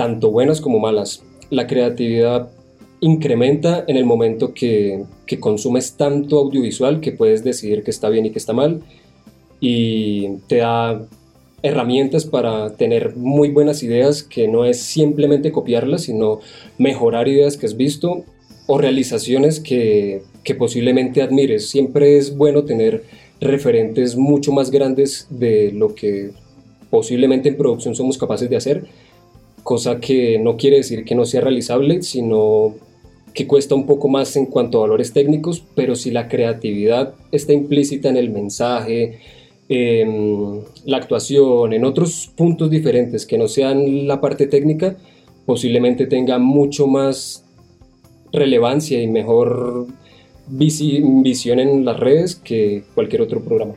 tanto 0.00 0.30
buenas 0.30 0.62
como 0.62 0.78
malas. 0.78 1.22
La 1.50 1.66
creatividad 1.66 2.48
incrementa 3.00 3.84
en 3.86 3.98
el 3.98 4.06
momento 4.06 4.54
que, 4.54 5.04
consumes 5.38 5.98
tanto 5.98 6.38
audiovisual 6.38 7.00
que 7.02 7.12
puedes 7.12 7.44
decidir 7.44 7.84
que 7.84 7.90
está 7.90 8.08
bien 8.08 8.24
y 8.24 8.30
que 8.30 8.38
está 8.38 8.54
mal 8.54 8.80
y 9.60 10.38
te 10.48 10.56
da 10.56 11.06
herramientas 11.62 12.24
para 12.24 12.76
tener 12.76 13.14
muy 13.14 13.50
buenas 13.50 13.82
ideas 13.82 14.22
que 14.22 14.48
no 14.48 14.64
es 14.64 14.80
simplemente 14.80 15.52
copiarlas, 15.52 16.04
sino 16.04 16.40
mejorar 16.78 17.28
ideas 17.28 17.58
que 17.58 17.66
has 17.66 17.76
visto 17.76 18.24
o 18.66 18.78
realizaciones 18.78 19.60
que 19.60 20.22
posiblemente 20.58 21.20
admires. 21.20 21.68
Siempre 21.68 22.16
es 22.16 22.34
bueno 22.38 22.64
tener 22.64 23.04
referentes 23.38 24.16
mucho 24.16 24.50
más 24.50 24.70
grandes 24.70 25.26
de 25.28 25.72
lo 25.72 25.94
que 25.94 26.30
posiblemente 26.88 27.50
en 27.50 27.58
producción 27.58 27.94
somos 27.94 28.16
capaces 28.16 28.48
de 28.48 28.56
hacer 28.56 28.86
cosa 29.62 30.00
que 30.00 30.38
no 30.38 30.56
quiere 30.56 30.78
decir 30.78 31.04
que 31.04 31.14
no 31.14 31.24
sea 31.24 31.40
realizable, 31.40 32.02
sino 32.02 32.74
que 33.34 33.46
cuesta 33.46 33.74
un 33.74 33.86
poco 33.86 34.08
más 34.08 34.36
en 34.36 34.46
cuanto 34.46 34.78
a 34.78 34.82
valores 34.82 35.12
técnicos, 35.12 35.62
pero 35.74 35.94
si 35.94 36.10
la 36.10 36.28
creatividad 36.28 37.14
está 37.30 37.52
implícita 37.52 38.08
en 38.08 38.16
el 38.16 38.30
mensaje, 38.30 39.20
en 39.68 40.62
la 40.84 40.96
actuación, 40.96 41.72
en 41.72 41.84
otros 41.84 42.32
puntos 42.36 42.70
diferentes 42.70 43.26
que 43.26 43.38
no 43.38 43.46
sean 43.46 44.08
la 44.08 44.20
parte 44.20 44.46
técnica, 44.46 44.96
posiblemente 45.46 46.06
tenga 46.06 46.38
mucho 46.38 46.86
más 46.86 47.44
relevancia 48.32 49.00
y 49.00 49.06
mejor 49.06 49.86
visión 50.48 51.60
en 51.60 51.84
las 51.84 52.00
redes 52.00 52.34
que 52.34 52.82
cualquier 52.94 53.22
otro 53.22 53.40
programa. 53.40 53.74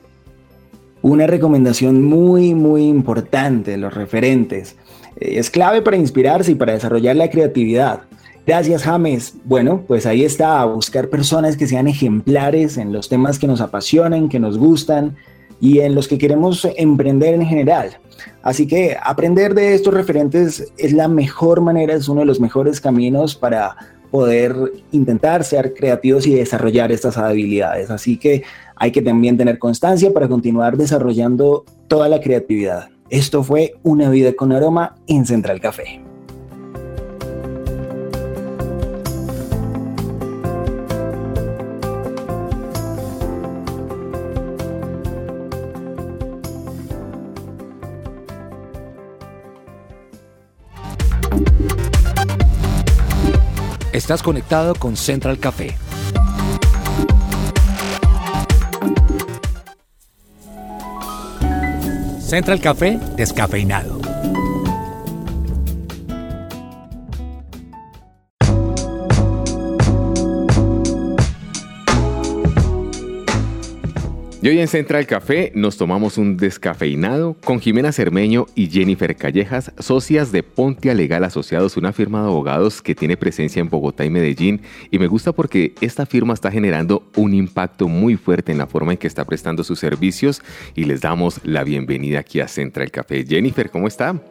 Una 1.03 1.27
recomendación 1.27 2.03
muy, 2.03 2.55
muy 2.55 2.85
importante, 2.85 3.77
los 3.77 3.93
referentes. 3.93 4.77
Es 5.17 5.49
clave 5.49 5.81
para 5.81 5.97
inspirarse 5.97 6.51
y 6.51 6.55
para 6.55 6.73
desarrollar 6.73 7.15
la 7.15 7.29
creatividad. 7.29 8.01
Gracias, 8.45 8.83
James. 8.83 9.35
Bueno, 9.45 9.83
pues 9.87 10.05
ahí 10.05 10.25
está, 10.25 10.61
a 10.61 10.65
buscar 10.65 11.09
personas 11.09 11.55
que 11.55 11.67
sean 11.67 11.87
ejemplares 11.87 12.77
en 12.77 12.91
los 12.91 13.07
temas 13.07 13.39
que 13.39 13.47
nos 13.47 13.61
apasionan, 13.61 14.27
que 14.27 14.39
nos 14.39 14.57
gustan 14.57 15.15
y 15.61 15.79
en 15.79 15.95
los 15.95 16.09
que 16.09 16.17
queremos 16.17 16.67
emprender 16.75 17.35
en 17.35 17.45
general. 17.45 17.97
Así 18.41 18.67
que 18.67 18.97
aprender 19.01 19.53
de 19.53 19.73
estos 19.73 19.93
referentes 19.93 20.73
es 20.77 20.91
la 20.91 21.07
mejor 21.07 21.61
manera, 21.61 21.93
es 21.93 22.09
uno 22.09 22.19
de 22.19 22.25
los 22.25 22.41
mejores 22.41 22.81
caminos 22.81 23.33
para 23.33 23.77
poder 24.11 24.55
intentar 24.91 25.43
ser 25.45 25.73
creativos 25.73 26.27
y 26.27 26.35
desarrollar 26.35 26.91
estas 26.91 27.17
habilidades. 27.17 27.89
Así 27.89 28.17
que 28.17 28.43
hay 28.75 28.91
que 28.91 29.01
también 29.01 29.37
tener 29.37 29.57
constancia 29.57 30.13
para 30.13 30.27
continuar 30.27 30.75
desarrollando 30.75 31.63
toda 31.87 32.09
la 32.09 32.19
creatividad. 32.19 32.92
Esto 33.13 33.43
fue 33.43 33.75
Una 33.83 34.09
vida 34.09 34.33
con 34.33 34.51
aroma 34.51 34.95
en 35.05 35.27
Central 35.27 35.61
Café. 35.61 36.01
Estás 53.91 54.23
conectado 54.23 54.73
con 54.73 54.97
Central 54.97 55.37
Café. 55.37 55.75
Central 62.33 62.59
Café 62.59 62.97
descafeinado. 63.15 64.02
Y 74.43 74.49
hoy 74.49 74.59
en 74.59 74.67
Central 74.67 75.07
Café 75.07 75.53
nos 75.55 75.77
tomamos 75.77 76.17
un 76.17 76.35
descafeinado 76.35 77.37
con 77.45 77.61
Jimena 77.61 77.93
Cermeño 77.93 78.45
y 78.55 78.69
Jennifer 78.69 79.15
Callejas, 79.15 79.71
socias 79.79 80.33
de 80.33 80.43
Pontia 80.43 80.93
Legal 80.93 81.23
Asociados, 81.23 81.77
una 81.77 81.93
firma 81.93 82.19
de 82.19 82.27
abogados 82.27 82.81
que 82.81 82.93
tiene 82.93 83.15
presencia 83.15 83.61
en 83.61 83.69
Bogotá 83.69 84.03
y 84.03 84.09
Medellín. 84.09 84.59
Y 84.91 84.99
me 84.99 85.07
gusta 85.07 85.31
porque 85.31 85.73
esta 85.79 86.05
firma 86.05 86.33
está 86.33 86.51
generando 86.51 87.09
un 87.15 87.33
impacto 87.33 87.87
muy 87.87 88.17
fuerte 88.17 88.51
en 88.51 88.57
la 88.57 88.67
forma 88.67 88.91
en 88.91 88.97
que 88.97 89.07
está 89.07 89.23
prestando 89.23 89.63
sus 89.63 89.79
servicios 89.79 90.41
y 90.75 90.83
les 90.83 90.99
damos 90.99 91.39
la 91.45 91.63
bienvenida 91.63 92.19
aquí 92.19 92.41
a 92.41 92.49
Central 92.49 92.91
Café. 92.91 93.25
Jennifer, 93.25 93.69
¿cómo 93.69 93.87
está? 93.87 94.21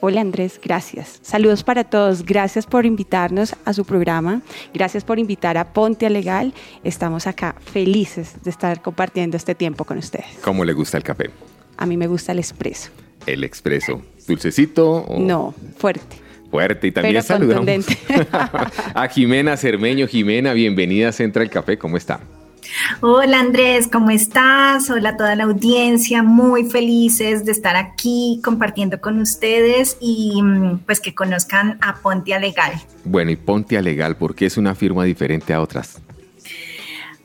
Hola 0.00 0.20
Andrés, 0.20 0.60
gracias. 0.62 1.18
Saludos 1.22 1.64
para 1.64 1.82
todos. 1.82 2.24
Gracias 2.24 2.66
por 2.66 2.86
invitarnos 2.86 3.56
a 3.64 3.72
su 3.72 3.84
programa. 3.84 4.42
Gracias 4.72 5.02
por 5.02 5.18
invitar 5.18 5.58
a 5.58 5.72
Ponte 5.72 6.06
a 6.06 6.10
Legal. 6.10 6.54
Estamos 6.84 7.26
acá 7.26 7.56
felices 7.60 8.36
de 8.44 8.50
estar 8.50 8.80
compartiendo 8.80 9.36
este 9.36 9.56
tiempo 9.56 9.84
con 9.84 9.98
ustedes. 9.98 10.38
¿Cómo 10.42 10.64
le 10.64 10.72
gusta 10.72 10.98
el 10.98 11.02
café? 11.02 11.30
A 11.76 11.84
mí 11.84 11.96
me 11.96 12.06
gusta 12.06 12.30
el 12.30 12.38
expreso. 12.38 12.90
El 13.26 13.42
expreso. 13.42 14.00
¿Dulcecito? 14.28 15.04
No, 15.18 15.52
fuerte. 15.76 16.16
Fuerte 16.48 16.86
y 16.86 16.92
también 16.92 17.22
saludamos 17.22 17.66
a 18.94 19.08
Jimena 19.08 19.56
Cermeño. 19.56 20.06
Jimena, 20.06 20.52
bienvenida 20.52 21.08
a 21.08 21.12
Central 21.12 21.50
Café. 21.50 21.76
¿Cómo 21.76 21.96
está? 21.96 22.20
Hola 23.00 23.40
Andrés, 23.40 23.88
¿cómo 23.90 24.10
estás? 24.10 24.90
Hola 24.90 25.10
a 25.10 25.16
toda 25.16 25.34
la 25.34 25.44
audiencia, 25.44 26.22
muy 26.22 26.64
felices 26.64 27.44
de 27.44 27.52
estar 27.52 27.76
aquí 27.76 28.40
compartiendo 28.44 29.00
con 29.00 29.20
ustedes 29.20 29.96
y 30.00 30.40
mm, 30.42 30.80
pues 30.86 31.00
que 31.00 31.14
conozcan 31.14 31.78
a 31.80 31.96
Pontia 31.96 32.38
Legal. 32.38 32.72
Bueno, 33.04 33.30
y 33.30 33.36
Pontia 33.36 33.80
Legal, 33.80 34.16
¿por 34.16 34.34
qué 34.34 34.46
es 34.46 34.56
una 34.56 34.74
firma 34.74 35.04
diferente 35.04 35.52
a 35.52 35.60
otras? 35.60 36.00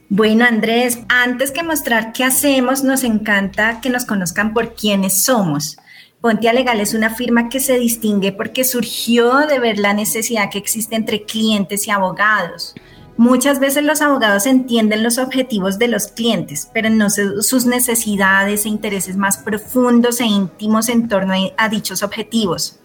Bueno, 0.09 0.45
Andrés, 0.45 0.99
antes 1.09 1.51
que 1.51 1.63
mostrar 1.63 2.13
qué 2.13 2.23
hacemos, 2.23 2.83
nos 2.83 3.03
encanta 3.03 3.81
que 3.81 3.89
nos 3.89 4.05
conozcan 4.05 4.53
por 4.53 4.75
quiénes 4.75 5.23
somos. 5.23 5.77
Pontia 6.21 6.53
Legal 6.53 6.79
es 6.79 6.93
una 6.93 7.09
firma 7.09 7.49
que 7.49 7.59
se 7.59 7.77
distingue 7.77 8.31
porque 8.31 8.63
surgió 8.63 9.39
de 9.39 9.59
ver 9.59 9.79
la 9.79 9.93
necesidad 9.93 10.49
que 10.49 10.57
existe 10.57 10.95
entre 10.95 11.23
clientes 11.23 11.87
y 11.87 11.91
abogados. 11.91 12.75
Muchas 13.17 13.59
veces 13.59 13.83
los 13.83 14.01
abogados 14.01 14.47
entienden 14.47 15.03
los 15.03 15.19
objetivos 15.19 15.77
de 15.77 15.87
los 15.87 16.07
clientes, 16.07 16.69
pero 16.73 16.89
no 16.89 17.09
sus 17.09 17.65
necesidades 17.65 18.65
e 18.65 18.69
intereses 18.69 19.17
más 19.17 19.37
profundos 19.37 20.19
e 20.19 20.25
íntimos 20.25 20.89
en 20.89 21.07
torno 21.07 21.33
a, 21.57 21.69
dichos 21.69 22.01
objetivos. 22.01 22.79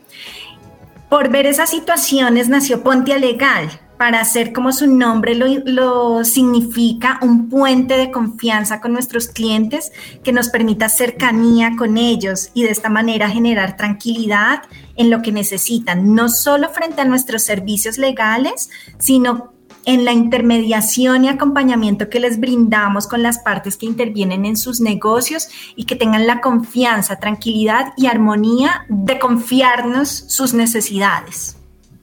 Por 1.09 1.31
ver 1.31 1.47
esas 1.47 1.71
situaciones 1.71 2.51
nació 2.51 2.83
Pontia 2.83 3.17
Legal, 3.17 3.71
para 3.97 4.21
hacer 4.21 4.53
como 4.53 4.71
su 4.71 4.87
nombre 4.87 5.35
lo, 5.35 5.47
lo, 5.65 6.25
significa, 6.25 7.19
un 7.21 7.49
puente 7.49 7.97
de 7.97 8.13
confianza 8.13 8.81
con 8.81 8.93
nuestros 8.93 9.27
clientes 9.27 9.91
que 10.23 10.33
nos 10.33 10.51
permita 10.51 10.89
cercanía 10.89 11.73
con 11.77 11.97
ellos 11.97 12.51
y 12.55 12.63
de 12.63 12.71
esta 12.71 12.91
manera 12.91 13.29
generar 13.29 13.77
tranquilidad 13.77 14.63
en 14.95 15.11
lo 15.11 15.21
que 15.21 15.33
necesitan, 15.33 16.15
no 16.15 16.29
solo 16.29 16.69
frente 16.69 17.01
a 17.01 17.07
nuestros 17.07 17.43
servicios 17.43 17.99
legales, 17.99 18.71
sino 18.99 19.58
en 19.89 20.05
la 20.05 20.13
intermediación 20.13 21.25
y 21.25 21.29
acompañamiento 21.29 22.11
que 22.11 22.21
les 22.21 22.39
brindamos 22.39 23.07
con 23.07 23.23
las 23.23 23.39
partes 23.39 23.79
que 23.79 23.87
intervienen 23.87 24.45
en 24.45 24.59
sus 24.59 24.83
negocios 24.83 25.49
y 25.77 25.87
que 25.87 25.97
tengan 25.97 26.27
la 26.27 26.43
confianza, 26.43 27.19
tranquilidad 27.19 27.95
y 27.97 28.05
armonía 28.05 28.85
de 28.91 29.19
confiarnos 29.19 30.11
sus 30.11 30.53
necesidades. 30.53 31.57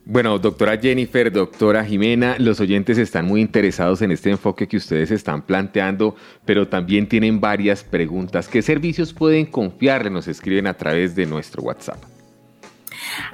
Bueno, 0.04 0.40
doctora 0.40 0.80
Jennifer, 0.80 1.32
doctora 1.32 1.86
Jimena, 1.86 2.38
los 2.40 2.60
oyentes 2.60 2.98
están 2.98 3.28
muy 3.28 3.40
interesados 3.40 4.02
en 4.02 4.12
este 4.12 4.32
enfoque 4.32 4.68
que 4.68 4.78
ustedes 4.78 5.12
están 5.12 5.44
planteando, 5.44 6.16
pero 6.44 6.68
también 6.68 7.08
tienen 7.08 7.40
varias 7.40 7.84
preguntas. 7.84 8.48
¿Qué 8.48 8.64
servicios 8.64 9.14
pueden 9.14 9.46
confiarle? 9.46 10.10
Nos 10.10 10.28
escriben 10.28 10.66
a 10.66 10.74
través 10.74 11.16
de 11.16 11.28
nuestro 11.28 11.62
WhatsApp. 11.62 12.15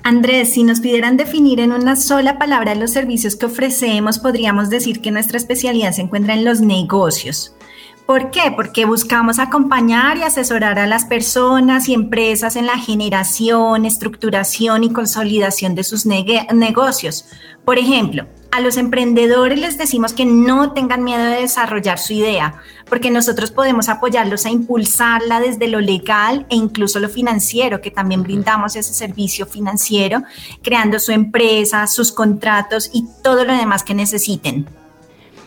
Andrés, 0.03 0.53
si 0.53 0.63
nos 0.63 0.80
pidieran 0.80 1.17
definir 1.17 1.59
en 1.59 1.72
una 1.72 1.95
sola 1.95 2.38
palabra 2.38 2.76
los 2.76 2.91
servicios 2.91 3.36
que 3.36 3.45
ofrecemos, 3.45 4.19
podríamos 4.19 4.69
decir 4.69 5.01
que 5.01 5.11
nuestra 5.11 5.38
especialidad 5.38 5.93
se 5.93 6.01
encuentra 6.01 6.34
en 6.34 6.45
los 6.45 6.61
negocios. 6.61 7.55
¿Por 8.12 8.30
qué? 8.30 8.51
Porque 8.53 8.84
buscamos 8.84 9.39
acompañar 9.39 10.18
y 10.18 10.24
asesorar 10.24 10.78
a 10.80 10.86
las 10.86 11.05
personas 11.05 11.88
y 11.88 11.93
empresas 11.93 12.57
en 12.57 12.66
la 12.66 12.78
generación, 12.78 13.86
estructuración 13.86 14.84
y 14.84 14.91
consolidación 14.91 15.76
de 15.76 15.86
sus 15.86 16.05
negocios. 16.05 17.24
Por 17.64 17.80
ejemplo, 17.80 18.28
a 18.51 18.59
los 18.59 18.76
emprendedores 18.76 19.57
les 19.57 19.78
decimos 19.78 20.12
que 20.12 20.26
no 20.26 20.74
tengan 20.74 21.05
miedo 21.05 21.24
de 21.24 21.39
desarrollar 21.39 21.99
su 21.99 22.12
idea, 22.12 22.55
porque 22.89 23.12
nosotros 23.12 23.49
podemos 23.49 23.88
apoyarlos 23.88 24.45
a 24.45 24.49
impulsarla 24.49 25.39
desde 25.39 25.70
lo 25.70 25.80
legal 25.80 26.45
e 26.49 26.57
incluso 26.57 26.99
lo 26.99 27.07
financiero, 27.07 27.80
que 27.80 27.91
también 27.91 28.24
brindamos 28.24 28.76
ese 28.76 28.93
servicio 28.93 29.45
financiero, 29.45 30.22
creando 30.62 30.99
su 30.99 31.14
empresa, 31.14 31.88
sus 31.88 32.12
contratos 32.12 32.89
y 32.91 33.05
todo 33.24 33.45
lo 33.45 33.53
demás 33.55 33.84
que 33.84 33.93
necesiten. 33.93 34.80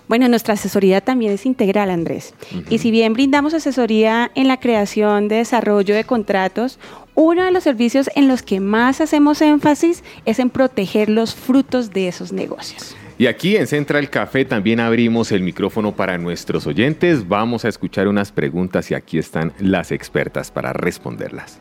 Bueno, 0.06 0.28
nuestra 0.28 0.54
asesoría 0.54 1.00
también 1.00 1.32
es 1.32 1.46
integral, 1.46 1.90
Andrés. 1.90 2.34
Y 2.68 2.78
si 2.78 2.90
bien 2.90 3.14
brindamos 3.14 3.54
asesoría 3.54 4.30
en 4.34 4.48
la 4.48 4.60
creación 4.60 5.28
de 5.28 5.36
desarrollo 5.36 5.94
de 5.94 6.04
contratos, 6.04 6.78
uno 7.14 7.44
de 7.44 7.50
los 7.50 7.64
servicios 7.64 8.10
en 8.14 8.28
los 8.28 8.42
que 8.42 8.60
más 8.60 9.00
hacemos 9.00 9.40
énfasis 9.40 10.04
es 10.26 10.38
en 10.38 10.50
proteger 10.50 11.08
los 11.08 11.34
frutos 11.34 11.90
de 11.90 12.08
esos 12.08 12.32
negocios. 12.32 12.94
Y 13.16 13.26
aquí 13.26 13.56
en 13.56 13.68
Central 13.68 14.10
Café 14.10 14.44
también 14.44 14.80
abrimos 14.80 15.30
el 15.30 15.40
micrófono 15.42 15.94
para 15.94 16.18
nuestros 16.18 16.66
oyentes. 16.66 17.26
Vamos 17.28 17.64
a 17.64 17.68
escuchar 17.68 18.08
unas 18.08 18.32
preguntas 18.32 18.90
y 18.90 18.94
aquí 18.94 19.18
están 19.18 19.52
las 19.60 19.92
expertas 19.92 20.50
para 20.50 20.72
responderlas. 20.72 21.60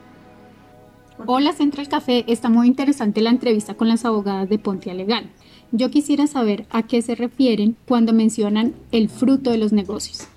Hola 1.26 1.54
Central 1.54 1.88
Café, 1.88 2.26
está 2.28 2.50
muy 2.50 2.68
interesante 2.68 3.22
la 3.22 3.30
entrevista 3.30 3.76
con 3.76 3.88
las 3.88 4.04
abogadas 4.04 4.50
de 4.50 4.58
Pontia 4.58 4.94
Legal. 4.94 5.30
Yo 5.76 5.90
quisiera 5.90 6.28
saber 6.28 6.68
a 6.70 6.84
qué 6.84 7.02
se 7.02 7.16
refieren 7.16 7.76
cuando 7.88 8.14
mencionan 8.14 8.76
el 8.92 9.10
fruto 9.10 9.50
de 9.50 9.58
los 9.58 9.74
negocios. 9.74 10.28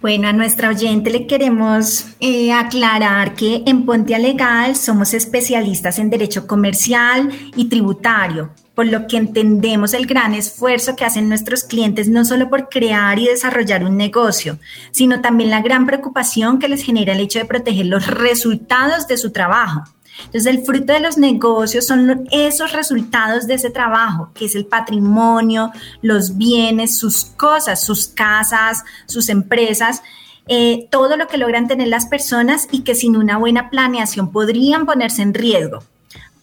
Bueno, 0.00 0.26
a 0.26 0.32
nuestra 0.32 0.68
oyente 0.68 1.10
le 1.10 1.28
queremos 1.28 2.08
eh, 2.18 2.52
aclarar 2.52 3.36
que 3.36 3.62
en 3.66 3.86
Pontia 3.86 4.18
Legal 4.18 4.74
somos 4.74 5.14
especialistas 5.14 6.00
en 6.00 6.10
derecho 6.10 6.48
comercial 6.48 7.30
y 7.54 7.66
tributario, 7.66 8.50
por 8.74 8.86
lo 8.86 9.06
que 9.06 9.16
entendemos 9.16 9.94
el 9.94 10.06
gran 10.06 10.34
esfuerzo 10.34 10.96
que 10.96 11.04
hacen 11.04 11.28
nuestros 11.28 11.62
clientes 11.62 12.08
no 12.08 12.24
solo 12.24 12.50
por 12.50 12.68
crear 12.68 13.16
y 13.20 13.26
desarrollar 13.26 13.84
un 13.84 13.96
negocio, 13.96 14.58
sino 14.90 15.20
también 15.20 15.50
la 15.50 15.62
gran 15.62 15.86
preocupación 15.86 16.58
que 16.58 16.68
les 16.68 16.82
genera 16.82 17.12
el 17.12 17.20
hecho 17.20 17.38
de 17.38 17.44
proteger 17.44 17.86
los 17.86 18.08
resultados 18.08 19.06
de 19.06 19.18
su 19.18 19.30
trabajo. 19.30 19.84
Entonces, 20.18 20.46
el 20.46 20.64
fruto 20.64 20.92
de 20.92 21.00
los 21.00 21.18
negocios 21.18 21.86
son 21.86 22.26
esos 22.30 22.72
resultados 22.72 23.46
de 23.46 23.54
ese 23.54 23.70
trabajo, 23.70 24.30
que 24.34 24.46
es 24.46 24.54
el 24.54 24.66
patrimonio, 24.66 25.72
los 26.02 26.36
bienes, 26.36 26.98
sus 26.98 27.24
cosas, 27.24 27.84
sus 27.84 28.08
casas, 28.08 28.84
sus 29.06 29.28
empresas, 29.28 30.02
eh, 30.46 30.88
todo 30.90 31.16
lo 31.16 31.26
que 31.26 31.38
logran 31.38 31.68
tener 31.68 31.88
las 31.88 32.06
personas 32.06 32.68
y 32.70 32.82
que 32.82 32.94
sin 32.94 33.16
una 33.16 33.38
buena 33.38 33.70
planeación 33.70 34.30
podrían 34.30 34.86
ponerse 34.86 35.22
en 35.22 35.34
riesgo. 35.34 35.82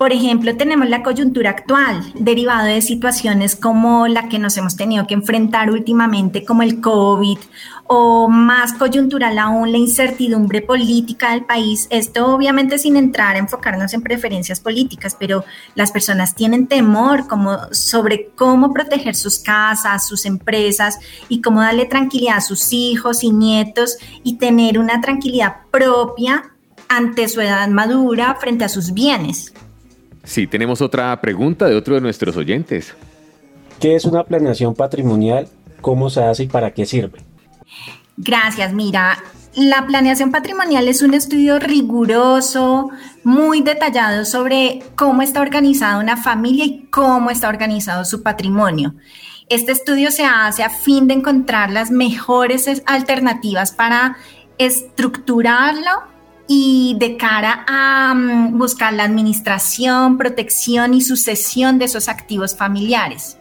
Por 0.02 0.14
ejemplo, 0.14 0.58
tenemos 0.58 0.89
la 0.89 1.04
coyuntura 1.04 1.52
actual, 1.52 2.02
derivado 2.16 2.66
de 2.66 2.82
situaciones 2.82 3.56
como 3.56 4.08
la 4.08 4.30
que 4.30 4.39
nos 4.39 4.58
hemos 4.58 4.76
tenido 4.76 5.06
que 5.06 5.14
enfrentar 5.14 5.70
últimamente, 5.70 6.43
como 6.43 6.64
el 6.64 6.82
COVID, 6.82 7.38
o 7.86 8.28
más 8.28 8.74
coyuntural 8.74 9.38
aún 9.38 9.72
la 9.72 9.78
incertidumbre 9.78 10.64
política 10.64 11.34
del 11.34 11.45
país. 11.45 11.86
Esto 11.91 12.34
obviamente 12.34 12.80
sin 12.80 12.95
entrar 12.95 13.36
a 13.36 13.38
enfocarnos 13.38 13.93
en 13.93 14.02
preferencias 14.02 14.60
políticas, 14.60 15.16
pero 15.20 15.45
las 15.76 15.91
personas 15.91 16.34
tienen 16.34 16.66
temor 16.66 17.28
como 17.28 17.60
sobre 17.70 18.32
cómo 18.36 18.74
proteger 18.74 19.16
sus 19.16 19.38
casas, 19.38 20.08
sus 20.08 20.26
empresas 20.26 20.97
y 21.30 21.43
cómo 21.43 21.62
darle 21.62 21.86
tranquilidad 21.86 22.38
a 22.38 22.41
sus 22.41 22.74
hijos 22.74 23.24
y 23.24 23.32
nietos 23.32 23.97
y 24.24 24.39
tener 24.39 24.80
una 24.80 24.99
tranquilidad 24.99 25.58
propia 25.70 26.56
ante 26.88 27.28
su 27.28 27.39
edad 27.39 27.68
madura 27.68 28.36
frente 28.41 28.66
a 28.66 28.70
sus 28.70 28.95
bienes. 28.95 29.54
Sí, 30.24 30.47
tenemos 30.47 30.82
otra 30.82 31.19
pregunta 31.22 31.67
de 31.67 31.76
otro 31.76 31.95
de 31.95 32.01
nuestros 32.01 32.38
oyentes. 32.38 32.93
¿Qué 33.80 33.95
es 33.95 34.05
una 34.05 34.24
planeación 34.24 34.76
patrimonial? 34.76 35.47
¿Cómo 35.82 36.09
se 36.09 36.24
hace 36.24 36.43
y 36.43 36.47
para 36.47 36.72
qué 36.72 36.86
sirve? 36.86 37.19
Gracias, 38.17 38.74
mira. 38.74 39.17
La 39.55 39.86
planeación 39.86 40.32
patrimonial 40.32 40.88
es 40.88 41.01
un 41.01 41.13
estudio 41.13 41.59
riguroso, 41.59 42.89
muy 43.26 43.61
detallado 43.61 44.24
sobre 44.24 44.82
cómo 44.95 45.24
está 45.24 45.41
organizada 45.41 45.99
una 45.99 46.15
familia 46.15 46.63
y 46.63 46.86
cómo 46.89 47.30
está 47.32 47.49
organizado 47.49 48.05
su 48.05 48.24
patrimonio. 48.24 48.93
Este 49.49 49.74
estudio 49.74 50.11
se 50.11 50.24
hace 50.24 50.63
a 50.63 50.69
fin 50.69 51.07
de 51.07 51.15
encontrar 51.15 51.69
las 51.69 51.91
mejores 51.91 52.69
alternativas 52.86 53.74
para 53.74 54.15
estructurarlo 54.57 56.11
y 56.48 56.96
de 57.00 57.18
cara 57.18 57.66
a 57.68 58.14
mm, 58.14 58.58
buscar 58.58 58.94
la 58.94 59.04
administración, 59.04 60.18
protección 60.18 60.94
y 60.94 61.02
sucesión 61.02 61.80
de 61.80 61.86
esos 61.86 62.10
activos 62.10 62.56
familiares. 62.56 63.38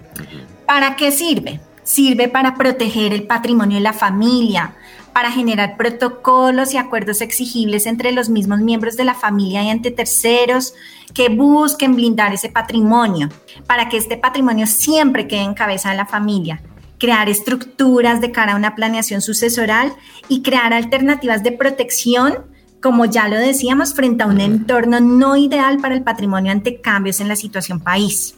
¿Para 0.67 0.97
qué 0.97 1.11
sirve? 1.11 1.61
Sirve 1.83 2.29
para 2.29 2.55
proteger 2.55 3.13
el 3.13 3.25
patrimonio 3.25 3.79
de 3.79 3.83
la 3.83 3.93
familia, 3.93 4.75
para 5.13 5.33
generar 5.33 5.77
protocolos 5.77 6.73
y 6.73 6.77
acuerdos 6.77 7.21
exigibles 7.21 7.87
entre 7.87 8.13
los 8.13 8.29
mismos 8.29 8.61
miembros 8.61 8.97
de 8.97 9.05
la 9.05 9.15
familia 9.15 9.65
y 9.65 9.71
ante 9.71 9.91
terceros 9.91 10.75
que 11.15 11.29
busquen 11.29 11.97
blindar 11.97 12.33
ese 12.33 12.49
patrimonio, 12.49 13.29
para 13.67 13.89
que 13.89 13.97
este 13.97 14.17
patrimonio 14.17 14.67
siempre 14.67 15.27
quede 15.27 15.43
en 15.43 15.55
cabeza 15.55 15.91
de 15.91 15.97
la 15.97 16.07
familia 16.07 16.63
crear 17.01 17.29
estructuras 17.31 18.21
de 18.21 18.31
cara 18.31 18.53
a 18.53 18.57
una 18.57 18.77
planeación 18.77 19.23
sucesoral 19.23 19.93
y 20.29 20.43
crear 20.43 20.73
alternativas 20.73 21.43
de 21.43 21.51
protección 21.51 22.45
como 22.81 23.05
ya 23.05 23.29
lo 23.29 23.37
decíamos, 23.37 23.95
frente 23.95 24.23
a 24.23 24.27
un 24.27 24.41
entorno 24.41 25.01
no 25.01 25.37
ideal 25.37 25.79
para 25.79 25.95
el 25.95 26.03
patrimonio 26.03 26.53
ante 26.53 26.81
cambios 26.81 27.21
en 27.21 27.29
la 27.29 27.37
situación 27.37 27.81
país. 27.81 28.35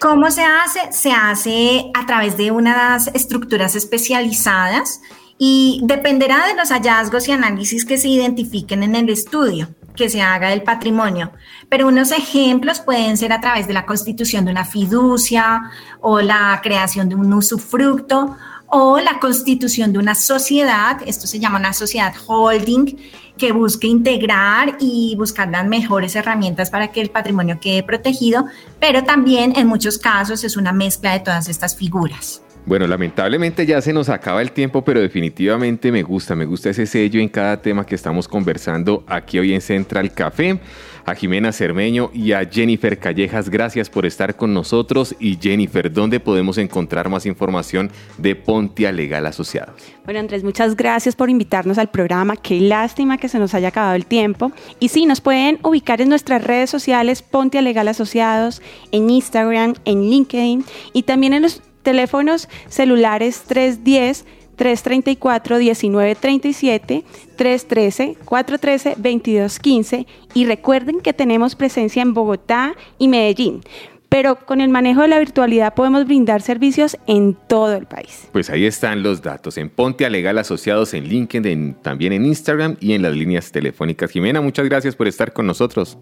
¿Cómo 0.00 0.30
se 0.30 0.42
hace? 0.42 0.92
Se 0.92 1.10
hace 1.10 1.90
a 1.94 2.06
través 2.06 2.36
de 2.36 2.50
unas 2.50 3.08
estructuras 3.08 3.74
especializadas 3.74 5.00
y 5.38 5.80
dependerá 5.84 6.46
de 6.46 6.54
los 6.54 6.70
hallazgos 6.70 7.28
y 7.28 7.32
análisis 7.32 7.84
que 7.84 7.98
se 7.98 8.08
identifiquen 8.08 8.82
en 8.82 8.94
el 8.94 9.08
estudio 9.08 9.68
que 9.98 10.08
se 10.08 10.22
haga 10.22 10.50
del 10.50 10.62
patrimonio. 10.62 11.32
Pero 11.68 11.88
unos 11.88 12.12
ejemplos 12.12 12.80
pueden 12.80 13.16
ser 13.16 13.32
a 13.32 13.40
través 13.40 13.66
de 13.66 13.74
la 13.74 13.84
constitución 13.84 14.44
de 14.44 14.52
una 14.52 14.64
fiducia 14.64 15.70
o 16.00 16.20
la 16.20 16.60
creación 16.62 17.08
de 17.08 17.16
un 17.16 17.32
usufructo 17.34 18.36
o 18.70 18.98
la 18.98 19.18
constitución 19.18 19.92
de 19.92 19.98
una 19.98 20.14
sociedad, 20.14 20.98
esto 21.06 21.26
se 21.26 21.38
llama 21.38 21.58
una 21.58 21.72
sociedad 21.72 22.14
holding, 22.26 22.96
que 23.38 23.52
busque 23.52 23.86
integrar 23.86 24.76
y 24.80 25.14
buscar 25.16 25.48
las 25.48 25.66
mejores 25.66 26.16
herramientas 26.16 26.70
para 26.70 26.88
que 26.88 27.00
el 27.00 27.10
patrimonio 27.10 27.58
quede 27.60 27.82
protegido, 27.82 28.46
pero 28.80 29.04
también 29.04 29.56
en 29.56 29.68
muchos 29.68 29.96
casos 29.96 30.44
es 30.44 30.56
una 30.56 30.72
mezcla 30.72 31.12
de 31.12 31.20
todas 31.20 31.48
estas 31.48 31.76
figuras. 31.76 32.42
Bueno, 32.68 32.86
lamentablemente 32.86 33.64
ya 33.64 33.80
se 33.80 33.94
nos 33.94 34.10
acaba 34.10 34.42
el 34.42 34.52
tiempo, 34.52 34.84
pero 34.84 35.00
definitivamente 35.00 35.90
me 35.90 36.02
gusta, 36.02 36.34
me 36.34 36.44
gusta 36.44 36.68
ese 36.68 36.84
sello 36.84 37.18
en 37.18 37.30
cada 37.30 37.62
tema 37.62 37.86
que 37.86 37.94
estamos 37.94 38.28
conversando 38.28 39.04
aquí 39.06 39.38
hoy 39.38 39.54
en 39.54 39.62
Central 39.62 40.12
Café. 40.12 40.60
A 41.06 41.14
Jimena 41.14 41.52
Cermeño 41.52 42.10
y 42.12 42.32
a 42.32 42.44
Jennifer 42.44 42.98
Callejas, 42.98 43.48
gracias 43.48 43.88
por 43.88 44.04
estar 44.04 44.36
con 44.36 44.52
nosotros. 44.52 45.16
Y 45.18 45.38
Jennifer, 45.40 45.90
¿dónde 45.90 46.20
podemos 46.20 46.58
encontrar 46.58 47.08
más 47.08 47.24
información 47.24 47.90
de 48.18 48.36
Pontia 48.36 48.92
Legal 48.92 49.24
Asociados? 49.24 49.80
Bueno, 50.04 50.20
Andrés, 50.20 50.44
muchas 50.44 50.76
gracias 50.76 51.16
por 51.16 51.30
invitarnos 51.30 51.78
al 51.78 51.88
programa. 51.88 52.36
Qué 52.36 52.60
lástima 52.60 53.16
que 53.16 53.30
se 53.30 53.38
nos 53.38 53.54
haya 53.54 53.68
acabado 53.68 53.94
el 53.94 54.04
tiempo. 54.04 54.52
Y 54.80 54.88
sí, 54.88 55.06
nos 55.06 55.22
pueden 55.22 55.58
ubicar 55.62 56.02
en 56.02 56.10
nuestras 56.10 56.44
redes 56.44 56.68
sociales 56.68 57.22
Pontia 57.22 57.62
Legal 57.62 57.88
Asociados, 57.88 58.60
en 58.92 59.08
Instagram, 59.08 59.76
en 59.86 60.10
LinkedIn 60.10 60.66
y 60.92 61.04
también 61.04 61.32
en 61.32 61.40
los 61.40 61.62
teléfonos 61.82 62.48
celulares 62.68 63.42
310 63.46 64.24
334-1937, 64.58 67.04
313-413-2215 67.38 70.06
y 70.34 70.46
recuerden 70.46 71.00
que 71.00 71.12
tenemos 71.12 71.54
presencia 71.54 72.02
en 72.02 72.12
Bogotá 72.12 72.74
y 72.98 73.06
Medellín. 73.08 73.62
Pero 74.08 74.36
con 74.46 74.60
el 74.62 74.70
manejo 74.70 75.02
de 75.02 75.08
la 75.08 75.18
virtualidad 75.18 75.74
podemos 75.74 76.06
brindar 76.06 76.40
servicios 76.40 76.96
en 77.06 77.36
todo 77.46 77.76
el 77.76 77.84
país. 77.86 78.26
Pues 78.32 78.48
ahí 78.48 78.64
están 78.64 79.02
los 79.02 79.20
datos, 79.20 79.58
en 79.58 79.68
Ponte 79.68 80.06
a 80.06 80.10
Legal 80.10 80.38
Asociados, 80.38 80.94
en 80.94 81.04
LinkedIn, 81.04 81.74
también 81.82 82.14
en 82.14 82.24
Instagram 82.24 82.78
y 82.80 82.94
en 82.94 83.02
las 83.02 83.14
líneas 83.14 83.52
telefónicas. 83.52 84.10
Jimena, 84.10 84.40
muchas 84.40 84.64
gracias 84.64 84.96
por 84.96 85.08
estar 85.08 85.34
con 85.34 85.46
nosotros. 85.46 85.98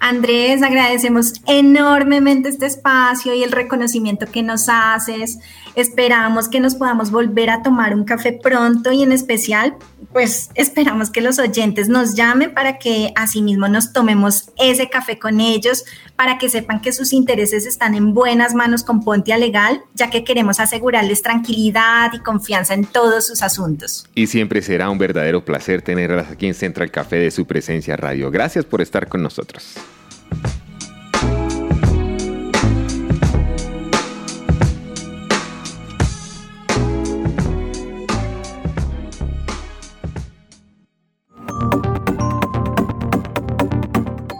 Andrés, 0.00 0.62
agradecemos 0.62 1.34
enormemente 1.46 2.48
este 2.48 2.66
espacio 2.66 3.34
y 3.34 3.42
el 3.42 3.52
reconocimiento 3.52 4.26
que 4.26 4.42
nos 4.42 4.68
haces. 4.68 5.38
Esperamos 5.74 6.48
que 6.48 6.60
nos 6.60 6.74
podamos 6.74 7.10
volver 7.10 7.50
a 7.50 7.62
tomar 7.62 7.94
un 7.94 8.04
café 8.04 8.32
pronto 8.32 8.92
y 8.92 9.02
en 9.02 9.12
especial, 9.12 9.76
pues 10.12 10.50
esperamos 10.54 11.10
que 11.10 11.20
los 11.20 11.38
oyentes 11.38 11.88
nos 11.88 12.14
llamen 12.14 12.54
para 12.54 12.78
que 12.78 13.12
asimismo 13.16 13.68
nos 13.68 13.92
tomemos 13.92 14.50
ese 14.56 14.88
café 14.88 15.18
con 15.18 15.40
ellos, 15.40 15.84
para 16.16 16.38
que 16.38 16.48
sepan 16.48 16.80
que 16.80 16.92
sus 16.92 17.12
intereses 17.12 17.66
están 17.66 17.94
en 17.94 18.14
buenas 18.14 18.54
manos 18.54 18.82
con 18.82 19.02
Pontia 19.02 19.36
Legal, 19.36 19.82
ya 19.94 20.10
que 20.10 20.24
queremos 20.24 20.60
asegurarles 20.60 21.22
tranquilidad 21.22 22.12
y 22.12 22.18
confianza 22.20 22.74
en 22.74 22.84
todos 22.84 23.26
sus 23.26 23.42
asuntos. 23.42 24.06
Y 24.14 24.26
siempre 24.26 24.62
será 24.62 24.90
un 24.90 24.98
verdadero 24.98 25.44
placer 25.44 25.82
tenerlas 25.82 26.30
aquí 26.30 26.46
en 26.46 26.54
Central 26.54 26.90
Café 26.90 27.16
de 27.16 27.30
su 27.30 27.46
presencia 27.46 27.96
radio. 27.96 28.30
Gracias 28.30 28.64
por 28.64 28.80
estar 28.80 29.08
con 29.08 29.22
nosotros. 29.22 29.74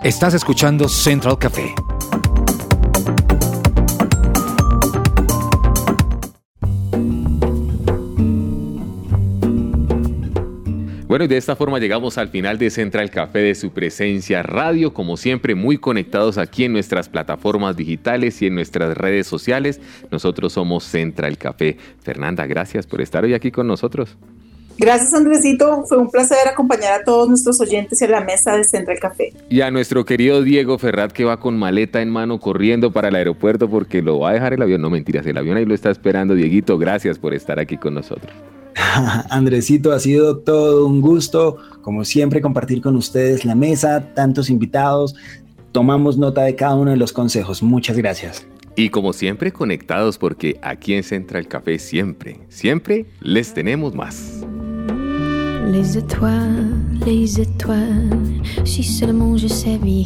Estás 0.04 0.34
escuchando 0.34 0.86
Central 0.86 1.38
Café. 1.38 1.74
Bueno, 11.06 11.24
y 11.24 11.28
de 11.28 11.38
esta 11.38 11.56
forma 11.56 11.78
llegamos 11.78 12.18
al 12.18 12.28
final 12.28 12.58
de 12.58 12.68
Central 12.68 13.10
Café 13.10 13.38
de 13.38 13.54
su 13.54 13.70
presencia 13.70 14.42
radio, 14.42 14.92
como 14.92 15.16
siempre 15.16 15.54
muy 15.54 15.78
conectados 15.78 16.36
aquí 16.36 16.64
en 16.64 16.74
nuestras 16.74 17.08
plataformas 17.08 17.74
digitales 17.74 18.42
y 18.42 18.48
en 18.48 18.56
nuestras 18.56 18.94
redes 18.98 19.26
sociales. 19.26 19.80
Nosotros 20.10 20.52
somos 20.52 20.84
Central 20.84 21.38
Café. 21.38 21.78
Fernanda, 22.02 22.44
gracias 22.44 22.86
por 22.86 23.00
estar 23.00 23.24
hoy 23.24 23.32
aquí 23.32 23.50
con 23.50 23.66
nosotros. 23.66 24.18
Gracias, 24.78 25.14
Andresito. 25.14 25.84
Fue 25.86 25.98
un 25.98 26.10
placer 26.10 26.48
acompañar 26.48 27.00
a 27.00 27.04
todos 27.04 27.28
nuestros 27.28 27.60
oyentes 27.60 28.02
en 28.02 28.10
la 28.10 28.20
mesa 28.22 28.56
de 28.56 28.64
Central 28.64 28.98
Café. 29.00 29.32
Y 29.48 29.60
a 29.60 29.70
nuestro 29.70 30.04
querido 30.04 30.42
Diego 30.42 30.78
Ferrat, 30.78 31.12
que 31.12 31.24
va 31.24 31.38
con 31.38 31.56
maleta 31.56 32.02
en 32.02 32.10
mano 32.10 32.40
corriendo 32.40 32.92
para 32.92 33.08
el 33.08 33.14
aeropuerto 33.14 33.68
porque 33.68 34.02
lo 34.02 34.18
va 34.18 34.30
a 34.30 34.32
dejar 34.34 34.52
el 34.52 34.62
avión. 34.62 34.82
No 34.82 34.90
mentiras, 34.90 35.26
el 35.26 35.38
avión 35.38 35.56
ahí 35.56 35.64
lo 35.64 35.74
está 35.74 35.90
esperando. 35.90 36.34
Dieguito, 36.34 36.76
gracias 36.76 37.18
por 37.18 37.34
estar 37.34 37.60
aquí 37.60 37.76
con 37.76 37.94
nosotros. 37.94 38.32
Andresito, 39.30 39.92
ha 39.92 40.00
sido 40.00 40.38
todo 40.38 40.86
un 40.86 41.00
gusto, 41.00 41.58
como 41.82 42.04
siempre, 42.04 42.40
compartir 42.40 42.82
con 42.82 42.96
ustedes 42.96 43.44
la 43.44 43.54
mesa, 43.54 44.12
tantos 44.14 44.50
invitados. 44.50 45.14
Tomamos 45.72 46.18
nota 46.18 46.42
de 46.42 46.54
cada 46.54 46.74
uno 46.74 46.90
de 46.90 46.96
los 46.96 47.12
consejos. 47.12 47.62
Muchas 47.62 47.96
gracias. 47.96 48.46
Y 48.76 48.90
como 48.90 49.12
siempre, 49.12 49.52
conectados 49.52 50.18
porque 50.18 50.58
aquí 50.62 50.94
en 50.94 51.04
Central 51.04 51.46
Café 51.46 51.78
siempre, 51.78 52.40
siempre 52.48 53.06
les 53.20 53.54
tenemos 53.54 53.94
más. 53.94 54.44
Les 55.66 55.98
étoiles, 55.98 56.76
les 57.06 57.40
étoiles, 57.40 58.18
si 58.64 58.82
seulement 58.82 59.36
je 59.36 59.48
savais. 59.48 60.04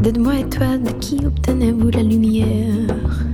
Dites-moi, 0.00 0.40
étoiles, 0.40 0.82
de 0.82 0.90
qui 0.92 1.24
obtenez-vous 1.24 1.90
la 1.90 2.02
lumière? 2.02 3.24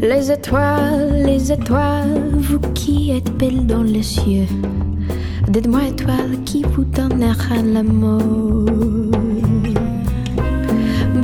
Les 0.00 0.30
étoiles, 0.30 1.22
les 1.24 1.52
étoiles, 1.52 2.30
vous 2.34 2.60
qui 2.74 3.10
êtes 3.10 3.36
belles 3.36 3.66
dans 3.66 3.82
les 3.82 4.02
cieux. 4.02 4.46
Dites-moi, 5.48 5.84
étoiles, 5.88 6.38
qui 6.44 6.62
vous 6.62 6.84
donnera 6.84 7.56
l'amour 7.62 8.22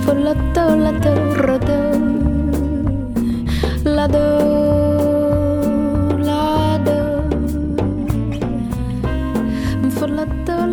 Volato, 0.05 0.76
lato, 0.76 1.11
rodo, 1.36 1.80
lado, 3.84 4.18
lado. 4.18 4.68